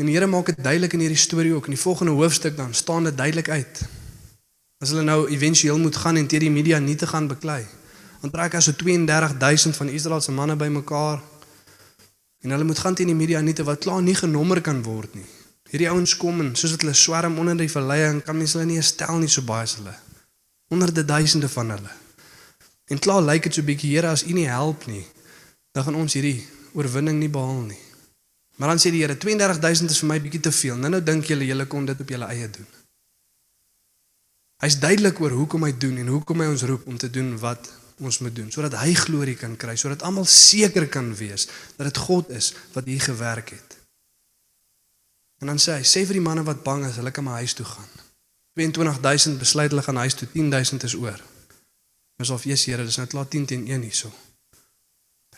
En 0.00 0.08
die 0.10 0.16
Here 0.16 0.26
maak 0.26 0.50
dit 0.50 0.58
duidelik 0.58 0.96
in 0.96 1.04
hierdie 1.04 1.20
storie 1.20 1.54
ook 1.54 1.68
in 1.70 1.76
die 1.76 1.84
volgende 1.84 2.16
hoofstuk 2.18 2.56
dan 2.58 2.74
staan 2.74 3.06
dit 3.06 3.16
duidelik 3.16 3.52
uit. 3.52 3.84
As 4.82 4.90
hulle 4.90 5.06
nou 5.06 5.20
éventueel 5.30 5.78
moet 5.78 6.00
gaan 6.02 6.18
en 6.18 6.26
teen 6.26 6.48
die 6.48 6.50
media 6.50 6.80
nie 6.82 6.98
te 6.98 7.06
gaan 7.06 7.30
beklei 7.30 7.62
dan 8.20 8.32
trek 8.32 8.56
hy 8.56 8.60
so 8.64 8.76
32000 8.76 9.76
van 9.76 9.88
Israel 9.88 10.20
se 10.20 10.32
manne 10.32 10.56
bymekaar. 10.56 11.20
En 12.40 12.50
hulle 12.50 12.64
moet 12.64 12.78
gaan 12.78 12.94
teen 12.94 13.12
die 13.12 13.16
Midianiete 13.16 13.64
wat 13.64 13.84
klaar 13.84 14.02
nie 14.02 14.16
genommer 14.16 14.60
kan 14.60 14.82
word 14.82 15.14
nie. 15.14 15.26
Hierdie 15.70 15.88
ouens 15.90 16.16
kom 16.18 16.40
en 16.42 16.54
soos 16.58 16.74
dit 16.74 16.84
hulle 16.84 16.96
swerm 16.96 17.38
onder 17.38 17.56
die 17.56 17.70
vallei 17.70 18.00
en 18.08 18.22
kan 18.26 18.36
mens 18.36 18.56
hulle 18.56 18.66
nie 18.66 18.80
stel 18.82 19.20
nie 19.22 19.30
so 19.30 19.44
baie 19.46 19.68
as 19.68 19.76
hulle. 19.78 19.94
Honderde 20.72 21.04
duisende 21.04 21.48
van 21.48 21.70
hulle. 21.76 21.92
En 22.90 22.98
klaar 22.98 23.22
lyk 23.22 23.46
dit 23.46 23.54
so 23.54 23.66
bietjie 23.66 23.92
Here 23.94 24.10
as 24.10 24.24
U 24.26 24.34
nie 24.34 24.48
help 24.50 24.86
nie, 24.90 25.04
dan 25.72 25.86
gaan 25.86 25.98
ons 26.00 26.16
hierdie 26.18 26.42
oorwinning 26.74 27.20
nie 27.20 27.30
behaal 27.30 27.62
nie. 27.68 27.78
Maar 28.58 28.74
dan 28.74 28.82
sê 28.82 28.90
die 28.90 29.04
Here 29.04 29.14
32000 29.16 29.94
is 29.94 30.02
vir 30.02 30.10
my 30.10 30.18
bietjie 30.20 30.42
te 30.42 30.52
veel. 30.52 30.76
Nou 30.76 30.90
nou 30.90 31.00
dink 31.00 31.30
julle 31.30 31.46
julle 31.46 31.66
kon 31.70 31.86
dit 31.86 32.02
op 32.02 32.10
julle 32.12 32.28
eie 32.34 32.50
doen. 32.50 32.66
Hy's 34.60 34.76
duidelik 34.82 35.20
oor 35.22 35.32
hoekom 35.38 35.62
hy 35.64 35.70
doen 35.72 36.02
en 36.02 36.10
hoekom 36.12 36.42
hy 36.42 36.50
ons 36.50 36.66
roep 36.68 36.82
om 36.90 36.98
te 37.00 37.08
doen 37.08 37.30
wat 37.40 37.70
ons 38.00 38.18
moet 38.24 38.34
doen 38.34 38.50
sodat 38.52 38.78
hy 38.80 38.94
glorie 38.96 39.36
kan 39.38 39.56
kry, 39.60 39.76
sodat 39.76 40.02
almal 40.06 40.28
seker 40.28 40.88
kan 40.88 41.12
wees 41.16 41.48
dat 41.76 41.90
dit 41.90 42.00
God 42.06 42.30
is 42.34 42.52
wat 42.74 42.88
hier 42.88 43.02
gewerk 43.04 43.52
het. 43.54 43.76
En 45.40 45.52
dan 45.52 45.60
sê 45.60 45.78
hy, 45.78 45.84
sê 45.88 46.04
vir 46.08 46.18
die 46.18 46.24
manne 46.24 46.44
wat 46.44 46.64
bang 46.64 46.84
is, 46.88 46.98
hulle 47.00 47.12
kan 47.16 47.24
maar 47.24 47.40
huis 47.40 47.56
toe 47.56 47.64
gaan. 47.64 47.88
22000 48.60 49.38
besluit 49.40 49.70
hulle 49.72 49.84
gaan 49.84 50.00
huis 50.02 50.16
toe, 50.18 50.28
10000 50.32 50.84
is 50.88 50.96
oor. 51.00 51.20
Ons 52.20 52.32
of 52.34 52.44
Jesus 52.44 52.66
Here, 52.68 52.84
dis 52.84 52.98
nou 53.00 53.06
klaar 53.08 53.28
10 53.28 53.46
teen 53.48 53.64
1 53.68 53.86
hierso. 53.86 54.10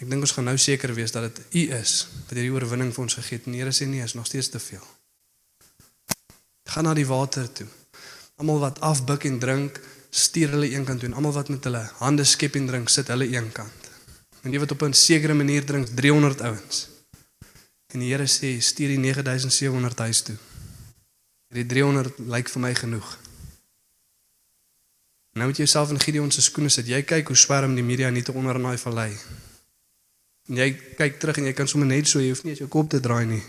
Ek 0.00 0.08
dink 0.10 0.24
ons 0.26 0.32
gaan 0.34 0.48
nou 0.50 0.56
seker 0.58 0.90
wees 0.96 1.14
dat 1.14 1.28
dit 1.28 1.60
U 1.60 1.62
is 1.76 1.92
wat 2.26 2.34
hierdie 2.34 2.50
oorwinning 2.50 2.90
vir 2.94 3.04
ons 3.04 3.14
gegee 3.20 3.38
het. 3.38 3.46
En 3.46 3.54
Here 3.54 3.70
sê 3.70 3.86
nee, 3.86 4.02
is 4.02 4.16
nog 4.18 4.26
steeds 4.26 4.50
te 4.50 4.58
veel. 4.58 4.82
Gaan 6.72 6.88
na 6.88 6.94
die 6.98 7.06
water 7.06 7.46
toe. 7.52 7.68
Almal 8.42 8.58
wat 8.64 8.80
afbuk 8.82 9.28
en 9.28 9.38
drink, 9.38 9.78
stuur 10.12 10.50
hulle 10.52 10.68
een 10.68 10.84
kant 10.84 11.00
toe 11.00 11.08
en 11.08 11.16
almal 11.16 11.32
wat 11.32 11.48
met 11.48 11.64
hulle 11.64 11.82
hande 12.02 12.24
skep 12.28 12.58
en 12.60 12.66
drink 12.68 12.90
sit 12.92 13.08
hulle 13.08 13.28
een 13.32 13.48
kant. 13.52 13.90
En 14.42 14.50
die 14.50 14.60
wat 14.60 14.74
op 14.74 14.82
'n 14.82 14.92
sekere 14.92 15.34
manier 15.34 15.64
drink 15.64 15.86
300 15.86 16.40
ouens. 16.40 16.88
En 17.92 18.00
die 18.00 18.12
Here 18.12 18.26
sê 18.26 18.60
stuur 18.60 18.88
die 18.88 18.98
9700 18.98 19.98
huis 19.98 20.22
toe. 20.22 20.36
Die 21.48 21.66
300 21.66 22.18
lyk 22.18 22.48
vir 22.48 22.60
my 22.60 22.74
genoeg. 22.74 23.18
Nou 25.32 25.46
moet 25.46 25.56
jy 25.56 25.64
jouself 25.64 25.90
in 25.90 26.00
Gideon 26.00 26.30
se 26.30 26.42
skoene 26.42 26.68
sit. 26.68 26.86
Jy 26.86 27.02
kyk 27.02 27.26
hoe 27.26 27.36
swerm 27.36 27.74
die 27.74 27.84
media 27.84 28.10
nie 28.10 28.22
te 28.22 28.32
onder 28.32 28.56
in 28.56 28.62
daai 28.62 28.78
vallei. 28.78 29.16
En 30.48 30.56
jy 30.56 30.72
kyk 30.96 31.20
terug 31.20 31.36
en 31.36 31.44
jy 31.44 31.52
kan 31.52 31.68
sommer 31.68 31.88
net 31.88 32.08
so 32.08 32.20
jy 32.20 32.28
hoef 32.28 32.44
nie 32.44 32.54
jou 32.54 32.68
kop 32.68 32.90
te 32.90 33.00
draai 33.00 33.24
nie. 33.26 33.42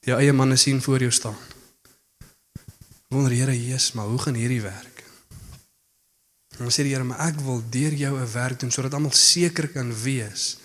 Jou 0.00 0.18
eie 0.18 0.32
manne 0.32 0.56
sien 0.56 0.82
voor 0.82 1.00
jou 1.00 1.10
staan. 1.10 1.38
Wonder 3.08 3.32
Here 3.32 3.54
Jesus, 3.54 3.92
maar 3.92 4.06
hoe 4.06 4.18
gaan 4.18 4.34
hierdie 4.34 4.60
werk? 4.60 4.95
Dan 6.56 6.72
sê 6.72 6.86
die 6.86 6.94
Here, 6.94 7.04
maar 7.04 7.20
ek 7.28 7.40
wil 7.44 7.60
deur 7.70 7.92
jou 7.92 8.14
'n 8.16 8.32
werk 8.32 8.60
doen 8.60 8.70
sodat 8.70 8.94
almal 8.94 9.12
seker 9.12 9.68
kan 9.68 9.92
wees 10.02 10.56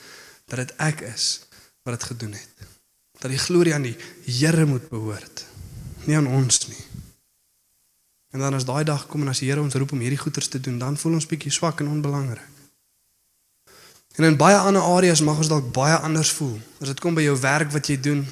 dat 0.48 0.58
dit 0.58 0.72
ek 0.78 1.02
is 1.02 1.42
wat 1.84 2.00
dit 2.00 2.04
gedoen 2.04 2.32
het. 2.32 2.50
Dat 3.20 3.32
die 3.32 3.40
glorie 3.40 3.74
aan 3.74 3.82
die 3.82 3.98
Here 4.26 4.66
moet 4.66 4.90
behoort, 4.90 5.46
nie 6.06 6.16
aan 6.16 6.28
ons 6.28 6.68
nie. 6.68 6.86
En 8.32 8.40
dan 8.40 8.54
as 8.54 8.66
daai 8.66 8.84
dag 8.84 9.08
kom 9.08 9.22
en 9.22 9.28
as 9.28 9.40
die 9.40 9.50
Here 9.50 9.62
ons 9.62 9.74
roep 9.74 9.92
om 9.92 10.00
hierdie 10.00 10.20
goeders 10.20 10.48
te 10.48 10.60
doen, 10.60 10.78
dan 10.78 10.98
voel 10.98 11.14
ons 11.14 11.26
bietjie 11.26 11.52
swak 11.52 11.80
en 11.80 11.88
onbelangrik. 11.88 12.48
En 14.16 14.24
in 14.24 14.38
baie 14.38 14.58
ander 14.58 14.82
areas 14.82 15.22
mag 15.22 15.38
ons 15.38 15.48
dalk 15.48 15.72
baie 15.72 15.96
anders 15.96 16.32
voel. 16.32 16.60
As 16.80 16.88
dit 16.88 17.00
kom 17.00 17.16
by 17.16 17.22
jou 17.22 17.38
werk 17.40 17.72
wat 17.72 17.88
jy 17.88 18.00
doen, 18.00 18.26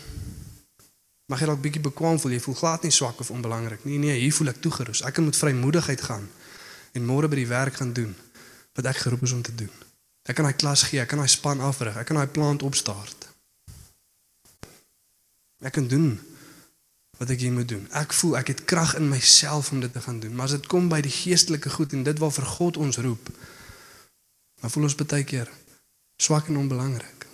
mag 1.25 1.39
jy 1.39 1.45
dalk 1.45 1.61
bietjie 1.61 1.81
bekwam 1.81 2.19
voel. 2.19 2.31
Jy 2.31 2.39
voel 2.39 2.55
glad 2.55 2.83
nie 2.83 2.91
swak 2.91 3.19
of 3.19 3.31
onbelangrik 3.31 3.85
nie. 3.87 3.97
Nee, 3.97 4.19
hier 4.19 4.33
voel 4.33 4.51
ek 4.51 4.59
toegerus. 4.63 5.03
Ek 5.07 5.13
kan 5.13 5.25
met 5.25 5.39
vrymoedigheid 5.39 6.01
gaan 6.01 6.27
en 6.93 7.05
môre 7.05 7.29
by 7.29 7.35
die 7.35 7.49
werk 7.49 7.79
gaan 7.81 7.93
doen 7.93 8.15
wat 8.77 8.85
ek 8.85 9.03
geroep 9.03 9.23
is 9.27 9.35
om 9.35 9.41
te 9.41 9.55
doen. 9.55 9.71
Ek 10.29 10.37
kan 10.37 10.45
daai 10.45 10.55
klas 10.55 10.85
gee, 10.87 11.01
ek 11.01 11.09
kan 11.11 11.21
daai 11.21 11.31
span 11.31 11.61
afrig, 11.65 11.97
ek 11.97 12.07
kan 12.09 12.19
daai 12.19 12.31
plant 12.31 12.63
opstart. 12.63 13.27
Ek 15.65 15.73
kan 15.75 15.87
doen 15.91 16.13
wat 17.19 17.31
ek 17.33 17.41
hier 17.43 17.51
moet 17.51 17.67
doen. 17.67 17.83
Ek 17.99 18.13
voel 18.15 18.37
ek 18.39 18.53
het 18.53 18.65
krag 18.69 18.95
in 18.95 19.09
myself 19.11 19.73
om 19.73 19.81
dit 19.83 19.91
te 19.93 20.01
gaan 20.01 20.21
doen, 20.23 20.35
maar 20.35 20.47
as 20.47 20.55
dit 20.55 20.67
kom 20.71 20.87
by 20.91 21.01
die 21.03 21.11
geestelike 21.11 21.71
goed 21.73 21.95
en 21.97 22.05
dit 22.07 22.21
waarvoor 22.21 22.47
God 22.55 22.79
ons 22.79 23.01
roep, 23.03 23.31
dan 24.61 24.71
voel 24.71 24.87
ons 24.87 24.95
baie 25.01 25.25
keer 25.27 25.51
swak 26.19 26.47
en 26.47 26.61
onbelangrik. 26.61 27.27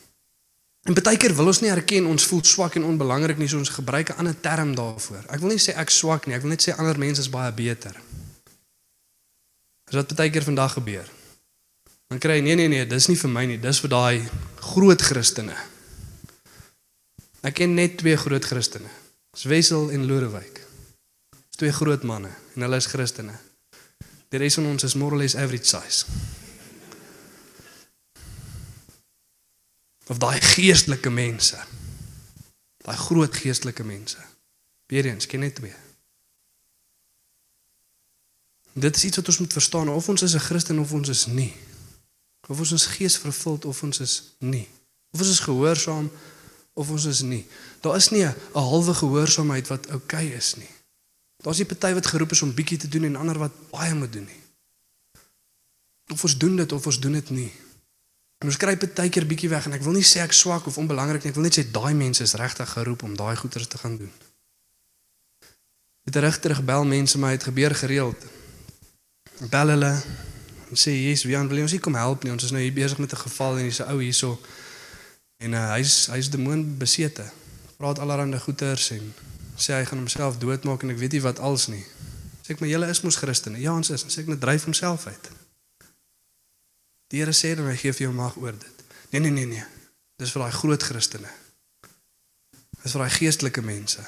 En 0.86 0.94
baie 0.94 1.18
keer 1.18 1.34
wil 1.38 1.50
ons 1.50 1.62
nie 1.62 1.72
erken 1.74 2.10
ons 2.10 2.26
voel 2.30 2.44
swak 2.46 2.76
en 2.78 2.86
onbelangrik 2.86 3.38
nie, 3.42 3.50
so 3.50 3.58
ons 3.62 3.74
gebruik 3.78 4.10
'n 4.10 4.18
ander 4.22 4.40
term 4.40 4.76
daarvoor. 4.76 5.24
Ek 5.30 5.40
wil 5.40 5.50
nie 5.50 5.62
sê 5.62 5.74
ek 5.78 5.90
swak 5.90 6.28
nie, 6.28 6.36
ek 6.36 6.42
wil 6.42 6.50
net 6.50 6.62
sê 6.62 6.78
ander 6.78 6.98
mense 6.98 7.22
is 7.22 7.30
baie 7.30 7.52
beter. 7.52 7.96
Is 9.90 10.00
wat 10.00 10.16
baie 10.18 10.34
keer 10.34 10.44
vandag 10.44 10.74
gebeur. 10.80 11.10
Dan 12.10 12.22
kry 12.22 12.40
jy 12.40 12.46
nee 12.46 12.58
nee 12.58 12.70
nee, 12.70 12.86
dis 12.90 13.08
nie 13.10 13.18
vir 13.18 13.32
my 13.34 13.46
nie, 13.50 13.58
dis 13.62 13.82
vir 13.84 13.92
daai 13.94 14.18
groot 14.74 15.02
Christene. 15.02 15.56
Ek 17.46 17.60
ken 17.60 17.76
net 17.78 18.00
twee 18.02 18.18
groot 18.18 18.46
Christene. 18.46 18.90
Dis 19.36 19.46
Wessel 19.50 19.92
en 19.94 20.08
Lodewyk. 20.10 20.62
Dis 21.36 21.62
twee 21.62 21.74
groot 21.74 22.06
manne 22.08 22.32
en 22.56 22.66
hulle 22.66 22.82
is 22.82 22.90
Christene. 22.90 23.38
Die 24.34 24.42
res 24.42 24.58
van 24.58 24.72
ons 24.72 24.86
is 24.88 24.98
more 24.98 25.14
or 25.14 25.22
less 25.22 25.38
average 25.38 25.70
size. 25.70 26.06
Of 30.10 30.18
daai 30.22 30.42
geestelike 30.42 31.14
mense. 31.14 31.62
Daai 32.86 32.98
groot 33.06 33.38
geestelike 33.38 33.86
mense. 33.86 34.22
Weereens 34.90 35.30
ken 35.30 35.46
net 35.46 35.58
twee. 35.62 35.74
Dit 38.76 38.96
is 38.96 39.04
iets 39.04 39.16
wat 39.16 39.28
ons 39.28 39.38
moet 39.38 39.54
verstaan 39.54 39.90
of 39.90 40.10
ons 40.10 40.22
is 40.22 40.34
'n 40.36 40.40
Christen 40.40 40.80
of 40.80 40.92
ons 40.92 41.10
is 41.10 41.26
nie. 41.26 41.54
Of 42.48 42.60
ons 42.60 42.72
is 42.72 42.86
gees 42.86 43.18
vervuld 43.18 43.66
of 43.66 43.84
ons 43.84 44.00
is 44.00 44.36
nie. 44.40 44.68
Of 45.12 45.20
ons 45.20 45.30
is 45.30 45.40
gehoorsaam 45.40 46.12
of 46.74 46.90
ons 46.90 47.06
is 47.06 47.22
nie. 47.22 47.48
Daar 47.80 47.96
is 47.96 48.10
nie 48.10 48.26
'n 48.26 48.36
halwe 48.54 48.94
gehoorsaamheid 48.94 49.68
wat 49.68 49.88
oukei 49.88 50.26
okay 50.26 50.38
is 50.38 50.56
nie. 50.56 50.70
Daar's 51.38 51.58
nie 51.58 51.66
party 51.66 51.94
wat 51.94 52.06
geroep 52.06 52.32
is 52.32 52.42
om 52.42 52.54
bietjie 52.54 52.78
te 52.78 52.88
doen 52.88 53.04
en 53.04 53.16
ander 53.16 53.38
wat 53.38 53.70
baie 53.70 53.94
moet 53.94 54.14
doen 54.14 54.26
nie. 54.26 54.42
Of 56.14 56.24
ons 56.24 56.38
doen 56.38 56.56
dit 56.56 56.72
of 56.72 56.86
ons 56.86 57.00
doen 57.00 57.12
dit 57.12 57.30
nie. 57.30 57.52
En 58.38 58.48
ons 58.48 58.58
kry 58.58 58.78
baie 58.78 59.10
keer 59.10 59.26
bietjie 59.26 59.50
weg 59.50 59.66
en 59.66 59.74
ek 59.74 59.82
wil 59.82 59.94
nie 59.94 60.04
sê 60.04 60.20
ek 60.20 60.34
swak 60.34 60.66
of 60.66 60.78
onbelangrik 60.78 61.24
nie. 61.24 61.30
Ek 61.30 61.36
wil 61.36 61.44
net 61.44 61.58
sê 61.58 61.72
daai 61.72 61.94
mense 61.94 62.24
is 62.24 62.34
regtig 62.34 62.70
geroep 62.70 63.04
om 63.04 63.16
daai 63.16 63.36
goeders 63.36 63.68
te 63.68 63.78
gaan 63.78 63.98
doen. 63.98 64.12
Dit 66.04 66.16
rig 66.16 66.40
terug 66.40 66.64
bel 66.64 66.86
mense 66.86 67.18
my 67.18 67.32
het 67.32 67.44
gebeur 67.44 67.76
gereeld. 67.76 68.26
Bel 69.40 69.68
hulle 69.68 69.92
en 70.70 70.80
sê 70.80 70.94
jy's 70.96 71.26
Wian 71.28 71.50
wil 71.52 71.60
jy 71.60 71.66
ons 71.68 71.76
nie 71.76 71.84
kom 71.84 71.98
help 72.00 72.24
nie. 72.24 72.32
Ons 72.32 72.48
is 72.48 72.54
nou 72.56 72.62
hier 72.62 72.74
besig 72.74 72.98
met 73.04 73.12
'n 73.12 73.24
geval 73.28 73.58
en 73.58 73.68
hier's 73.68 73.82
'n 73.82 73.92
ou 73.92 74.00
hierso 74.00 74.40
en 75.38 75.54
uh, 75.54 75.72
hy's 75.76 76.08
hy's 76.08 76.30
demoon 76.30 76.78
besete. 76.78 77.26
Praat 77.78 78.00
allerlei 78.00 78.40
goeters 78.40 78.90
en 78.92 79.14
sê 79.58 79.74
hy 79.74 79.86
gaan 79.86 80.00
homself 80.00 80.38
doodmaak 80.38 80.84
en 80.84 80.90
ek 80.90 80.98
weet 80.98 81.12
nie 81.12 81.22
wat 81.22 81.40
als 81.40 81.68
nie. 81.68 81.86
Sê 82.44 82.54
ek 82.54 82.60
maar 82.60 82.70
julle 82.70 82.88
is 82.88 83.02
mos 83.02 83.16
Christene. 83.16 83.60
Ja, 83.60 83.74
ons 83.74 83.90
is. 83.90 84.06
Sê 84.08 84.22
ek 84.22 84.28
net 84.28 84.42
dryf 84.42 84.64
homself 84.64 85.08
uit. 85.08 85.30
Die 87.12 87.20
Here 87.20 87.34
sê 87.34 87.56
dan 87.56 87.68
hy 87.68 87.78
gee 87.78 87.94
vir 87.94 88.08
jou 88.08 88.14
mag 88.14 88.38
oor 88.38 88.56
dit. 88.58 88.86
Nee 89.12 89.20
nee 89.20 89.32
nee 89.32 89.46
nee. 89.46 89.66
Dis 90.18 90.32
vir 90.32 90.42
daai 90.42 90.52
groot 90.52 90.84
Christene. 90.84 91.32
Dis 92.84 92.92
vir 92.92 93.02
daai 93.02 93.16
geestelike 93.18 93.62
mense. 93.62 94.06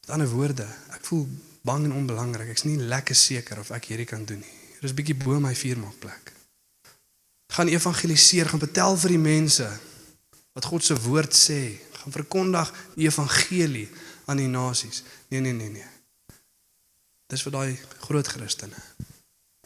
Met 0.00 0.10
ander 0.10 0.28
woorde, 0.28 0.66
ek 0.92 1.04
voel 1.08 1.26
bang 1.66 1.84
en 1.84 1.92
onbelangrik. 1.92 2.50
Ek's 2.52 2.66
nie 2.68 2.78
lekker 2.78 3.16
seker 3.16 3.60
of 3.60 3.70
ek 3.76 3.90
hierdie 3.92 4.08
kan 4.08 4.24
doen 4.24 4.40
nie. 4.40 4.56
Dit 4.80 4.88
is 4.88 4.96
bietjie 4.96 5.16
bo 5.18 5.38
my 5.42 5.52
vuurmaakplek. 5.56 6.32
Gaan 7.52 7.68
evangeliseer, 7.68 8.48
gaan 8.48 8.62
vertel 8.62 8.96
vir 9.02 9.16
die 9.16 9.22
mense 9.22 9.68
wat 10.56 10.66
God 10.66 10.84
se 10.84 10.96
woord 11.04 11.34
sê, 11.36 11.76
gaan 12.00 12.14
verkondig 12.14 12.70
die 12.96 13.08
evangelie 13.08 13.88
aan 14.30 14.40
die 14.40 14.48
nasies. 14.50 15.02
Nee 15.28 15.40
nee 15.40 15.52
nee 15.52 15.70
nee. 15.74 15.88
Dis 17.30 17.44
vir 17.46 17.54
daai 17.54 17.78
groot 18.06 18.26
Christene. 18.26 18.78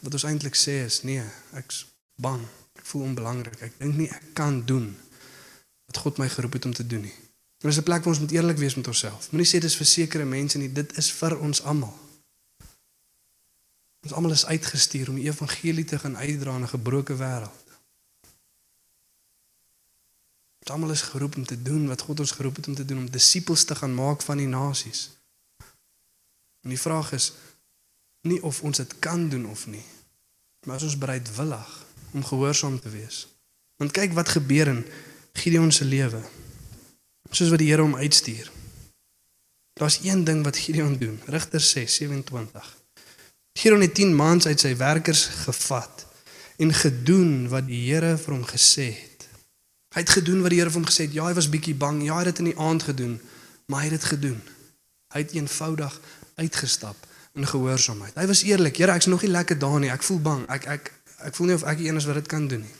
Wat 0.05 0.17
ons 0.17 0.27
eintlik 0.29 0.57
sê 0.59 0.83
is 0.85 1.03
nee, 1.09 1.23
ek's 1.57 1.85
bang. 2.21 2.43
Ek 2.77 2.85
voel 2.91 3.07
onbelangrik. 3.09 3.61
Ek 3.65 3.79
dink 3.81 3.97
nie 3.97 4.11
ek 4.13 4.33
kan 4.37 4.61
doen 4.67 4.91
wat 5.89 6.01
God 6.03 6.19
my 6.21 6.29
geroep 6.33 6.59
het 6.59 6.69
om 6.69 6.75
te 6.75 6.87
doen 6.87 7.07
nie. 7.07 7.15
Dit 7.65 7.73
is 7.73 7.79
'n 7.79 7.83
plek 7.83 7.99
waar 7.99 8.13
ons 8.13 8.19
moet 8.19 8.31
eerlik 8.31 8.57
wees 8.57 8.75
met 8.75 8.87
onsself. 8.87 9.31
Moenie 9.31 9.51
sê 9.55 9.59
dis 9.59 9.77
vir 9.77 9.87
sekere 9.87 10.25
mense 10.25 10.59
nie, 10.59 10.73
dit 10.73 10.97
is 10.97 11.13
vir 11.13 11.39
ons 11.39 11.63
almal. 11.63 11.99
Ons 14.01 14.13
almal 14.13 14.31
is 14.31 14.47
uitgestuur 14.47 15.09
om 15.09 15.15
die 15.15 15.25
evangelie 15.25 15.85
te 15.85 15.99
gaan 15.99 16.17
uitdra 16.17 16.55
in 16.55 16.63
'n 16.63 16.69
gebroke 16.69 17.17
wêreld. 17.17 17.65
Ons 20.59 20.71
almal 20.71 20.91
is 20.91 21.03
geroep 21.03 21.37
om 21.37 21.45
te 21.45 21.63
doen 21.63 21.87
wat 21.87 22.01
God 22.01 22.21
ons 22.21 22.31
geroep 22.31 22.57
het 22.57 22.67
om 22.67 22.75
te 22.75 22.85
doen, 22.85 22.99
om 22.99 23.11
disippels 23.11 23.65
te 23.65 23.75
gaan 23.75 23.95
maak 23.95 24.23
van 24.23 24.37
die 24.37 24.47
nasies. 24.47 25.11
En 26.61 26.69
die 26.69 26.81
vraag 26.81 27.13
is 27.13 27.33
nie 28.21 28.43
of 28.43 28.63
ons 28.63 28.77
dit 28.77 28.99
kan 28.99 29.29
doen 29.29 29.47
of 29.47 29.67
nie, 29.67 29.85
maar 30.67 30.77
is 30.77 30.83
ons 30.83 30.99
bereidwillig 30.99 31.85
om 32.11 32.25
gehoorsaam 32.25 32.81
te 32.81 32.89
wees? 32.89 33.29
Want 33.77 33.91
kyk 33.91 34.13
wat 34.13 34.29
gebeur 34.29 34.67
in 34.67 34.87
Gideon 35.33 35.73
se 35.73 35.85
lewe 35.85 36.23
soos 37.35 37.51
wat 37.51 37.63
die 37.63 37.71
Here 37.71 37.83
hom 37.83 37.97
uitstuur. 37.97 38.51
Daar's 39.75 39.99
een 40.03 40.25
ding 40.25 40.45
wat 40.45 40.57
Gideon 40.57 40.97
doen. 40.99 41.21
Rigters 41.27 41.71
6:27. 41.71 42.77
Gideon 43.53 43.81
het 43.81 43.95
10 43.95 44.17
maande 44.17 44.49
uit 44.49 44.61
sy 44.61 44.77
werkers 44.77 45.25
gevat 45.27 46.07
en 46.57 46.75
gedoen 46.75 47.49
wat 47.49 47.67
die 47.67 47.91
Here 47.91 48.17
vir 48.19 48.35
hom 48.35 48.47
gesê 48.47 48.87
het. 48.95 49.27
Hy 49.95 50.01
het 50.01 50.11
gedoen 50.11 50.43
wat 50.43 50.51
die 50.51 50.59
Here 50.59 50.71
vir 50.71 50.81
hom 50.81 50.91
gesê 50.91 51.07
het. 51.07 51.13
Ja, 51.13 51.27
hy 51.27 51.35
was 51.35 51.51
bietjie 51.51 51.75
bang. 51.75 52.03
Ja, 52.03 52.19
hy 52.19 52.25
het 52.25 52.35
dit 52.35 52.39
in 52.39 52.51
die 52.53 52.59
aand 52.59 52.83
gedoen, 52.83 53.21
maar 53.67 53.83
hy 53.83 53.91
het 53.91 54.01
dit 54.01 54.09
gedoen. 54.11 54.41
Hy 55.15 55.23
het 55.23 55.33
eenvoudig 55.33 56.01
uitgestap 56.35 56.97
in 57.35 57.47
gehoorsaamheid. 57.47 58.15
Hy 58.15 58.27
was 58.27 58.43
eerlik. 58.43 58.77
Here, 58.77 58.95
ek's 58.95 59.07
nog 59.11 59.23
nie 59.23 59.31
lekker 59.31 59.59
daar 59.59 59.79
nie. 59.81 59.91
Ek 59.91 60.03
voel 60.03 60.21
bang. 60.23 60.47
Ek 60.51 60.67
ek 60.67 60.93
ek 61.25 61.35
voel 61.35 61.47
nie 61.47 61.55
of 61.55 61.63
ek 61.63 61.79
die 61.79 61.89
een 61.89 61.97
is 61.97 62.07
wat 62.07 62.15
dit 62.15 62.31
kan 62.31 62.49
doen 62.49 62.63
nie. 62.63 62.75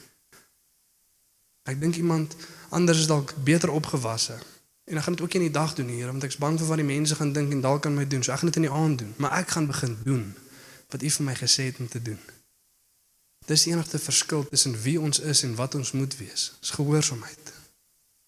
Ek 1.65 1.81
dink 1.81 1.97
iemand 1.97 2.37
anders 2.69 2.99
is 2.99 3.07
dalk 3.09 3.35
beter 3.45 3.71
opgewasse. 3.71 4.37
En 4.85 4.97
ek 4.97 5.03
gaan 5.03 5.17
dit 5.17 5.23
ook 5.25 5.33
nie 5.33 5.41
in 5.41 5.47
die 5.49 5.59
dag 5.59 5.75
doen 5.75 5.89
Here, 5.89 6.11
want 6.13 6.25
ek's 6.25 6.37
bang 6.37 6.59
vir 6.61 6.69
wat 6.69 6.81
die 6.81 6.87
mense 6.87 7.17
gaan 7.17 7.33
dink 7.33 7.53
en 7.53 7.61
dalk 7.65 7.83
kan 7.83 7.95
my 7.95 8.05
doen. 8.07 8.23
So 8.23 8.33
ek 8.33 8.43
gaan 8.43 8.53
dit 8.53 8.61
in 8.61 8.69
die 8.69 8.77
aand 8.77 8.99
doen, 8.99 9.15
maar 9.17 9.33
ek 9.41 9.57
gaan 9.57 9.67
begin 9.67 9.97
doen 10.05 10.35
wat 10.93 11.03
U 11.03 11.11
vir 11.11 11.25
my 11.25 11.35
gesê 11.35 11.71
het 11.71 11.81
om 11.81 11.89
te 11.89 12.03
doen. 12.03 12.21
Dis 13.49 13.65
die 13.65 13.73
enigste 13.73 13.99
verskil 13.99 14.45
tussen 14.49 14.77
wie 14.83 15.01
ons 15.01 15.21
is 15.21 15.43
en 15.43 15.55
wat 15.57 15.75
ons 15.75 15.93
moet 15.93 16.17
wees. 16.17 16.53
Dis 16.61 16.71
gehoorsaamheid. 16.77 17.53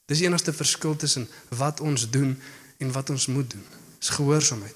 Dis 0.09 0.19
die 0.19 0.27
enigste 0.27 0.53
verskil 0.53 0.97
tussen 0.97 1.29
wat 1.49 1.81
ons 1.81 2.11
doen 2.11 2.35
en 2.79 2.93
wat 2.93 3.11
ons 3.11 3.27
moet 3.27 3.51
doen. 3.51 3.65
Dis 3.99 4.13
gehoorsaamheid. 4.17 4.75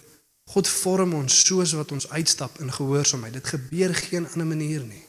God 0.51 0.69
vorm 0.69 1.15
ons 1.15 1.43
soos 1.47 1.73
wat 1.79 1.93
ons 1.93 2.09
uitstap 2.11 2.61
in 2.61 2.73
gehoorsaamheid. 2.73 3.37
Dit 3.41 3.53
gebeur 3.53 3.95
geen 3.95 4.29
ander 4.33 4.47
manier 4.47 4.85
nie. 4.85 5.05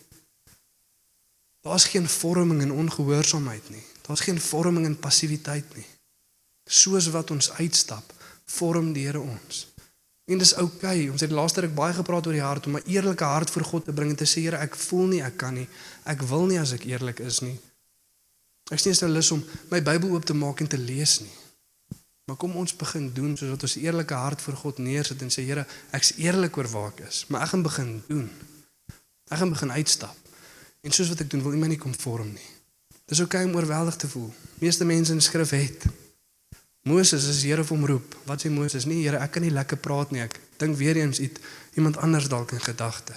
Daar's 1.62 1.86
geen 1.86 2.08
vorming 2.10 2.62
in 2.62 2.72
ongehoorsaamheid 2.72 3.70
nie. 3.70 3.84
Daar's 4.02 4.20
geen 4.26 4.42
vorming 4.42 4.86
in 4.86 5.00
passiwiteit 5.00 5.76
nie. 5.76 5.86
Soos 6.66 7.10
wat 7.10 7.32
ons 7.32 7.52
uitstap, 7.52 8.14
vorm 8.46 8.94
die 8.94 9.06
Here 9.06 9.20
ons. 9.20 9.68
En 10.26 10.38
dis 10.38 10.54
oukei. 10.56 11.00
Okay. 11.00 11.10
Ons 11.10 11.22
het 11.22 11.32
laaste 11.32 11.62
ruk 11.66 11.74
baie 11.76 11.94
gepraat 11.94 12.28
oor 12.28 12.38
die 12.38 12.44
hart 12.44 12.66
om 12.66 12.78
'n 12.78 12.86
eerlike 12.86 13.24
hart 13.24 13.50
voor 13.50 13.64
God 13.64 13.86
te 13.86 13.94
bring 13.94 14.10
en 14.10 14.16
te 14.16 14.26
sê 14.26 14.42
Here, 14.42 14.58
ek 14.58 14.76
voel 14.76 15.08
nie 15.08 15.22
ek 15.22 15.38
kan 15.38 15.54
nie. 15.54 15.68
Ek 16.04 16.22
wil 16.22 16.46
nie 16.46 16.60
as 16.60 16.72
ek 16.72 16.84
eerlik 16.84 17.20
is 17.20 17.40
nie. 17.40 17.60
Ek 18.72 18.80
sien 18.80 18.96
nou 19.02 19.12
lus 19.12 19.32
om 19.32 19.44
my 19.70 19.82
Bybel 19.82 20.10
oop 20.10 20.26
te 20.26 20.34
maak 20.34 20.60
en 20.60 20.68
te 20.68 20.78
lees 20.78 21.20
nie. 21.20 21.36
Maar 22.26 22.38
kom 22.38 22.56
ons 22.56 22.76
begin 22.76 23.14
doen 23.14 23.38
soos 23.38 23.50
wat 23.50 23.64
ons 23.64 23.76
eerlike 23.76 24.14
hart 24.14 24.42
voor 24.42 24.56
God 24.56 24.78
neersit 24.78 25.22
en 25.22 25.30
sê 25.30 25.44
Here, 25.44 25.66
ek's 25.92 26.14
eerlik 26.18 26.58
oor 26.58 26.68
waar 26.68 26.92
ek 26.94 27.00
is, 27.10 27.26
maar 27.28 27.42
ek 27.42 27.50
gaan 27.50 27.64
begin 27.64 28.04
doen. 28.08 28.30
Ek 29.30 29.38
gaan 29.38 29.50
begin 29.50 29.72
uitstap. 29.72 30.21
En 30.82 30.92
soos 30.92 31.12
wat 31.14 31.20
ek 31.24 31.30
doen, 31.30 31.44
wil 31.46 31.54
iemand 31.54 31.76
nie 31.76 31.82
kom 31.82 31.94
vorm 31.94 32.34
nie. 32.34 32.50
Dis 33.06 33.20
oukei 33.20 33.44
okay 33.44 33.50
om 33.52 33.58
oorweldig 33.60 33.96
te 33.96 34.08
voel. 34.10 34.30
Meeste 34.60 34.86
mense 34.86 35.14
in 35.14 35.22
skrif 35.22 35.54
het. 35.54 35.86
Moses 36.84 37.28
is 37.30 37.44
Here 37.44 37.64
hom 37.64 37.86
roep. 37.86 38.16
Wat 38.26 38.42
sê 38.42 38.50
Moses? 38.50 38.88
Nee, 38.90 39.04
Here, 39.04 39.20
ek 39.22 39.36
kan 39.36 39.46
nie 39.46 39.54
lekker 39.54 39.78
praat 39.78 40.14
nie. 40.14 40.24
Ek 40.24 40.38
dink 40.62 40.78
weer 40.80 40.98
eens 40.98 41.20
iets 41.22 41.42
iemand 41.78 42.00
anders 42.02 42.30
dalk 42.32 42.56
in 42.56 42.64
gedagte. 42.64 43.14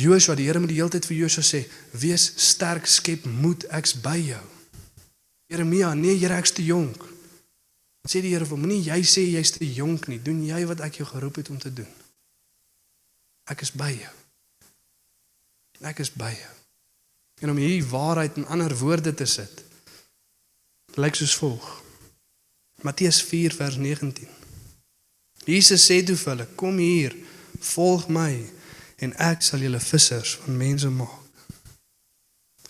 Joshua, 0.00 0.34
die 0.34 0.48
Here 0.48 0.58
moet 0.58 0.72
die 0.72 0.80
hele 0.80 0.90
tyd 0.90 1.06
vir 1.06 1.16
Joshua 1.16 1.44
sê: 1.44 1.62
"Wees 1.92 2.32
sterk, 2.36 2.86
skep 2.86 3.24
moed, 3.24 3.68
ek's 3.70 3.94
by 3.94 4.16
jou." 4.18 4.42
Jeremia, 5.46 5.94
nee, 5.94 6.16
Here, 6.18 6.34
ek's 6.34 6.56
te 6.56 6.64
jonk. 6.64 7.04
Sê 8.08 8.22
die 8.24 8.32
Here 8.34 8.44
vir 8.44 8.56
hom: 8.56 8.66
"Moenie 8.66 8.82
jy 8.82 9.02
sê 9.04 9.26
jy's 9.28 9.52
te 9.54 9.66
jonk 9.74 10.08
nie. 10.08 10.22
Doen 10.22 10.42
jy 10.46 10.64
wat 10.66 10.80
ek 10.80 11.02
jou 11.02 11.06
geroep 11.06 11.36
het 11.36 11.50
om 11.50 11.58
te 11.58 11.72
doen." 11.72 11.92
Ek 13.46 13.60
is 13.60 13.70
by 13.70 13.92
jou. 13.92 14.19
Ek 15.80 15.98
is 15.98 16.12
by 16.12 16.30
jou. 16.32 16.54
En 17.40 17.50
om 17.50 17.56
hierdie 17.56 17.86
waarheid 17.88 18.36
in 18.36 18.46
ander 18.46 18.76
woorde 18.76 19.14
te 19.14 19.24
sit, 19.24 19.64
lyk 21.00 21.14
soos 21.14 21.36
volg. 21.40 21.68
Matteus 22.84 23.22
4 23.22 23.54
vers 23.54 23.76
19. 23.76 24.28
Jesus 25.44 25.86
sê 25.88 26.02
toe 26.04 26.16
vir 26.16 26.34
hulle: 26.34 26.48
"Kom 26.54 26.76
hier, 26.76 27.16
volg 27.60 28.08
my 28.08 28.50
en 29.00 29.16
ek 29.16 29.42
sal 29.42 29.62
julle 29.64 29.80
vissers 29.80 30.36
van 30.44 30.56
mense 30.56 30.88
maak. 30.92 31.18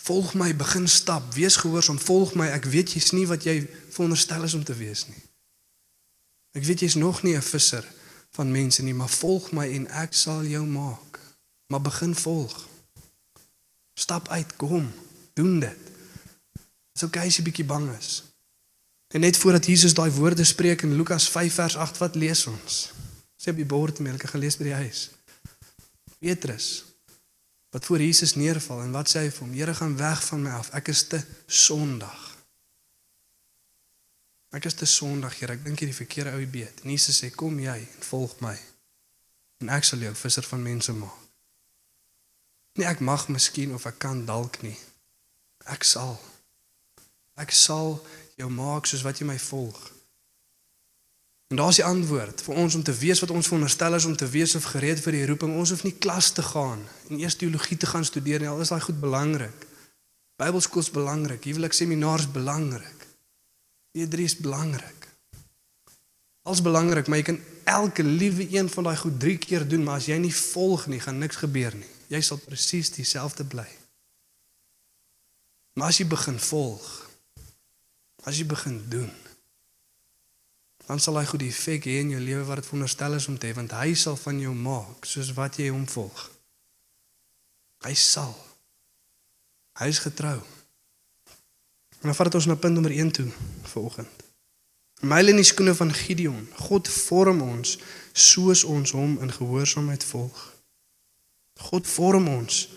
Volg 0.01 0.35
my, 0.35 0.51
begin 0.57 0.88
stap, 0.88 1.35
wees 1.35 1.57
gehoorsaam, 1.61 1.99
volg 2.01 2.35
my. 2.38 2.49
Ek 2.51 2.64
weet 2.73 2.94
jy's 2.96 3.12
nie 3.14 3.27
wat 3.31 3.44
jy 3.46 3.61
veronderstel 3.92 4.46
is 4.46 4.57
om 4.59 4.64
te 4.64 4.75
wees 4.75 5.05
nie. 5.11 5.23
Ek 6.57 6.64
weet 6.66 6.83
jy's 6.87 6.99
nog 6.99 7.23
nie 7.23 7.37
'n 7.37 7.42
visser 7.42 7.85
van 8.35 8.51
mense 8.51 8.83
nie, 8.83 8.94
maar 8.94 9.09
volg 9.09 9.53
my 9.53 9.66
en 9.68 9.87
ek 9.87 10.14
sal 10.14 10.42
jou 10.44 10.66
maak. 10.66 11.20
Maar 11.68 11.81
begin 11.81 12.14
volg. 12.14 12.70
Stap 14.01 14.29
uit, 14.33 14.57
kom, 14.57 14.89
doen 15.37 15.61
dit. 15.61 15.89
Dis 16.97 17.05
okay 17.05 17.29
as 17.29 17.37
jy 17.37 17.45
bietjie 17.47 17.69
bang 17.69 17.89
is. 17.99 18.23
En 19.13 19.25
net 19.25 19.37
voordat 19.37 19.67
Jesus 19.67 19.95
daai 19.99 20.11
woorde 20.15 20.45
spreek 20.47 20.87
in 20.87 20.97
Lukas 20.97 21.29
5 21.29 21.55
vers 21.61 21.77
8, 21.77 21.99
wat 22.01 22.17
lees 22.17 22.47
ons? 22.49 22.79
Sê 23.41 23.53
op 23.53 23.59
die 23.61 23.69
bord 23.69 23.99
mee, 24.01 24.15
ek 24.15 24.25
het 24.29 24.37
gelees 24.37 24.57
by 24.61 24.71
die 24.71 24.79
huis. 24.85 25.09
Petrus 26.21 26.71
wat 27.71 27.87
voor 27.87 28.03
Jesus 28.03 28.35
neerval 28.35 28.83
en 28.83 28.91
wat 28.91 29.07
sê 29.07 29.21
hy 29.23 29.31
vir 29.31 29.45
hom? 29.45 29.53
Here 29.55 29.75
gaan 29.79 29.93
weg 29.95 30.25
van 30.27 30.43
my 30.43 30.57
af. 30.59 30.73
Ek 30.75 30.91
is 30.91 31.05
te 31.07 31.21
sondig. 31.47 32.25
Ek 34.51 34.67
is 34.67 34.75
te 34.75 34.89
sondig, 34.91 35.37
Here. 35.39 35.55
Ek 35.55 35.63
dink 35.63 35.79
jy 35.79 35.93
die 35.93 36.01
verkeerde 36.01 36.35
ou 36.35 36.47
beet. 36.51 36.83
En 36.83 36.91
Jesus 36.91 37.23
sê, 37.23 37.31
"Kom 37.31 37.61
jy 37.63 37.79
en 37.79 38.03
volg 38.11 38.41
my. 38.41 38.59
En 39.63 39.69
ek 39.69 39.85
sal 39.85 40.03
jou 40.03 40.15
visser 40.15 40.43
van 40.43 40.63
mense 40.63 40.93
maak." 40.93 41.30
Nee, 42.79 42.87
ek 42.87 43.01
mag 43.01 43.29
miskien 43.29 43.75
of 43.75 43.87
ek 43.89 43.99
kan 43.99 44.25
dalk 44.29 44.61
nie. 44.63 44.77
Ek 45.71 45.85
sal. 45.85 46.17
Ek 47.41 47.51
sal 47.55 47.99
jou 48.39 48.51
maak 48.53 48.87
soos 48.87 49.03
wat 49.07 49.21
jy 49.21 49.27
my 49.29 49.39
volg. 49.39 49.81
En 51.51 51.59
daar's 51.59 51.81
die 51.81 51.85
antwoord 51.85 52.45
vir 52.47 52.61
ons 52.63 52.77
om 52.79 52.83
te 52.87 52.95
weet 52.95 53.19
wat 53.19 53.33
ons 53.35 53.49
veronderstel 53.51 53.97
is 53.99 54.07
om 54.07 54.15
te 54.17 54.29
wees 54.31 54.55
of 54.55 54.69
gereed 54.71 55.01
vir 55.03 55.17
die 55.19 55.25
roeping. 55.27 55.57
Ons 55.59 55.75
hoef 55.75 55.83
nie 55.83 55.97
klas 55.99 56.31
te 56.37 56.45
gaan 56.47 56.85
en 57.09 57.19
eers 57.19 57.37
teologie 57.41 57.77
te 57.77 57.91
gaan 57.91 58.07
studeer 58.07 58.39
nie. 58.39 58.49
Al 58.49 58.63
is 58.63 58.71
daai 58.71 58.85
goed 58.85 59.01
belangrik. 59.03 59.67
Bybelskool 60.39 60.87
is 60.87 60.95
belangrik. 60.95 61.45
Huwelik 61.45 61.75
seminaars 61.75 62.31
belangrik. 62.31 63.07
E3 63.99 64.29
is 64.31 64.37
belangrik. 64.39 65.09
Alles 66.47 66.63
belangrik, 66.63 67.09
maar 67.11 67.19
jy 67.19 67.27
kan 67.33 67.41
elke 67.65 68.03
liewe 68.07 68.47
een 68.55 68.71
van 68.71 68.87
daai 68.87 68.97
goed 68.97 69.19
3 69.21 69.39
keer 69.39 69.67
doen, 69.69 69.83
maar 69.85 69.99
as 70.01 70.07
jy 70.09 70.17
nie 70.23 70.35
volg 70.35 70.87
nie, 70.87 71.01
gaan 71.03 71.19
niks 71.19 71.43
gebeur 71.43 71.75
nie. 71.77 71.91
Jy 72.11 72.20
sal 72.27 72.40
presies 72.42 72.90
dieselfde 72.94 73.46
bly. 73.46 73.68
Maar 75.79 75.92
as 75.92 76.01
jy 76.01 76.07
begin 76.11 76.38
volg, 76.42 76.87
as 78.27 78.40
jy 78.40 78.46
begin 78.51 78.81
doen, 78.90 79.11
dan 80.90 80.99
sal 80.99 81.20
hy 81.20 81.27
goed 81.31 81.44
effek 81.46 81.87
hê 81.87 82.01
in 82.03 82.11
jou 82.16 82.20
lewe 82.23 82.42
wat 82.49 82.59
dit 82.59 82.66
veronderstel 82.66 83.14
is 83.14 83.29
om 83.31 83.37
te 83.38 83.46
hê, 83.46 83.55
want 83.55 83.77
hy 83.79 83.94
sal 83.94 84.18
van 84.18 84.40
jou 84.42 84.55
maak 84.59 85.07
soos 85.07 85.31
wat 85.37 85.61
jy 85.62 85.68
hom 85.70 85.87
volg. 85.87 86.25
Hy 87.87 87.94
sal. 87.94 88.35
Hy 89.79 89.87
is 89.88 90.03
getrou. 90.03 90.40
En 92.01 92.11
dan 92.11 92.16
vat 92.18 92.35
ons 92.35 92.49
na 92.51 92.59
punt 92.59 92.75
nommer 92.75 92.92
1 92.92 93.14
toe 93.20 93.29
vanoggend. 93.70 94.27
Myle 95.01 95.33
in 95.33 95.38
die 95.40 95.46
skoene 95.49 95.73
van 95.79 95.92
Gideon. 95.94 96.42
God 96.66 96.88
vorm 96.90 97.40
ons 97.44 97.79
soos 98.12 98.66
ons 98.68 98.92
hom 98.92 99.14
in 99.23 99.33
gehoorsaamheid 99.33 100.05
volg. 100.05 100.42
God 101.68 101.87
vorm 101.87 102.29
ons 102.29 102.68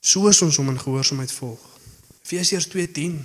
soos 0.00 0.40
ons 0.42 0.56
hom 0.56 0.72
in 0.72 0.80
gehoorsaamheid 0.80 1.32
volg. 1.32 1.60
Efesiërs 2.24 2.68
2:10. 2.72 3.20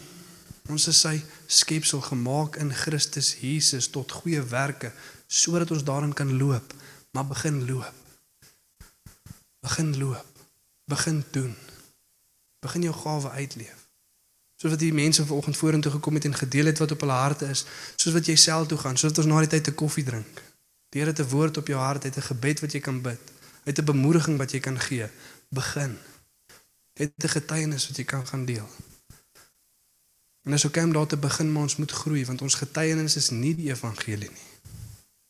Ons 0.70 0.88
is 0.88 1.00
sy 1.00 1.22
skepsel 1.48 2.02
gemaak 2.02 2.56
in 2.56 2.74
Christus 2.74 3.36
Jesus 3.40 3.88
tot 3.88 4.12
goeie 4.12 4.42
werke 4.42 4.92
sodat 5.28 5.72
ons 5.72 5.84
daarin 5.84 6.14
kan 6.14 6.38
loop, 6.38 6.74
maar 7.12 7.28
begin 7.28 7.66
loop. 7.66 7.94
Begin 9.62 9.98
loop. 9.98 10.26
Begin 10.86 11.24
doen. 11.32 11.56
Begin 12.60 12.82
jou 12.82 12.94
gawe 12.94 13.30
uitleef. 13.30 13.86
Soos 14.56 14.72
wat 14.72 14.80
die 14.80 14.94
mense 14.94 15.26
vanoggend 15.26 15.58
vorentoe 15.58 15.92
gekom 15.92 16.14
het 16.14 16.26
en 16.26 16.34
gedeel 16.34 16.66
het 16.66 16.78
wat 16.78 16.92
op 16.92 17.00
hulle 17.00 17.18
harte 17.18 17.46
is, 17.46 17.66
soos 17.96 18.14
wat 18.14 18.26
jy 18.26 18.36
self 18.36 18.68
toe 18.68 18.78
gaan, 18.78 18.98
soos 18.98 19.18
ons 19.18 19.28
na 19.28 19.40
die 19.40 19.52
tyd 19.52 19.68
'n 19.68 19.76
koffie 19.76 20.04
drink. 20.04 20.42
Die 20.90 21.02
Here 21.02 21.12
het 21.12 21.20
'n 21.20 21.30
woord 21.30 21.58
op 21.58 21.68
jou 21.68 21.80
hart, 21.80 22.04
het 22.04 22.18
'n 22.18 22.30
gebed 22.32 22.60
wat 22.60 22.72
jy 22.72 22.80
kan 22.80 23.02
bid, 23.02 23.20
het 23.66 23.80
'n 23.80 23.84
bemoediging 23.84 24.38
wat 24.38 24.52
jy 24.52 24.60
kan 24.60 24.80
gee. 24.80 25.08
Begin. 25.50 25.98
Het 26.94 27.12
'n 27.18 27.28
getuienis 27.28 27.88
wat 27.88 27.98
jy 27.98 28.04
kan 28.04 28.28
gaan 28.28 28.46
deel. 28.46 28.70
En 30.44 30.52
dis 30.52 30.66
ook 30.66 30.76
om 30.76 30.94
daar 30.94 31.08
te 31.08 31.18
begin, 31.18 31.52
maar 31.52 31.62
ons 31.62 31.76
moet 31.76 31.92
groei 31.92 32.26
want 32.26 32.42
ons 32.42 32.54
getuienis 32.54 33.16
is 33.16 33.30
nie 33.30 33.56
die 33.56 33.70
evangelie 33.70 34.30
nie. 34.30 34.50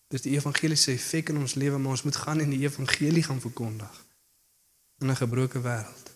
Dis 0.07 0.21
die 0.21 0.35
evangelie 0.35 0.75
se 0.75 0.91
effek 0.91 1.29
in 1.29 1.37
ons 1.37 1.53
lewe, 1.53 1.77
maar 1.77 1.91
ons 1.91 2.03
moet 2.03 2.15
gaan 2.15 2.39
en 2.39 2.49
die 2.49 2.59
evangelie 2.59 3.23
gaan 3.23 3.39
verkondig 3.41 4.05
in 4.99 5.09
'n 5.09 5.15
gebroke 5.15 5.61
wêreld. 5.61 6.07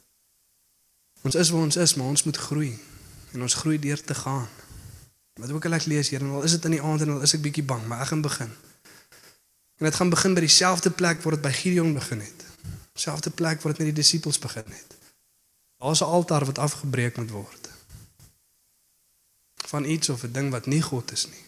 Ons 1.21 1.35
is 1.35 1.49
waar 1.49 1.61
ons 1.61 1.75
is, 1.75 1.93
maar 1.93 2.07
ons 2.07 2.23
moet 2.23 2.37
groei 2.37 2.79
en 3.31 3.41
ons 3.41 3.53
groei 3.53 3.79
deur 3.79 4.03
te 4.03 4.15
gaan. 4.15 4.47
Wat 5.33 5.51
ook 5.51 5.65
al 5.65 5.73
ek 5.73 5.85
lees 5.85 6.09
hier 6.09 6.21
en 6.21 6.29
al 6.29 6.43
is 6.43 6.51
dit 6.51 6.65
in 6.65 6.71
die 6.71 6.81
aand 6.81 7.01
en 7.01 7.09
al 7.09 7.21
is 7.21 7.33
ek 7.33 7.41
bietjie 7.41 7.63
bang, 7.63 7.87
maar 7.87 8.01
ek 8.01 8.07
gaan 8.07 8.21
begin. 8.21 8.51
En 9.79 9.85
dit 9.85 9.95
gaan 9.95 10.09
begin 10.09 10.33
by 10.33 10.39
dieselfde 10.43 10.91
plek 10.91 11.21
waar 11.23 11.33
dit 11.37 11.41
by 11.41 11.51
Gideon 11.55 11.93
begin 11.93 12.19
het. 12.19 12.45
Selfde 12.93 13.29
plek 13.29 13.61
waar 13.61 13.71
dit 13.71 13.81
met 13.81 13.95
die 13.95 14.03
disippels 14.03 14.39
begin 14.39 14.67
het. 14.67 14.97
Daar's 15.77 15.99
'n 15.99 16.03
altaar 16.03 16.45
wat 16.45 16.57
afgebreek 16.57 17.17
moet 17.17 17.29
word. 17.29 17.69
Van 19.55 19.85
iets 19.85 20.09
of 20.09 20.23
'n 20.23 20.31
ding 20.31 20.51
wat 20.51 20.65
nie 20.65 20.81
God 20.81 21.11
is 21.11 21.25
nie. 21.27 21.45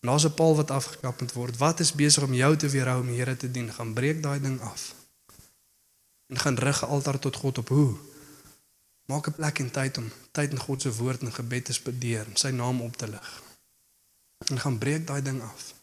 En 0.00 0.08
daar's 0.08 0.24
'n 0.24 0.34
paal 0.34 0.56
wat 0.56 0.70
afgekap 0.70 1.20
moet 1.20 1.32
word. 1.32 1.56
Wat 1.56 1.80
is 1.80 1.92
besig 1.92 2.22
om 2.22 2.34
jou 2.34 2.56
te 2.56 2.68
weerhou 2.68 3.00
om 3.00 3.06
die 3.06 3.16
Here 3.16 3.36
te 3.36 3.50
dien? 3.50 3.72
Gaan 3.72 3.92
breek 3.92 4.22
daai 4.22 4.40
ding 4.40 4.60
af. 4.60 4.94
En 6.26 6.38
gaan 6.38 6.54
rig 6.54 6.82
'n 6.82 6.86
altaar 6.86 7.18
tot 7.18 7.36
God 7.36 7.58
op 7.58 7.68
hoe? 7.68 7.96
Maak 9.04 9.26
'n 9.26 9.34
plek 9.34 9.58
en 9.58 9.70
tyd 9.70 9.98
om 9.98 10.12
tyd 10.30 10.50
in 10.50 10.58
God 10.58 10.82
se 10.82 10.94
woord 10.94 11.20
en 11.20 11.32
gebed 11.32 11.64
te 11.64 11.72
spandeer 11.72 12.26
sy 12.34 12.48
naam 12.48 12.80
op 12.80 12.96
te 12.96 13.08
lig. 13.08 13.42
En 14.46 14.60
gaan 14.60 14.78
breek 14.78 15.06
daai 15.06 15.22
ding 15.22 15.42
af. 15.42 15.77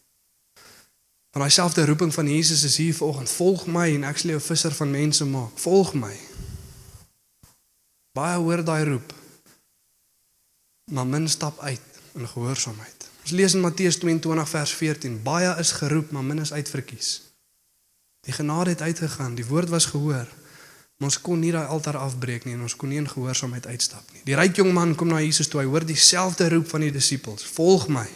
Want 1.36 1.48
daai 1.48 1.60
selfde 1.60 1.84
roeping 1.84 2.14
van 2.14 2.28
Jesus 2.28 2.62
is 2.62 2.76
hier 2.76 2.94
vanoggend. 2.94 3.30
Volg 3.30 3.66
my 3.66 3.90
en 3.94 4.06
ek 4.08 4.16
sal 4.16 4.30
jou 4.32 4.38
visser 4.40 4.72
van 4.72 4.88
mense 4.88 5.26
maak. 5.28 5.58
Volg 5.60 5.90
my. 5.92 6.14
Baie 8.16 8.38
hoor 8.40 8.62
daai 8.64 8.86
roep. 8.88 9.12
Maar 10.96 11.06
min 11.06 11.28
stap 11.28 11.60
uit 11.60 12.00
in 12.16 12.24
gehoorsaamheid. 12.24 13.10
Ons 13.20 13.36
lees 13.36 13.52
in 13.52 13.60
Matteus 13.60 14.00
22 14.00 14.48
vers 14.48 14.74
14. 14.80 15.20
Baie 15.28 15.52
is 15.60 15.76
geroep, 15.76 16.16
maar 16.16 16.24
min 16.24 16.40
is 16.40 16.56
uitverkies. 16.56 17.12
Die 18.24 18.32
genade 18.32 18.72
het 18.72 18.80
uitgegaan, 18.80 19.36
die 19.36 19.44
woord 19.44 19.68
was 19.68 19.92
gehoor. 19.92 20.24
Maar 20.96 21.12
ons 21.12 21.20
kon 21.20 21.44
nie 21.44 21.52
daai 21.52 21.68
altaar 21.68 22.00
afbreek 22.00 22.48
nie 22.48 22.56
en 22.56 22.64
ons 22.64 22.80
kon 22.80 22.88
nie 22.88 23.04
in 23.04 23.12
gehoorsaamheid 23.12 23.68
uitstap 23.68 24.08
nie. 24.16 24.24
Die 24.24 24.40
ryk 24.40 24.56
jong 24.56 24.72
man 24.72 24.96
kom 24.96 25.12
na 25.12 25.20
Jesus 25.20 25.52
toe. 25.52 25.60
Hy 25.60 25.68
hoor 25.68 25.84
dieselfde 25.84 26.48
roep 26.48 26.72
van 26.72 26.88
die 26.88 26.94
disippels: 26.96 27.44
"Volg 27.44 27.92
my." 27.92 28.08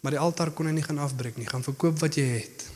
Maar 0.00 0.16
die 0.16 0.20
altaar 0.20 0.50
kon 0.50 0.66
hy 0.66 0.72
nie 0.72 0.84
gaan 0.84 0.98
afbreek 0.98 1.36
nie. 1.36 1.48
Gaan 1.48 1.64
verkoop 1.66 1.98
wat 2.00 2.16
jy 2.16 2.24
het. 2.24 2.66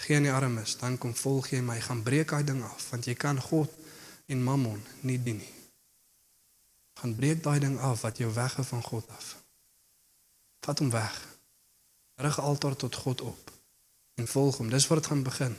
Gee 0.00 0.16
aan 0.16 0.26
die 0.26 0.32
armes, 0.32 0.76
dan 0.80 0.96
kom 0.98 1.14
volg 1.14 1.50
jy 1.52 1.60
my. 1.60 1.76
Gaan 1.84 2.02
breek 2.02 2.30
daai 2.32 2.44
ding 2.44 2.62
af 2.64 2.88
want 2.90 3.06
jy 3.06 3.14
kan 3.14 3.40
God 3.40 3.72
en 4.30 4.42
Mammon 4.42 4.80
nie 5.06 5.18
dien 5.22 5.40
nie. 5.42 5.52
Gaan 7.00 7.14
breek 7.18 7.42
daai 7.44 7.60
ding 7.60 7.78
af 7.78 8.00
wat 8.06 8.18
jou 8.18 8.30
weghou 8.32 8.64
van 8.64 8.82
God 8.82 9.08
af. 9.16 9.34
Vat 10.64 10.78
hom 10.78 10.90
weg. 10.90 11.20
Rig 12.20 12.40
altaar 12.40 12.76
tot 12.76 12.94
God 12.94 13.20
op 13.20 13.52
en 14.20 14.26
volg 14.28 14.56
hom. 14.60 14.70
Dis 14.70 14.86
waar 14.86 15.00
dit 15.00 15.08
gaan 15.08 15.22
begin. 15.22 15.54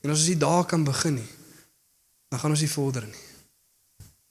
En 0.00 0.10
as 0.10 0.18
ons 0.18 0.28
nie 0.28 0.40
daar 0.40 0.66
kan 0.68 0.84
begin 0.84 1.14
nie, 1.14 1.30
dan 2.28 2.40
gaan 2.40 2.52
ons 2.52 2.60
nie 2.60 2.70
vorder 2.70 3.06
nie. 3.08 3.24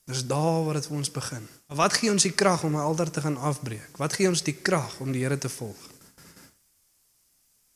Dis 0.05 0.25
daar 0.27 0.65
waar 0.65 0.77
dit 0.77 0.85
vir 0.85 0.97
ons 0.97 1.11
begin. 1.11 1.47
Maar 1.67 1.77
wat 1.77 1.97
gee 1.97 2.11
ons 2.11 2.25
die 2.27 2.35
krag 2.35 2.63
om 2.63 2.75
'n 2.75 2.85
altaar 2.89 3.09
te 3.09 3.21
gaan 3.21 3.37
afbreek? 3.37 3.97
Wat 3.97 4.13
gee 4.13 4.27
ons 4.27 4.43
die 4.43 4.53
krag 4.53 4.99
om 4.99 5.11
die 5.11 5.23
Here 5.23 5.37
te 5.37 5.49
volg? 5.49 5.92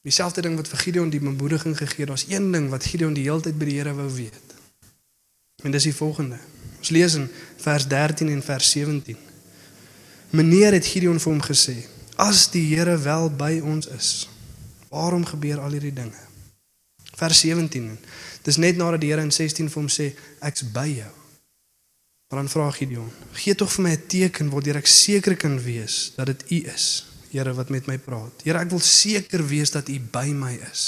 Dieselfde 0.08 0.42
ding 0.42 0.56
wat 0.56 0.70
vir 0.72 0.80
Gideon 0.80 1.10
die 1.12 1.20
bemoediging 1.20 1.74
gegee 1.76 2.06
het, 2.06 2.08
daar's 2.08 2.30
een 2.30 2.52
ding 2.52 2.70
wat 2.72 2.86
Gideon 2.88 3.16
die 3.16 3.26
hele 3.26 3.44
tyd 3.44 3.58
by 3.60 3.66
die 3.68 3.76
Here 3.76 3.92
wou 3.94 4.08
weet. 4.16 4.54
En 5.68 5.74
dis 5.76 5.84
die 5.84 5.96
volgende. 5.96 6.38
Ons 6.80 6.94
lees 6.96 7.18
in 7.20 7.26
vers 7.60 7.88
13 7.92 8.30
en 8.32 8.44
vers 8.44 8.70
17. 8.72 9.18
Meneer 10.30 10.78
het 10.78 10.86
Gideon 10.88 11.20
vir 11.20 11.32
hom 11.32 11.42
gesê: 11.44 11.76
"As 12.16 12.46
die 12.52 12.64
Here 12.76 12.96
wel 12.98 13.30
by 13.30 13.60
ons 13.60 13.88
is, 13.88 14.30
waarom 14.90 15.26
gebeur 15.26 15.60
al 15.60 15.76
hierdie 15.76 15.94
dinge?" 15.94 16.24
Vers 17.18 17.40
17. 17.40 18.00
Dis 18.44 18.58
net 18.58 18.78
nadat 18.78 19.02
die 19.02 19.12
Here 19.12 19.22
in 19.22 19.32
16 19.32 19.70
vir 19.70 19.82
hom 19.82 19.92
sê 19.92 20.14
ek's 20.40 20.64
by 20.72 20.88
jou. 20.88 21.12
Maar 22.30 22.40
dan 22.40 22.50
vra 22.50 22.72
Gideon: 22.72 23.12
"Gee 23.34 23.56
tog 23.56 23.72
vir 23.72 23.84
my 23.84 23.92
'n 23.92 24.08
teken 24.08 24.50
waardeur 24.50 24.76
ek 24.76 24.88
seker 24.88 25.36
kan 25.36 25.60
wees 25.64 26.14
dat 26.16 26.26
dit 26.26 26.52
U 26.52 26.64
is, 26.72 27.07
Here 27.32 27.54
wat 27.54 27.70
met 27.74 27.86
my 27.90 27.98
praat. 27.98 28.44
Here, 28.44 28.60
ek 28.60 28.72
wil 28.72 28.84
seker 28.84 29.44
wees 29.48 29.72
dat 29.72 29.90
U 29.90 30.00
by 30.00 30.30
my 30.34 30.54
is." 30.72 30.86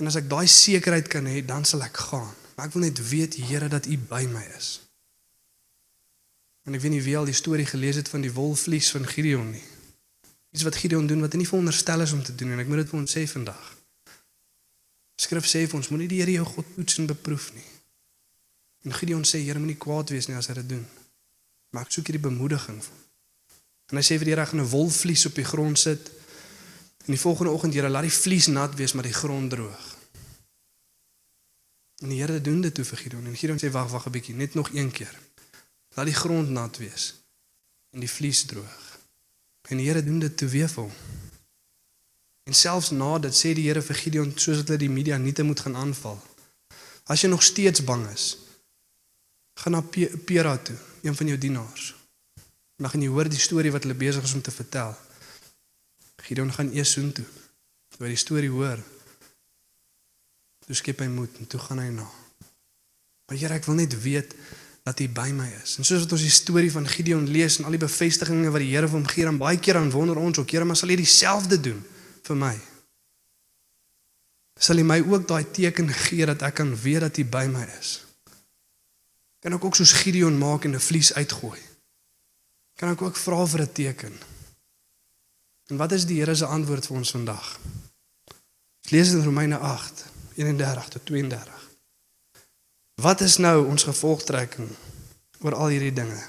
En 0.00 0.06
as 0.10 0.18
ek 0.18 0.28
daai 0.30 0.46
sekerheid 0.50 1.08
kan 1.08 1.26
hê, 1.26 1.44
dan 1.46 1.64
sal 1.64 1.84
ek 1.86 1.96
gaan. 2.10 2.32
Maar 2.56 2.66
ek 2.66 2.72
wil 2.72 2.86
net 2.86 2.98
weet, 3.08 3.38
Here, 3.38 3.68
dat 3.68 3.86
U 3.86 3.98
by 3.98 4.24
my 4.30 4.42
is. 4.56 4.80
En 6.64 6.74
ek 6.74 6.80
weet 6.80 6.94
nie 6.96 7.04
wie 7.04 7.16
al 7.18 7.28
die 7.28 7.36
storie 7.36 7.66
gelees 7.68 7.98
het 8.00 8.08
van 8.08 8.24
die 8.24 8.32
wolvlies 8.32 8.88
van 8.94 9.06
Gideon 9.06 9.50
nie. 9.52 9.62
Iets 10.54 10.64
wat 10.64 10.78
Gideon 10.80 11.06
doen 11.06 11.20
wat 11.20 11.34
hy 11.34 11.42
nie 11.42 11.48
veronderstel 11.48 12.00
is 12.00 12.14
om 12.16 12.22
te 12.24 12.34
doen 12.34 12.54
en 12.54 12.62
ek 12.62 12.70
moet 12.70 12.84
dit 12.84 12.92
vir 12.92 13.00
ons 13.00 13.16
sê 13.16 13.24
vandag. 13.28 13.64
Skrif 15.20 15.46
sê 15.50 15.66
vir 15.68 15.78
ons 15.78 15.90
moenie 15.92 16.08
die 16.08 16.22
Here 16.22 16.38
jou 16.38 16.46
God 16.48 16.70
toets 16.76 16.98
en 17.02 17.10
beproef 17.10 17.50
nie. 17.54 17.66
En 18.88 18.96
Gideon 18.96 19.26
sê 19.28 19.42
Here 19.44 19.60
moenie 19.60 19.76
kwaad 19.80 20.14
wees 20.14 20.30
nie 20.30 20.38
as 20.38 20.48
hy 20.48 20.56
dit 20.62 20.72
doen. 20.76 20.86
Maar 21.74 21.84
ek 21.84 21.96
soek 21.96 22.08
hierdie 22.08 22.24
bemoediging 22.24 22.80
van. 22.86 23.03
En 23.92 23.96
hy 23.96 24.02
sê 24.02 24.16
vir 24.18 24.24
die 24.24 24.32
Here 24.34 24.42
ek 24.42 24.48
gaan 24.52 24.60
'n 24.64 24.70
wolvlies 24.70 25.26
op 25.26 25.34
die 25.34 25.44
grond 25.44 25.78
sit. 25.78 26.10
En 27.04 27.12
die 27.12 27.20
volgende 27.20 27.52
oggend 27.52 27.74
Here 27.74 27.88
laat 27.88 28.02
die 28.08 28.18
vlies 28.22 28.46
nat 28.46 28.74
wees 28.74 28.92
maar 28.92 29.04
die 29.04 29.12
grond 29.12 29.50
droog. 29.50 29.96
En 32.02 32.08
die 32.08 32.20
Here 32.20 32.40
doen 32.40 32.60
dit 32.60 32.74
toe 32.74 32.84
vir 32.84 32.98
Gideon 32.98 33.26
en 33.26 33.36
Gideon 33.36 33.58
sê 33.58 33.70
wag 33.70 33.90
wag 33.90 34.06
'n 34.06 34.10
bietjie 34.10 34.34
net 34.34 34.54
nog 34.54 34.72
een 34.74 34.90
keer. 34.90 35.14
Laat 35.96 36.06
die 36.06 36.14
grond 36.14 36.48
nat 36.50 36.76
wees 36.78 37.14
en 37.92 38.00
die 38.00 38.10
vlies 38.10 38.44
droog. 38.44 38.98
En 39.68 39.76
die 39.76 39.86
Here 39.86 40.02
doen 40.04 40.18
dit 40.18 40.36
toe 40.36 40.48
weer 40.48 40.68
vir 40.68 40.82
hom. 40.82 40.92
En 42.44 42.54
selfs 42.54 42.90
na 42.90 43.18
dit 43.18 43.32
sê 43.34 43.54
die 43.54 43.68
Here 43.68 43.82
vir 43.82 43.94
Gideon 43.96 44.32
soos 44.36 44.56
dat 44.56 44.68
hy 44.68 44.76
die 44.76 44.88
media 44.90 45.16
nie 45.18 45.32
te 45.32 45.42
moet 45.42 45.60
gaan 45.60 45.76
aanval. 45.76 46.22
As 47.06 47.20
jy 47.20 47.28
nog 47.28 47.42
steeds 47.42 47.84
bang 47.84 48.06
is, 48.10 48.36
gaan 49.54 49.72
na 49.72 49.80
Pe- 49.80 50.16
Pera 50.24 50.56
toe, 50.56 50.76
een 51.02 51.14
van 51.16 51.26
jou 51.26 51.38
dienaars. 51.38 51.93
Dan 52.76 52.90
gaan 52.90 53.02
jy 53.02 53.08
hoor 53.08 53.28
die 53.30 53.40
storie 53.40 53.72
wat 53.74 53.86
hulle 53.86 53.98
besig 53.98 54.24
is 54.26 54.34
om 54.34 54.42
te 54.42 54.54
vertel. 54.54 54.94
Gideon 56.24 56.52
gaan 56.52 56.72
eers 56.72 56.92
soen 56.96 57.12
toe. 57.12 57.26
Toe 57.94 58.06
hy 58.06 58.14
die 58.14 58.18
storie 58.18 58.50
hoor, 58.50 58.80
toe 60.64 60.74
skep 60.74 61.02
hy 61.04 61.08
moed 61.12 61.36
en 61.38 61.46
toe 61.50 61.60
gaan 61.62 61.82
hy 61.82 61.90
na. 61.94 62.06
Maar 63.28 63.38
Here, 63.38 63.58
ek 63.60 63.68
wil 63.68 63.78
net 63.78 63.94
weet 64.02 64.32
dat 64.84 65.00
U 65.00 65.06
by 65.16 65.28
my 65.36 65.46
is. 65.62 65.76
En 65.78 65.86
soos 65.86 66.02
wat 66.04 66.14
ons 66.16 66.24
die 66.24 66.32
storie 66.32 66.72
van 66.72 66.88
Gideon 66.88 67.28
lees 67.30 67.58
en 67.60 67.68
al 67.68 67.76
die 67.76 67.84
bevestigings 67.84 68.50
wat 68.52 68.64
die 68.64 68.72
Here 68.72 68.88
vir 68.88 68.98
hom 68.98 69.06
gee, 69.08 69.26
dan 69.28 69.40
baie 69.40 69.60
keer 69.60 69.78
dan 69.78 69.92
wonder 69.94 70.18
ons 70.20 70.40
ook, 70.40 70.50
Here, 70.50 70.66
maar 70.66 70.80
sal 70.80 70.92
U 70.92 70.96
dieselfde 70.98 71.60
doen 71.60 71.84
vir 72.24 72.40
my? 72.40 72.54
Sal 74.60 74.80
U 74.80 74.86
my 74.88 74.98
ook 75.04 75.28
daai 75.28 75.44
teken 75.54 75.92
gee 76.08 76.26
dat 76.26 76.42
ek 76.46 76.58
kan 76.60 76.74
weet 76.82 77.06
dat 77.06 77.20
U 77.20 77.24
by 77.28 77.46
my 77.52 77.64
is? 77.78 78.00
Kan 79.44 79.56
ek 79.56 79.64
ook 79.64 79.76
soos 79.76 79.92
Gideon 80.02 80.36
maak 80.40 80.64
en 80.64 80.74
'n 80.74 80.80
vlies 80.80 81.12
uitgooi? 81.14 81.73
Kan 82.76 82.90
ek 82.90 83.02
ook 83.02 83.16
vra 83.16 83.46
vir 83.46 83.60
'n 83.62 83.72
teken? 83.72 84.14
En 85.70 85.76
wat 85.76 85.92
is 85.92 86.06
die 86.06 86.18
Here 86.18 86.34
se 86.34 86.46
antwoord 86.46 86.86
vir 86.86 86.96
ons 86.96 87.10
vandag? 87.10 87.58
Ons 88.82 88.90
lees 88.90 89.12
in 89.12 89.24
Romeine 89.24 89.58
8, 89.58 90.04
31 90.34 90.88
tot 90.88 91.06
32. 91.06 91.70
Wat 92.94 93.20
is 93.20 93.36
nou 93.36 93.66
ons 93.66 93.82
gevolgtrekking 93.82 94.68
oor 95.40 95.54
al 95.54 95.66
hierdie 95.66 95.92
dinge? 95.92 96.20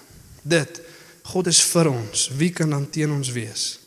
Dit 0.41 0.81
God 1.25 1.47
is 1.47 1.61
vir 1.61 1.89
ons, 1.89 2.27
wie 2.37 2.51
kan 2.53 2.69
dan 2.69 2.89
teen 2.89 3.11
ons 3.11 3.31
wees? 3.33 3.79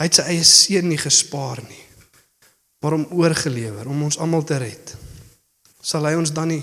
Hy 0.00 0.08
het 0.08 0.16
sy 0.16 0.22
eie 0.32 0.44
seun 0.44 0.88
nie 0.88 0.98
gespaar 0.98 1.60
nie, 1.68 1.84
maar 2.80 2.96
hom 2.96 3.06
oorgelewer 3.12 3.88
om 3.88 4.02
ons 4.02 4.18
almal 4.18 4.44
te 4.48 4.56
red. 4.56 4.94
Sal 5.80 6.08
hy 6.08 6.14
ons 6.16 6.32
dan 6.32 6.48
nie 6.48 6.62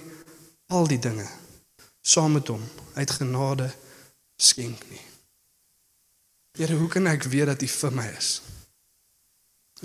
al 0.74 0.90
die 0.90 1.00
dinge 1.02 1.28
saam 2.02 2.34
met 2.34 2.48
hom 2.48 2.64
uit 2.96 3.12
genade 3.12 3.70
skenk 4.42 4.90
nie? 4.90 5.07
Here, 6.58 6.74
hoe 6.74 6.90
kan 6.90 7.06
ek 7.06 7.28
weet 7.30 7.52
dat 7.52 7.62
U 7.62 7.68
vir 7.70 7.94
my 7.94 8.06
is? 8.18 8.30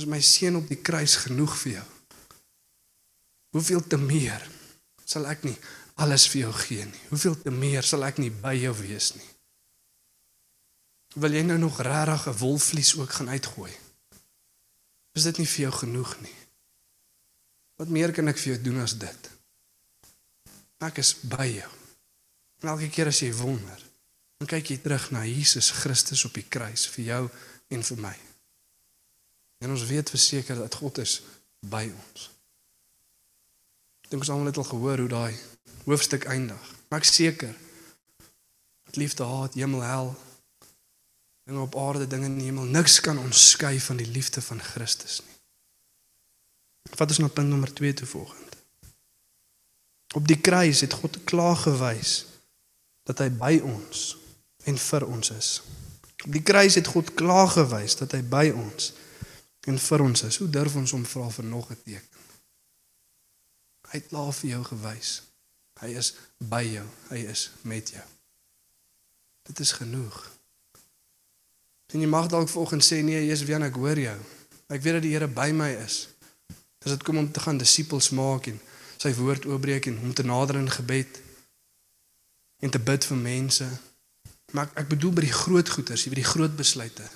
Is 0.01 0.07
my 0.09 0.23
seun 0.25 0.57
op 0.57 0.71
die 0.71 0.81
kruis 0.81 1.19
genoeg 1.21 1.53
vir 1.61 1.73
jou? 1.75 1.89
Hoeveel 3.53 3.83
te 3.85 3.99
meer 4.01 4.47
sal 5.05 5.29
ek 5.29 5.45
nie 5.45 5.59
alles 6.01 6.25
vir 6.33 6.47
jou 6.47 6.53
gee 6.63 6.87
nie? 6.89 7.03
Hoeveel 7.11 7.37
te 7.43 7.53
meer 7.53 7.85
sal 7.85 8.07
ek 8.09 8.23
nie 8.23 8.31
by 8.33 8.55
jou 8.57 8.73
wees 8.81 9.11
nie? 9.19 9.29
Wil 11.21 11.37
jy 11.37 11.45
nou 11.45 11.59
nog 11.61 11.83
regtig 11.85 12.27
'n 12.33 12.39
wolvlies 12.41 12.95
ook 12.97 13.13
gaan 13.21 13.29
uitgooi? 13.29 13.75
Is 15.13 15.29
dit 15.29 15.39
nie 15.39 15.47
vir 15.47 15.69
jou 15.69 15.73
genoeg 15.85 16.21
nie? 16.25 16.39
Wat 17.77 17.89
meer 17.89 18.13
kan 18.17 18.29
ek 18.29 18.39
vir 18.39 18.55
jou 18.55 18.63
doen 18.65 18.81
as 18.81 18.97
dit? 18.97 19.31
Ek 20.81 20.99
is 20.99 21.13
by 21.21 21.47
jou. 21.53 21.71
En 22.63 22.69
elke 22.69 22.89
keer 22.89 23.07
as 23.07 23.21
jy 23.21 23.33
wonder, 23.35 23.92
dan 24.43 24.51
kyk 24.51 24.73
jy 24.73 24.79
terug 24.83 25.05
na 25.15 25.21
Jesus 25.23 25.69
Christus 25.71 26.25
op 26.27 26.35
die 26.35 26.43
kruis 26.43 26.89
vir 26.91 27.05
jou 27.07 27.21
en 27.71 27.83
vir 27.87 27.99
my. 28.03 28.15
En 29.63 29.71
ons 29.71 29.85
weet 29.87 30.09
verseker 30.11 30.59
dat 30.59 30.75
God 30.81 30.97
is 30.99 31.21
by 31.71 31.85
ons. 31.87 32.25
Ek 34.03 34.09
dink 34.11 34.25
ons 34.25 34.33
almal 34.35 34.49
het 34.51 34.57
al 34.59 34.67
gehoor 34.67 35.05
hoe 35.05 35.13
daai 35.13 35.37
hoofstuk 35.85 36.27
eindig. 36.27 36.65
Maar 36.91 37.05
ek 37.05 37.07
seker 37.07 37.53
dat 38.91 38.99
liefde, 38.99 39.23
haat, 39.31 39.55
hemel, 39.55 39.85
hel, 39.87 40.11
dinge 41.47 41.63
op 41.63 41.79
aarde, 41.79 42.09
dinge 42.11 42.27
in 42.27 42.41
die 42.41 42.49
hemel, 42.49 42.67
niks 42.67 42.99
kan 42.99 43.21
ons 43.23 43.45
skei 43.53 43.77
van 43.85 44.01
die 44.03 44.09
liefde 44.11 44.43
van 44.43 44.59
Christus 44.73 45.21
nie. 45.23 45.39
Wat 46.99 47.15
is 47.15 47.23
nou 47.23 47.31
punt 47.31 47.47
nommer 47.47 47.71
2 47.71 47.95
toe 48.03 48.11
volgende? 48.11 48.59
Op 50.19 50.27
die 50.27 50.41
kruis 50.43 50.83
het 50.83 50.99
God 50.99 51.21
klaar 51.31 51.63
gewys 51.63 52.25
dat 53.07 53.23
hy 53.23 53.31
by 53.39 53.53
ons 53.63 54.03
en 54.65 54.79
vir 54.79 55.07
ons 55.07 55.31
is. 55.31 55.51
Die 56.25 56.43
kruis 56.43 56.75
het 56.79 56.87
God 56.87 57.15
klaar 57.19 57.49
gewys 57.51 57.97
dat 57.99 58.13
hy 58.13 58.23
by 58.23 58.51
ons 58.55 58.93
en 59.67 59.79
vir 59.79 60.03
ons 60.03 60.23
is. 60.23 60.39
Hoe 60.39 60.51
durf 60.51 60.77
ons 60.79 60.95
hom 60.95 61.05
vra 61.07 61.29
vir 61.31 61.45
nog 61.45 61.71
'n 61.71 61.79
teken? 61.85 62.21
Hy 63.91 63.99
het 63.99 64.09
klaar 64.09 64.33
vir 64.33 64.51
jou 64.51 64.65
gewys. 64.65 65.23
Hy 65.81 65.89
is 65.99 66.15
by 66.39 66.63
jou. 66.63 66.87
Hy 67.11 67.17
is 67.17 67.51
met 67.63 67.91
jou. 67.91 68.05
Dit 69.43 69.59
is 69.61 69.73
genoeg. 69.73 70.31
En 71.93 72.01
jy 72.01 72.07
mag 72.07 72.27
dalk 72.27 72.49
vanoggend 72.49 72.85
sê 72.85 73.03
nee, 73.03 73.27
Jesus, 73.27 73.47
wie 73.47 73.55
ek 73.55 73.75
hoor 73.75 73.99
jou. 73.99 74.19
Ek 74.73 74.81
weet 74.83 74.93
dat 74.93 75.03
die 75.03 75.13
Here 75.13 75.29
by 75.29 75.51
my 75.53 75.69
is. 75.85 76.09
As 76.85 76.95
dit 76.95 77.03
kom 77.03 77.19
om 77.21 77.33
te 77.33 77.41
gaan 77.41 77.59
disippels 77.61 78.11
maak 78.11 78.47
en 78.47 78.61
sy 78.97 79.13
woord 79.19 79.45
oopbreek 79.47 79.87
en 79.91 79.99
om 79.99 80.15
te 80.15 80.25
nader 80.25 80.57
in 80.57 80.71
gebed 80.71 81.21
en 82.63 82.71
te 82.71 82.79
bid 82.79 83.05
vir 83.05 83.17
mense. 83.19 83.69
Maar 84.53 84.69
ek, 84.69 84.79
ek 84.85 84.89
bedoel 84.95 85.13
by 85.17 85.27
die 85.27 85.35
groot 85.35 85.69
goeters, 85.69 86.07
by 86.09 86.21
die 86.21 86.29
groot 86.29 86.55
besluite. 86.57 87.09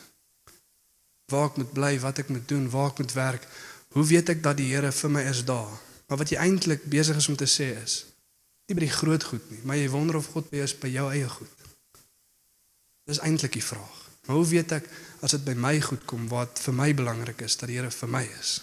Waar 1.33 1.51
ek 1.51 1.61
moet 1.62 1.72
bly, 1.77 1.92
wat 2.03 2.20
ek 2.22 2.31
moet 2.33 2.46
doen, 2.49 2.68
waar 2.70 2.92
ek 2.92 3.03
moet 3.03 3.16
werk. 3.16 3.49
Hoe 3.96 4.05
weet 4.07 4.35
ek 4.35 4.42
dat 4.44 4.59
die 4.61 4.70
Here 4.72 4.92
vir 4.92 5.12
my 5.12 5.25
is 5.29 5.44
daar? 5.46 5.72
Maar 6.07 6.20
wat 6.22 6.31
jy 6.31 6.38
eintlik 6.38 6.85
besig 6.90 7.18
is 7.18 7.29
om 7.29 7.38
te 7.38 7.49
sê 7.51 7.72
is 7.83 8.05
nie 8.66 8.75
by 8.75 8.83
die 8.83 8.94
groot 8.94 9.22
goed 9.22 9.44
nie, 9.53 9.61
maar 9.62 9.79
jy 9.79 9.87
wonder 9.92 10.16
of 10.18 10.27
God 10.35 10.49
by 10.51 10.59
jou 10.59 10.66
is 10.66 10.72
by 10.83 10.88
jou 10.90 11.05
eie 11.12 11.27
goed. 11.31 11.66
Dis 13.07 13.20
eintlik 13.22 13.55
die 13.55 13.62
vraag. 13.62 14.01
Maar 14.27 14.40
hoe 14.40 14.46
weet 14.51 14.72
ek 14.81 14.88
as 15.22 15.37
dit 15.37 15.44
by 15.46 15.55
my 15.55 15.77
goed 15.87 16.03
kom 16.11 16.25
wat 16.33 16.59
vir 16.64 16.75
my 16.75 16.88
belangrik 16.99 17.44
is 17.46 17.55
dat 17.61 17.70
die 17.70 17.79
Here 17.79 17.92
vir 17.94 18.11
my 18.11 18.25
is? 18.40 18.57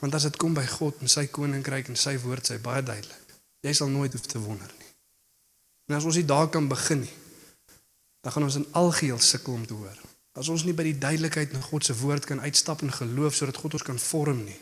Want 0.00 0.18
as 0.18 0.26
dit 0.26 0.38
kom 0.42 0.56
by 0.56 0.66
God 0.66 0.98
en 1.00 1.10
sy 1.10 1.28
koninkryk 1.30 1.92
en 1.92 1.98
sy 1.98 2.16
woord, 2.24 2.50
sy 2.50 2.58
baie 2.62 2.82
duidelik. 2.82 3.36
Jy 3.62 3.72
sal 3.78 3.90
nooit 3.90 4.12
hoef 4.18 4.26
te 4.26 4.42
wonder 4.42 4.68
nie. 4.80 4.90
En 5.86 6.00
as 6.00 6.06
ons 6.10 6.18
nie 6.18 6.26
daar 6.26 6.50
kan 6.50 6.66
begin 6.68 7.04
nie, 7.06 7.14
dan 8.26 8.34
gaan 8.34 8.42
ons 8.42 8.54
in 8.58 8.66
algeheel 8.74 9.20
sukkel 9.22 9.52
om 9.54 9.66
te 9.66 9.74
hoor. 9.74 9.98
As 10.34 10.48
ons 10.50 10.64
nie 10.66 10.74
by 10.74 10.82
die 10.88 10.96
duidelikheid 10.98 11.52
in 11.54 11.62
God 11.62 11.84
se 11.86 11.94
woord 11.94 12.24
kan 12.26 12.40
uitstap 12.42 12.82
in 12.82 12.90
geloof 12.90 13.36
sodat 13.38 13.60
God 13.62 13.76
ons 13.78 13.84
kan 13.86 14.00
vorm 14.02 14.40
nie. 14.42 14.56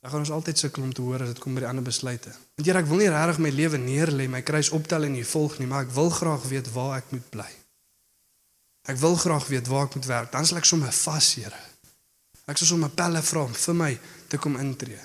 Dan 0.00 0.14
gaan 0.14 0.24
ons 0.24 0.32
altyd 0.32 0.62
sukkel 0.62 0.86
om 0.86 0.94
te 0.96 1.04
hoor 1.04 1.20
as 1.20 1.34
dit 1.34 1.42
kom 1.44 1.52
by 1.52 1.66
die 1.66 1.68
ander 1.68 1.84
besluite. 1.84 2.32
Want 2.56 2.70
Here, 2.70 2.80
ek 2.80 2.88
wil 2.88 3.04
nie 3.04 3.12
regtig 3.12 3.42
my 3.44 3.52
lewe 3.52 3.82
neerlê, 3.84 4.30
my 4.32 4.40
kruis 4.48 4.72
optel 4.72 5.04
en 5.04 5.20
U 5.20 5.28
volg 5.34 5.60
nie, 5.60 5.68
maar 5.68 5.84
ek 5.84 5.92
wil 5.92 6.08
graag 6.08 6.48
weet 6.48 6.72
waar 6.72 6.96
ek 7.02 7.12
moet 7.12 7.30
bly. 7.36 7.50
Ek 8.88 9.04
wil 9.04 9.20
graag 9.20 9.52
weet 9.52 9.68
waar 9.68 9.90
ek 9.90 10.00
moet 10.00 10.08
werk. 10.08 10.32
Dan 10.32 10.48
sal 10.48 10.64
ek 10.64 10.72
sommer 10.72 11.00
vas, 11.04 11.32
Here. 11.36 11.62
Ek 12.48 12.56
sal 12.56 12.72
sommer 12.72 12.96
pelle 12.96 13.20
vra 13.20 13.44
om 13.44 13.52
vir 13.68 13.82
my 13.84 13.94
te 14.32 14.40
kom 14.40 14.56
intree. 14.56 15.04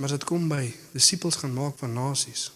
Maar 0.00 0.08
as 0.08 0.16
dit 0.16 0.28
kom 0.32 0.48
by 0.48 0.64
disippels 0.96 1.36
gaan 1.44 1.52
maak 1.52 1.76
van 1.84 1.92
nasies. 1.92 2.54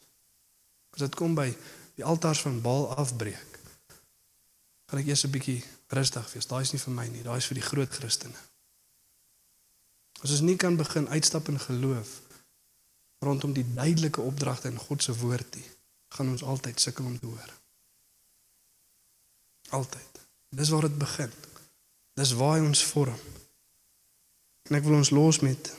As 1.00 1.08
dit 1.08 1.16
kom 1.16 1.32
by 1.32 1.48
die 1.96 2.04
altars 2.04 2.42
van 2.44 2.58
Baal 2.60 2.90
afbreek. 3.00 3.58
Gaan 4.92 5.00
ek 5.00 5.06
eers 5.08 5.24
'n 5.24 5.32
bietjie 5.32 5.64
rustig 5.96 6.32
wees. 6.32 6.46
Daai 6.46 6.60
is 6.60 6.72
nie 6.72 6.80
vir 6.80 6.92
my 6.92 7.06
nie. 7.08 7.22
Daai 7.22 7.38
is 7.38 7.46
vir 7.48 7.56
die 7.56 7.68
groot 7.68 7.88
Christene. 7.88 8.36
As 10.20 10.30
ons 10.30 10.44
nie 10.44 10.56
kan 10.56 10.76
begin 10.76 11.08
uitstap 11.08 11.48
in 11.48 11.58
geloof 11.58 12.20
rondom 13.24 13.52
die 13.52 13.64
duidelike 13.74 14.20
opdragte 14.20 14.68
in 14.68 14.76
God 14.76 15.02
se 15.02 15.16
woord 15.16 15.56
nie, 15.56 15.64
gaan 16.08 16.28
ons 16.28 16.42
altyd 16.42 16.80
sukkel 16.80 17.04
om 17.04 17.18
te 17.18 17.26
hoor. 17.26 17.52
Altyd. 19.70 20.20
Dis 20.50 20.68
waar 20.68 20.88
dit 20.88 20.98
begin. 20.98 21.32
Dis 22.14 22.32
waar 22.32 22.58
hy 22.58 22.66
ons 22.66 22.84
vorm. 22.84 23.18
En 24.68 24.76
ek 24.76 24.84
wil 24.84 25.00
ons 25.00 25.10
los 25.10 25.40
met 25.40 25.72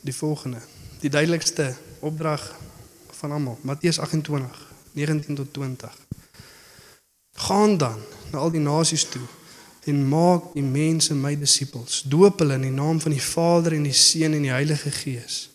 die 0.00 0.16
volgende. 0.16 0.62
Die 1.00 1.10
duidelikste 1.10 1.76
opdrag 2.00 2.71
van 3.22 3.36
almal, 3.38 3.58
Matteus 3.62 4.00
28, 4.02 4.72
19 4.98 5.34
tot 5.38 5.52
20. 5.52 5.94
Gaan 7.46 7.76
dan 7.78 8.00
na 8.32 8.42
al 8.42 8.50
die 8.50 8.60
nasies 8.60 9.04
toe 9.08 9.22
en 9.86 10.02
maak 10.08 10.50
die 10.56 10.64
mense 10.66 11.14
my 11.14 11.32
disippels. 11.38 12.02
Doop 12.06 12.42
hulle 12.42 12.58
in 12.58 12.66
die 12.66 12.74
naam 12.74 13.00
van 13.02 13.14
die 13.14 13.22
Vader 13.22 13.76
en 13.78 13.86
die 13.86 13.96
Seun 13.96 14.34
en 14.34 14.46
die 14.46 14.54
Heilige 14.54 14.90
Gees 14.94 15.46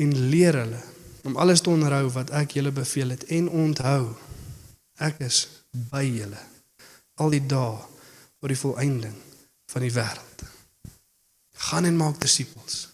en 0.00 0.14
leer 0.30 0.62
hulle 0.62 0.80
om 1.26 1.36
alles 1.36 1.60
te 1.60 1.70
onderhou 1.70 2.06
wat 2.14 2.30
ek 2.34 2.54
julle 2.56 2.72
beveel 2.72 3.12
het 3.12 3.26
en 3.36 3.50
onthou 3.50 4.14
ek 5.02 5.20
is 5.26 5.42
by 5.90 6.06
julle 6.06 6.40
al 7.20 7.34
die 7.34 7.42
dae 7.44 7.76
tot 8.40 8.48
die 8.48 8.58
volëinding 8.62 9.18
van 9.70 9.84
die 9.84 9.92
wêreld. 9.92 10.46
Gaan 11.68 11.84
en 11.84 11.98
maak 11.98 12.22
disippels. 12.22 12.86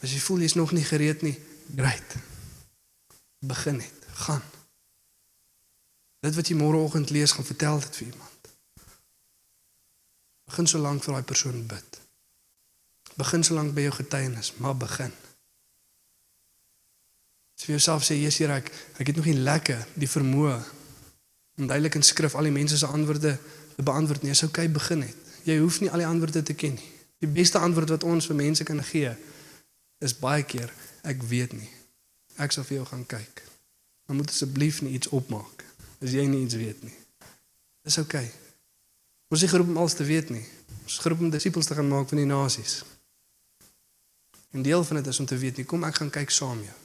As 0.00 0.14
jy 0.14 0.22
voel 0.24 0.46
jy's 0.46 0.56
nog 0.56 0.72
nie 0.72 0.86
gereed 0.86 1.22
nie, 1.26 1.36
great. 1.76 2.16
Begin 3.40 3.80
net, 3.80 4.08
gaan. 4.24 4.42
Dit 6.20 6.36
wat 6.36 6.48
jy 6.48 6.56
môreoggend 6.60 7.10
lees, 7.10 7.32
gaan 7.32 7.48
vertel 7.48 7.80
dit 7.80 7.96
vir 7.96 8.06
iemand. 8.12 8.50
Begin 10.50 10.66
so 10.66 10.78
lank 10.82 11.04
vir 11.04 11.16
daai 11.16 11.24
persoon 11.24 11.64
bid. 11.66 12.00
Begin 13.16 13.44
so 13.44 13.54
lank 13.56 13.72
by 13.74 13.86
jou 13.86 13.94
getuienis, 14.00 14.52
maar 14.60 14.76
begin. 14.76 15.12
As 17.56 17.64
vir 17.64 17.76
jouself 17.76 18.04
sê, 18.04 18.14
"Jesus, 18.16 18.38
Here, 18.38 18.52
ek 18.52 18.72
ek 18.98 19.06
het 19.06 19.16
nog 19.16 19.24
nie 19.24 19.40
lekker 19.40 19.86
die 19.94 20.08
vermoë 20.08 20.60
om 21.60 21.66
duidelik 21.66 21.94
in 21.94 22.02
skrif 22.02 22.34
al 22.34 22.48
die 22.48 22.54
mense 22.54 22.78
se 22.78 22.86
antwoorde 22.86 23.38
te 23.76 23.82
beantwoord 23.82 24.22
nie. 24.22 24.32
Dis 24.32 24.42
oukei, 24.42 24.64
okay, 24.64 24.74
begin 24.74 24.98
net. 24.98 25.16
Jy 25.44 25.58
hoef 25.58 25.80
nie 25.80 25.90
al 25.90 26.02
die 26.02 26.08
antwoorde 26.08 26.42
te 26.42 26.54
ken 26.54 26.74
nie. 26.76 26.92
Die 27.20 27.28
beste 27.28 27.58
antwoord 27.58 27.88
wat 27.88 28.04
ons 28.08 28.28
vir 28.30 28.36
mense 28.36 28.64
kan 28.64 28.80
gee 28.84 29.12
is 30.00 30.16
baie 30.16 30.44
keer 30.48 30.72
ek 31.04 31.22
weet 31.28 31.52
nie. 31.52 31.68
Ek 32.40 32.54
sal 32.54 32.64
vir 32.66 32.80
jou 32.80 32.86
gaan 32.88 33.06
kyk. 33.06 33.42
Maar 34.06 34.20
moet 34.22 34.32
asseblief 34.32 34.80
nie 34.82 34.96
iets 34.98 35.12
opmaak 35.14 35.66
as 36.00 36.14
jy 36.16 36.24
nie 36.26 36.46
iets 36.46 36.56
weet 36.56 36.80
nie. 36.82 36.96
Dis 37.84 37.98
oukei. 38.00 38.24
Okay. 38.24 38.50
Ons 39.30 39.44
is 39.44 39.52
geroep 39.52 39.68
om 39.68 39.76
alles 39.78 39.94
te 39.94 40.04
weet 40.04 40.32
nie. 40.32 40.42
Ons 40.82 40.96
is 40.96 41.02
geroep 41.04 41.20
om 41.22 41.30
disippels 41.30 41.68
te 41.68 41.76
gaan 41.76 41.88
maak 41.88 42.08
van 42.10 42.18
die 42.18 42.26
nasies. 42.26 42.80
En 44.50 44.64
deel 44.66 44.84
van 44.84 44.96
dit 44.96 45.06
is 45.06 45.20
om 45.20 45.26
te 45.26 45.38
weet 45.38 45.60
nie, 45.60 45.66
kom 45.68 45.84
ek 45.86 46.00
gaan 46.00 46.10
kyk 46.10 46.32
saam 46.34 46.58
jou. 46.64 46.78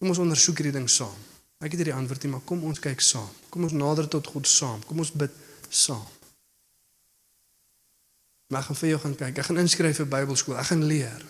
Kom 0.00 0.14
ons 0.14 0.22
ondersoek 0.22 0.62
hierdie 0.62 0.78
ding 0.78 0.88
saam. 0.90 1.18
Ek 1.60 1.74
het 1.74 1.82
hierdie 1.82 1.94
antwoord 1.94 2.24
nie, 2.24 2.30
maar 2.32 2.46
kom 2.48 2.64
ons 2.66 2.80
kyk 2.82 3.04
saam. 3.04 3.28
Kom 3.52 3.68
ons 3.68 3.76
nader 3.76 4.08
tot 4.10 4.26
God 4.32 4.48
saam. 4.48 4.80
Kom 4.88 5.02
ons 5.04 5.12
bid 5.12 5.36
saam. 5.68 6.06
Maar 8.48 8.64
ek 8.64 8.70
gaan 8.70 8.80
vir 8.80 8.92
jou 8.94 9.02
gaan 9.04 9.18
kyk. 9.20 9.38
Ek 9.42 9.50
gaan 9.50 9.60
inskryf 9.62 10.00
vir 10.00 10.10
Bybelskool. 10.16 10.56
Ek 10.60 10.72
gaan 10.72 10.88
leer. 10.88 11.22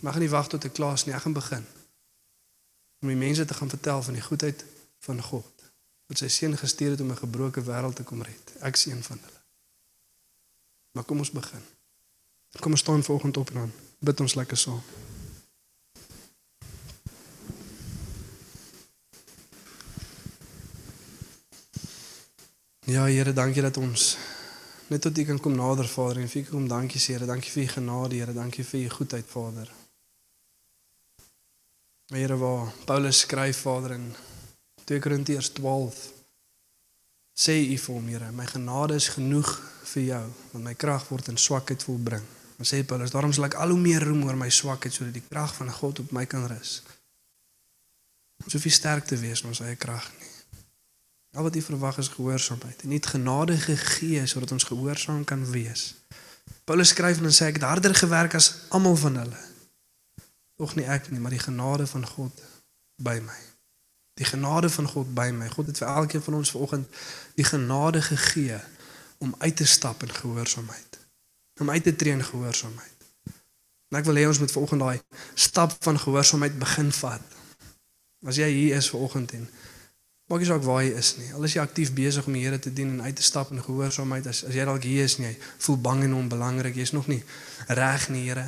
Maar 0.00 0.12
ek 0.12 0.16
gaan 0.16 0.26
nie 0.28 0.32
wag 0.32 0.48
tot 0.54 0.64
ek 0.64 0.78
klaar 0.78 0.94
is 0.98 1.04
nie. 1.08 1.16
Ek 1.18 1.26
gaan 1.26 1.36
begin. 1.36 1.66
Om 3.00 3.08
die 3.08 3.16
mense 3.16 3.44
te 3.44 3.54
gaan 3.54 3.68
vertel 3.68 4.02
van 4.02 4.12
die 4.12 4.22
goedheid 4.22 4.64
van 4.98 5.22
God. 5.22 5.68
Wat 6.06 6.18
sy 6.18 6.28
seun 6.28 6.56
gestuur 6.58 6.90
het 6.90 7.00
om 7.00 7.10
'n 7.10 7.16
gebroke 7.16 7.62
wêreld 7.64 7.96
te 7.96 8.02
kom 8.02 8.22
red. 8.22 8.52
Ek 8.60 8.74
is 8.76 8.86
een 8.86 9.02
van 9.02 9.18
hulle. 9.22 9.40
Maar 10.92 11.04
kom 11.04 11.18
ons 11.18 11.30
begin. 11.30 11.62
Kom 12.60 12.70
ons 12.70 12.80
staan 12.80 13.02
vanoggend 13.02 13.36
op 13.36 13.48
en 13.48 13.54
dan 13.54 13.72
bid 13.98 14.20
ons 14.20 14.34
lekker 14.34 14.56
saam. 14.56 14.82
Ja 22.90 23.04
Here, 23.04 23.32
dankie 23.32 23.62
dat 23.62 23.76
ons 23.76 24.16
net 24.88 25.00
tot 25.00 25.18
U 25.18 25.24
kan 25.24 25.38
kom 25.40 25.54
nader 25.54 25.88
Vader 25.88 26.18
en 26.18 26.28
vir 26.28 26.42
U 26.42 26.44
kom 26.44 26.68
dankie 26.68 27.00
Here, 27.00 27.26
dankie 27.26 27.50
vir 27.50 27.62
U 27.62 27.66
genade 27.66 28.18
Here, 28.18 28.32
dankie 28.32 28.64
vir 28.64 28.80
U 28.80 28.88
goedheid 28.88 29.28
Vader. 29.30 29.79
Here 32.10 32.36
waar 32.36 32.72
Paulus 32.84 33.18
skryf 33.18 33.60
Vader 33.62 33.90
in 33.90 34.14
2 34.84 34.98
Korintiërs 34.98 35.52
12 35.52 35.98
sê 37.38 37.54
U 37.70 37.76
vir 37.78 37.94
hom 37.94 38.08
Here, 38.10 38.30
my 38.34 38.46
genade 38.50 38.96
is 38.98 39.06
genoeg 39.14 39.50
vir 39.92 40.02
jou, 40.02 40.22
want 40.50 40.64
my 40.64 40.72
krag 40.74 41.04
word 41.06 41.30
in 41.30 41.38
swakheid 41.38 41.84
volbring. 41.86 42.24
Dan 42.58 42.66
sê 42.66 42.80
Paulus, 42.82 43.12
daarom 43.14 43.30
sal 43.32 43.46
ek 43.46 43.54
al 43.62 43.70
hoe 43.70 43.78
meer 43.78 44.02
roem 44.02 44.24
oor 44.26 44.38
my 44.40 44.48
swakheid 44.50 44.96
sodat 44.96 45.14
die 45.20 45.22
krag 45.28 45.54
van 45.54 45.70
God 45.70 46.02
op 46.02 46.10
my 46.16 46.24
kan 46.26 46.48
rus. 46.50 46.80
Ons 48.42 48.58
hoef 48.58 48.66
nie 48.66 48.74
sterk 48.74 49.06
te 49.06 49.20
wees 49.20 49.44
in 49.44 49.52
ons 49.52 49.62
eie 49.62 49.78
krag 49.78 50.10
nie. 50.18 50.32
Al 51.38 51.46
wat 51.46 51.60
U 51.60 51.62
verwag 51.62 52.02
is 52.02 52.10
gehoorsaamheid 52.10 52.82
en 52.82 52.90
nie 52.90 53.02
genade 53.06 53.54
gegee 53.68 54.26
sodat 54.26 54.50
ons 54.58 54.66
gehoorsaam 54.66 55.22
kan 55.22 55.46
wees. 55.54 55.92
Paulus 56.66 56.90
skryf 56.90 57.22
en 57.22 57.30
dan 57.30 57.38
sê 57.38 57.52
ek 57.52 57.62
het 57.62 57.70
harder 57.70 57.94
gewerk 57.94 58.34
as 58.34 58.50
almal 58.74 58.98
van 58.98 59.22
hulle. 59.22 59.46
Tog 60.60 60.74
nie 60.76 60.84
ek 60.84 61.08
nie, 61.08 61.20
maar 61.20 61.32
die 61.32 61.40
genade 61.40 61.86
van 61.88 62.04
God 62.06 62.42
by 63.00 63.16
my. 63.24 63.38
Die 64.20 64.28
genade 64.28 64.68
van 64.68 64.88
God 64.92 65.14
by 65.16 65.30
my. 65.32 65.48
God 65.54 65.72
het 65.72 65.80
vir 65.80 65.88
elkeen 65.88 66.24
van 66.26 66.36
ons 66.42 66.52
vanoggend 66.52 67.00
die 67.38 67.46
genade 67.48 68.02
gegee 68.04 68.58
om 69.24 69.32
uit 69.38 69.56
te 69.56 69.66
stap 69.66 70.02
in 70.04 70.12
gehoorsaamheid. 70.12 70.98
Om 71.60 71.70
uit 71.70 71.82
te 71.82 71.96
tree 71.96 72.12
in 72.12 72.24
gehoorsaamheid. 72.24 73.08
En 73.88 73.98
ek 74.02 74.06
wil 74.10 74.20
hê 74.20 74.26
ons 74.28 74.38
moet 74.42 74.52
vanoggend 74.52 74.84
daai 74.84 75.24
stap 75.34 75.72
van 75.80 75.98
gehoorsaamheid 76.04 76.60
begin 76.60 76.92
vat. 77.00 77.36
As 78.28 78.36
jy 78.36 78.52
hier 78.52 78.76
is 78.76 78.92
vanoggend 78.92 79.32
en 79.40 79.48
Maak 80.30 80.44
nie 80.44 80.46
saak 80.46 80.62
waar 80.62 80.84
jy 80.86 80.92
is 80.94 81.08
nie. 81.18 81.28
Al 81.34 81.42
is 81.42 81.56
jy 81.56 81.62
aktief 81.64 81.88
besig 81.90 82.26
om 82.30 82.36
die 82.36 82.44
Here 82.44 82.58
te 82.62 82.70
dien 82.70 82.92
en 82.92 83.02
uit 83.02 83.16
te 83.18 83.24
stap 83.26 83.48
in 83.50 83.58
gehoorsaamheid 83.58 84.28
as 84.30 84.44
as 84.46 84.54
jy 84.54 84.62
dalk 84.68 84.84
hier 84.86 85.08
is 85.08 85.16
en 85.18 85.24
jy 85.26 85.32
voel 85.66 85.78
bang 85.82 86.04
en 86.06 86.14
onbelangrik, 86.20 86.76
jy's 86.78 86.92
nog 86.94 87.08
nie 87.10 87.18
reg 87.66 88.04
nie, 88.14 88.28
Here. 88.28 88.44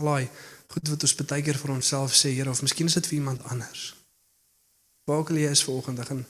Allei, 0.00 0.30
goed 0.72 0.88
wat 0.88 1.02
ons 1.02 1.14
baie 1.20 1.42
keer 1.42 1.58
vir 1.58 1.74
onsself 1.74 2.14
sê, 2.16 2.32
Here, 2.36 2.50
of 2.50 2.62
miskien 2.62 2.88
is 2.88 2.96
dit 2.98 3.10
vir 3.10 3.18
iemand 3.18 3.44
anders. 3.52 3.92
Waar 5.04 5.24
ook 5.24 5.30
al 5.30 5.42
jy 5.42 5.50
is 5.50 5.64
vanoggend, 5.64 6.00
dan 6.06 6.24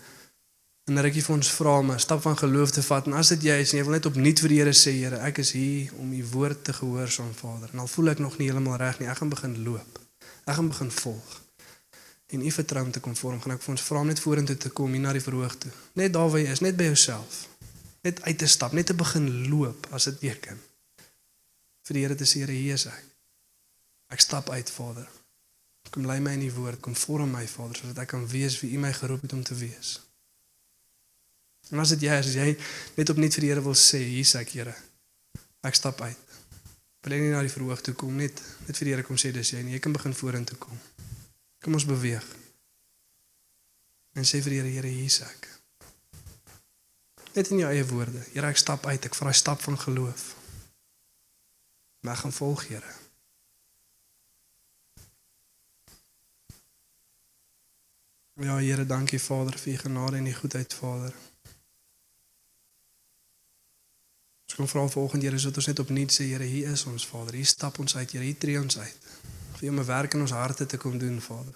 en 0.83 0.97
dan 0.97 1.05
rukkie 1.05 1.23
vir 1.23 1.35
ons 1.37 1.51
vra 1.55 1.77
om 1.79 1.93
'n 1.93 1.99
stap 1.99 2.23
van 2.23 2.37
geloof 2.37 2.71
te 2.71 2.83
vat 2.83 3.07
en 3.07 3.13
as 3.13 3.29
dit 3.29 3.43
jy 3.43 3.57
is 3.63 3.73
en 3.73 3.79
jy 3.79 3.85
wil 3.85 3.93
net 3.93 4.07
opnuut 4.07 4.41
vir 4.41 4.49
die 4.49 4.59
Here 4.59 4.73
sê, 4.73 4.93
Here, 4.93 5.19
ek 5.19 5.39
is 5.39 5.53
hier 5.53 5.93
om 5.99 6.13
u 6.13 6.25
woord 6.33 6.65
te 6.65 6.73
gehoorsaam, 6.73 7.35
Vader. 7.35 7.71
En 7.73 7.79
al 7.79 7.87
voel 7.87 8.09
ek 8.09 8.19
nog 8.19 8.39
nie 8.39 8.49
heeltemal 8.49 8.77
reg 8.77 8.99
nie, 8.99 9.09
ek 9.09 9.17
gaan 9.17 9.29
begin 9.29 9.63
loop. 9.63 10.01
Ek 10.45 10.55
gaan 10.55 10.69
begin 10.69 10.91
volg 10.91 11.43
en 12.33 12.47
u 12.47 12.51
vertrou 12.51 12.85
om 12.85 12.91
te 12.91 13.01
konform 13.01 13.41
gaan 13.41 13.53
ek 13.53 13.63
vir 13.63 13.75
ons 13.75 13.85
vra 13.85 14.01
om 14.01 14.09
net 14.09 14.21
vorentoe 14.21 14.57
te 14.57 14.71
kom 14.73 14.93
hier 14.97 15.05
na 15.05 15.13
die 15.13 15.21
verhoog 15.21 15.57
toe. 15.61 15.73
Net 16.01 16.15
daar 16.15 16.31
waar 16.33 16.41
jy 16.41 16.53
is, 16.55 16.63
net 16.65 16.79
by 16.79 16.89
jouself. 16.89 17.43
Net 18.07 18.23
uit 18.25 18.39
te 18.41 18.49
stap, 18.49 18.73
net 18.73 18.89
te 18.89 18.97
begin 18.97 19.29
loop 19.53 19.87
as 19.93 20.09
dit 20.09 20.21
teken. 20.25 20.61
Vir 21.87 21.99
die 21.99 22.05
Here 22.07 22.17
te 22.17 22.29
sê, 22.29 22.47
Here, 22.47 22.57
hier 22.57 22.81
is 22.81 22.87
ek. 22.89 23.12
Ek 24.13 24.21
stap 24.21 24.51
uit, 24.53 24.71
Vader. 24.71 25.09
Kom 25.93 26.07
lei 26.09 26.21
my 26.21 26.37
in 26.37 26.45
die 26.45 26.55
woord, 26.55 26.81
kom 26.85 26.95
vorm 26.97 27.33
my, 27.35 27.47
Vader, 27.49 27.79
sodat 27.79 28.05
ek 28.05 28.13
kan 28.15 28.27
wees 28.29 28.59
wie 28.61 28.75
u 28.77 28.81
my 28.81 28.93
geroep 28.97 29.25
het 29.25 29.33
om 29.37 29.43
te 29.45 29.57
wees. 29.57 29.97
En 31.73 31.81
as 31.81 31.95
dit 31.95 32.05
jy 32.05 32.19
is, 32.21 32.29
as 32.33 32.37
jy 32.37 32.51
net 32.99 33.13
opnuut 33.13 33.39
vir 33.39 33.45
die 33.47 33.51
Here 33.53 33.65
wil 33.65 33.77
sê, 33.79 34.03
hier 34.05 34.27
is 34.27 34.35
ek, 34.37 34.53
Here. 34.59 34.75
Ek 35.65 35.79
stap 35.79 36.01
uit. 36.05 36.33
Wil 37.03 37.17
nie 37.19 37.33
na 37.33 37.41
die 37.43 37.51
verhoog 37.51 37.81
toe 37.83 37.95
kom 37.99 38.15
net 38.15 38.39
net 38.67 38.79
vir 38.79 38.87
die 38.87 38.93
Here 38.95 39.07
kom 39.07 39.19
sê 39.19 39.33
dis 39.35 39.55
jy 39.55 39.63
nie. 39.65 39.75
Jy 39.75 39.83
kan 39.83 39.95
begin 39.95 40.15
vorentoe 40.15 40.59
kom. 40.61 40.79
Kom 41.65 41.75
ons 41.79 41.87
beweeg. 41.89 42.27
En 44.15 44.29
sê 44.29 44.43
vir 44.45 44.55
die 44.55 44.61
Here, 44.61 44.75
Here, 44.77 44.93
hier 44.93 45.11
is 45.11 45.19
ek. 45.27 45.49
Net 47.33 47.49
in 47.51 47.63
jou 47.65 47.71
eie 47.73 47.85
woorde. 47.89 48.21
Here, 48.35 48.53
ek 48.53 48.61
stap 48.61 48.87
uit. 48.87 49.09
Ek 49.09 49.17
vat 49.17 49.31
daai 49.31 49.39
stap 49.39 49.63
van 49.65 49.79
geloof. 49.81 50.29
Maar 52.07 52.21
gaan 52.21 52.37
volg, 52.37 52.69
Here. 52.69 53.02
Ja, 58.43 58.57
Here, 58.57 58.87
dankie 58.87 59.21
Vader 59.21 59.59
vir 59.59 59.73
u 59.73 59.77
genade 59.77 60.17
en 60.17 60.27
u 60.27 60.33
goedheid, 60.35 60.75
Vader. 60.75 61.15
Ons 64.45 64.55
kom 64.57 64.69
vra 64.69 64.89
volgende 64.89 65.27
Here, 65.27 65.39
sodat 65.39 65.61
ons 65.63 65.69
net 65.71 65.79
opnuut 65.79 66.11
sê, 66.11 66.27
Here, 66.27 66.49
hier 66.51 66.73
is 66.75 66.83
ons, 66.91 67.07
Vader. 67.07 67.39
Hier 67.39 67.47
stap 67.47 67.79
ons 67.79 67.95
uit, 67.97 68.11
Here, 68.11 68.25
hier 68.25 68.39
tree 68.39 68.59
ons 68.59 68.79
uit. 68.79 69.07
Vir 69.61 69.69
om 69.71 69.79
'n 69.79 69.87
werk 69.87 70.15
in 70.15 70.27
ons 70.27 70.35
harte 70.35 70.67
te 70.67 70.77
kom 70.77 70.99
doen, 70.99 71.21
Vader. 71.21 71.55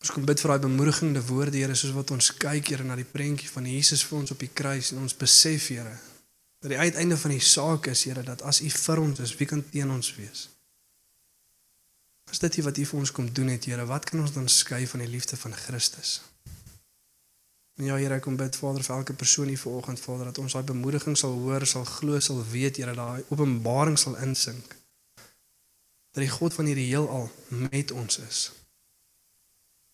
Ons 0.00 0.10
kom 0.10 0.24
bid 0.24 0.40
vir 0.40 0.50
daai 0.50 0.60
bemoedigende 0.68 1.24
woorde, 1.26 1.56
Here, 1.56 1.74
soos 1.74 1.96
wat 1.96 2.10
ons 2.10 2.36
kyk, 2.36 2.68
Here, 2.68 2.84
na 2.84 2.96
die 2.96 3.08
prentjie 3.16 3.48
van 3.48 3.64
Jesus 3.64 4.04
vir 4.04 4.18
ons 4.18 4.30
op 4.30 4.38
die 4.38 4.52
kruis 4.52 4.92
en 4.92 4.98
ons 4.98 5.16
besef, 5.16 5.68
Here, 5.68 5.96
dat 6.60 6.70
die 6.70 6.78
uiteinde 6.78 7.16
van 7.16 7.30
die 7.30 7.40
saak 7.40 7.86
is, 7.86 8.04
Here, 8.04 8.22
dat 8.22 8.42
as 8.42 8.60
U 8.60 8.68
vir 8.68 9.00
ons 9.00 9.18
is, 9.18 9.36
wie 9.36 9.46
kan 9.46 9.64
teen 9.70 9.90
ons 9.90 10.14
wees? 10.16 10.49
As 12.30 12.38
dit 12.38 12.60
wat 12.62 12.78
U 12.78 12.84
vir 12.86 12.98
ons 12.98 13.12
kom 13.12 13.32
doen 13.34 13.48
het, 13.50 13.66
Here, 13.66 13.84
wat 13.90 14.06
kan 14.06 14.20
ons 14.22 14.32
dan 14.32 14.48
skei 14.48 14.86
van 14.86 15.02
die 15.02 15.08
liefde 15.10 15.36
van 15.36 15.54
Christus? 15.54 16.20
En 17.76 17.88
ja, 17.88 17.96
Here, 17.96 18.20
ek 18.20 18.22
kom 18.22 18.36
bid 18.38 18.56
Vader 18.56 18.86
vir 18.86 18.96
elke 18.96 19.16
persoon 19.18 19.50
hier 19.50 19.58
vanoggend, 19.58 20.00
Vader, 20.00 20.30
dat 20.30 20.38
ons 20.38 20.54
daai 20.54 20.62
bemoediging 20.68 21.18
sal 21.18 21.34
hoor, 21.34 21.66
sal 21.66 21.84
glo, 21.88 22.20
sal 22.22 22.38
weet, 22.52 22.78
Here, 22.78 22.94
daai 22.94 23.26
openbaring 23.34 23.98
sal 23.98 24.14
insink. 24.22 24.76
Dat 26.14 26.22
die 26.22 26.30
God 26.30 26.54
van 26.54 26.70
hierdie 26.70 26.86
heelal 26.92 27.26
met 27.48 27.90
ons 27.90 28.22
is. 28.22 28.44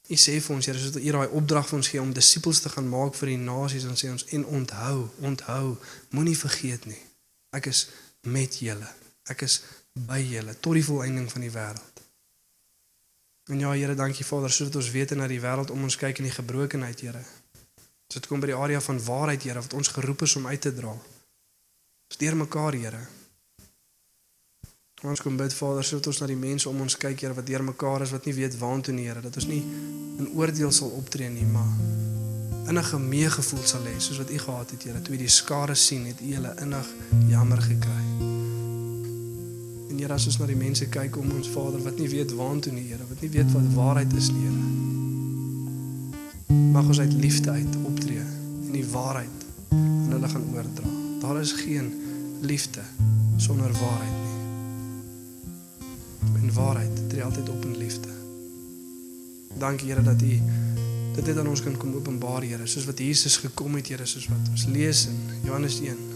U 0.07 0.21
sê 0.21 0.37
vir 0.37 0.57
ons 0.59 0.69
Here, 0.69 0.81
sodat 0.83 1.01
U 1.01 1.17
daai 1.17 1.37
opdrag 1.41 1.73
vir 1.73 1.81
ons 1.81 1.93
gee 1.95 2.05
om 2.05 2.13
disippels 2.15 2.61
te 2.61 2.73
gaan 2.77 2.93
maak 2.93 3.17
vir 3.17 3.33
die 3.33 3.41
nasies 3.41 3.89
en 3.89 3.97
sê 3.97 4.13
ons 4.13 4.29
en 4.37 4.45
onthou, 4.61 5.09
onthou, 5.25 5.77
moenie 6.13 6.37
vergeet 6.37 6.85
nie. 6.91 7.01
Ek 7.57 7.73
is 7.73 7.87
met 8.29 8.61
julle. 8.61 8.93
Ek 9.33 9.49
is 9.49 9.63
by 9.97 10.21
julle 10.21 10.53
tot 10.61 10.77
die 10.77 10.85
volëinding 10.85 11.31
van 11.33 11.47
die 11.49 11.55
wêreld. 11.55 11.96
En 13.47 13.59
ja 13.59 13.73
Here, 13.73 13.95
dankie 13.95 14.27
Vader, 14.27 14.51
sodat 14.51 14.77
ons 14.77 14.91
weet 14.91 15.15
na 15.15 15.27
die 15.31 15.41
wêreld 15.41 15.71
om 15.71 15.83
ons 15.87 15.97
kyk 15.97 16.19
in 16.19 16.27
die 16.27 16.35
gebrokenheid, 16.35 17.01
Here. 17.01 17.23
So 18.11 18.19
dit 18.19 18.27
kom 18.27 18.43
by 18.43 18.51
die 18.51 18.59
area 18.59 18.81
van 18.81 18.99
waarheid, 19.05 19.47
Here, 19.47 19.63
wat 19.63 19.77
ons 19.79 19.93
geroep 19.95 20.27
is 20.27 20.35
om 20.37 20.47
uit 20.47 20.61
te 20.61 20.75
dra. 20.75 20.91
Ons 22.11 22.19
deur 22.19 22.37
mekaar, 22.37 22.75
Here. 22.75 23.05
Ons 25.07 25.21
kom 25.23 25.37
bid 25.37 25.55
Vader 25.55 25.85
sodat 25.85 26.07
ons 26.11 26.19
na 26.23 26.27
die 26.27 26.39
mense 26.41 26.69
om 26.69 26.81
ons 26.83 26.97
kyk 26.99 27.21
Here 27.21 27.37
wat 27.37 27.47
deur 27.47 27.63
mekaar 27.63 28.03
is 28.03 28.15
wat 28.17 28.27
nie 28.27 28.35
weet 28.35 28.57
waantoe 28.59 28.95
nie 28.97 29.05
Here 29.07 29.23
dat 29.23 29.37
ons 29.37 29.47
nie 29.51 29.61
in 30.17 30.33
oordeel 30.33 30.73
sal 30.73 30.95
optree 30.97 31.29
nie 31.31 31.47
maar 31.47 31.75
innige 32.67 32.99
meegevoel 32.99 33.63
sal 33.63 33.85
hê 33.87 33.99
soos 34.01 34.19
wat 34.25 34.33
U 34.33 34.39
gehad 34.39 34.73
het, 34.75 34.89
Here. 34.89 35.03
Toe 35.03 35.15
U 35.15 35.21
die 35.21 35.31
skare 35.31 35.77
sien, 35.79 36.09
het 36.11 36.25
U 36.25 36.33
hulle 36.35 36.57
innig 36.65 36.91
jammer 37.31 37.63
gekry. 37.63 38.36
En 39.97 40.03
Here, 40.03 40.13
as 40.13 40.27
ons 40.29 40.37
na 40.37 40.45
die 40.45 40.59
mense 40.61 40.85
kyk 40.93 41.15
om 41.17 41.31
ons 41.33 41.49
Vader 41.49 41.81
wat 41.81 41.97
nie 41.97 42.11
weet 42.13 42.35
waantoe 42.37 42.69
nie, 42.75 42.85
Here, 42.91 43.01
wat 43.09 43.17
nie 43.25 43.31
weet 43.33 43.49
wat 43.55 43.65
waarheid 43.73 44.13
is 44.13 44.29
nie, 44.29 44.43
Here. 44.45 44.65
Mag 46.75 46.85
ons 46.93 47.01
uit 47.01 47.15
liefde 47.17 47.51
uit 47.51 47.77
optree 47.89 48.21
en 48.21 48.75
die 48.75 48.85
waarheid 48.93 49.47
aan 49.73 50.13
hulle 50.13 50.29
gaan 50.29 50.45
oordra. 50.53 50.91
Daar 51.23 51.41
is 51.41 51.55
geen 51.63 51.89
liefde 52.45 52.85
sonder 53.41 53.73
waarheid 53.73 54.19
nie. 54.19 54.37
En 56.43 56.53
waarheid 56.59 57.01
tree 57.09 57.25
altyd 57.25 57.49
op 57.55 57.65
in 57.65 57.81
liefde. 57.81 58.13
Dankie 59.57 59.89
Here 59.95 60.05
dat 60.05 60.21
U 60.21 60.37
dit 61.17 61.25
net 61.25 61.39
aan 61.41 61.49
ons 61.49 61.65
kan 61.65 61.77
kom 61.81 61.97
openbaar, 61.97 62.45
Here, 62.45 62.69
soos 62.69 62.85
wat 62.85 63.01
Jesus 63.01 63.41
gekom 63.41 63.81
het, 63.81 63.89
Here, 63.89 64.05
soos 64.05 64.29
wat 64.29 64.53
ons 64.53 64.69
lees 64.69 65.07
in 65.09 65.17
Johannes 65.49 65.81
1. 65.81 66.16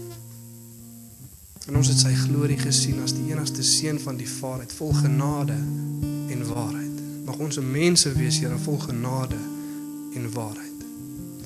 En 1.67 1.75
ons 1.77 1.87
het 1.87 1.99
sy 1.99 2.11
glorie 2.17 2.57
gesien 2.57 3.01
as 3.05 3.13
die 3.13 3.27
enigste 3.29 3.63
seun 3.63 3.99
van 4.01 4.17
die 4.17 4.29
Vader, 4.29 4.65
vol 4.79 4.93
genade 4.97 5.57
en 6.33 6.45
waarheid. 6.47 7.01
Mag 7.25 7.37
ons 7.37 7.59
'n 7.59 7.71
mense 7.71 8.13
wees, 8.13 8.39
Here, 8.39 8.57
vol 8.57 8.77
genade 8.77 9.37
en 10.15 10.31
waarheid. 10.31 10.79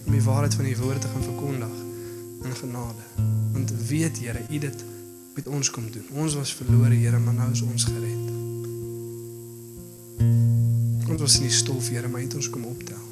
Om 0.06 0.12
die 0.12 0.24
waarheid 0.24 0.54
van 0.54 0.66
U 0.66 0.76
woord 0.76 1.02
te 1.02 1.08
gaan 1.08 1.24
verkondig 1.24 1.76
in 2.44 2.56
genade. 2.56 3.04
Want 3.52 3.72
weet 3.88 4.18
Here, 4.20 4.42
U 4.50 4.58
dit 4.58 4.84
met 5.36 5.48
ons 5.48 5.70
kom 5.70 5.92
doen. 5.92 6.06
Ons 6.14 6.36
was 6.36 6.54
verlore, 6.54 6.96
Here, 6.96 7.20
maar 7.20 7.34
nou 7.34 7.52
is 7.52 7.62
ons 7.62 7.84
gered. 7.84 8.26
Ons 11.10 11.22
was 11.22 11.36
in 11.36 11.42
die 11.42 11.52
stof, 11.52 11.90
Here, 11.90 12.08
maar 12.08 12.22
U 12.22 12.24
het 12.24 12.36
ons 12.36 12.50
kom 12.50 12.64
optel. 12.64 13.04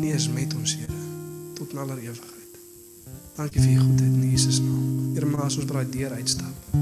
Nie 0.00 0.12
is 0.12 0.28
met 0.28 0.54
ons, 0.54 0.76
Here, 0.76 1.00
tot 1.52 1.72
in 1.72 1.78
aller 1.78 1.98
ewigheid. 1.98 2.33
Dankie 3.34 3.60
vir 3.60 3.70
U 3.70 3.78
goedheid 3.78 4.12
in 4.14 4.30
Jesus 4.30 4.60
naam. 4.62 5.14
Here, 5.14 5.26
maar 5.26 5.48
as 5.48 5.56
ons 5.58 5.66
by 5.66 5.80
daai 5.80 5.90
deur 5.90 6.12
uitstap, 6.14 6.74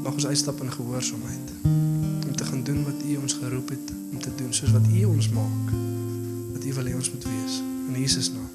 mag 0.00 0.16
ons 0.16 0.26
uitstap 0.26 0.62
in 0.64 0.72
gehoorsaamheid 0.72 1.52
om 2.24 2.32
te 2.32 2.46
gaan 2.48 2.62
doen 2.64 2.80
wat 2.86 3.04
U 3.04 3.16
ons 3.20 3.36
geroep 3.42 3.68
het 3.74 3.92
om 4.12 4.18
te 4.18 4.32
doen, 4.38 4.54
soos 4.56 4.72
wat 4.72 4.88
U 4.88 5.04
ons 5.10 5.28
maak. 5.36 5.74
Wat 6.54 6.64
U 6.64 6.72
wil 6.78 6.88
hê 6.88 6.96
ons 6.96 7.12
moet 7.12 7.28
wees. 7.28 7.60
In 7.90 8.00
Jesus 8.00 8.32
naam. 8.32 8.49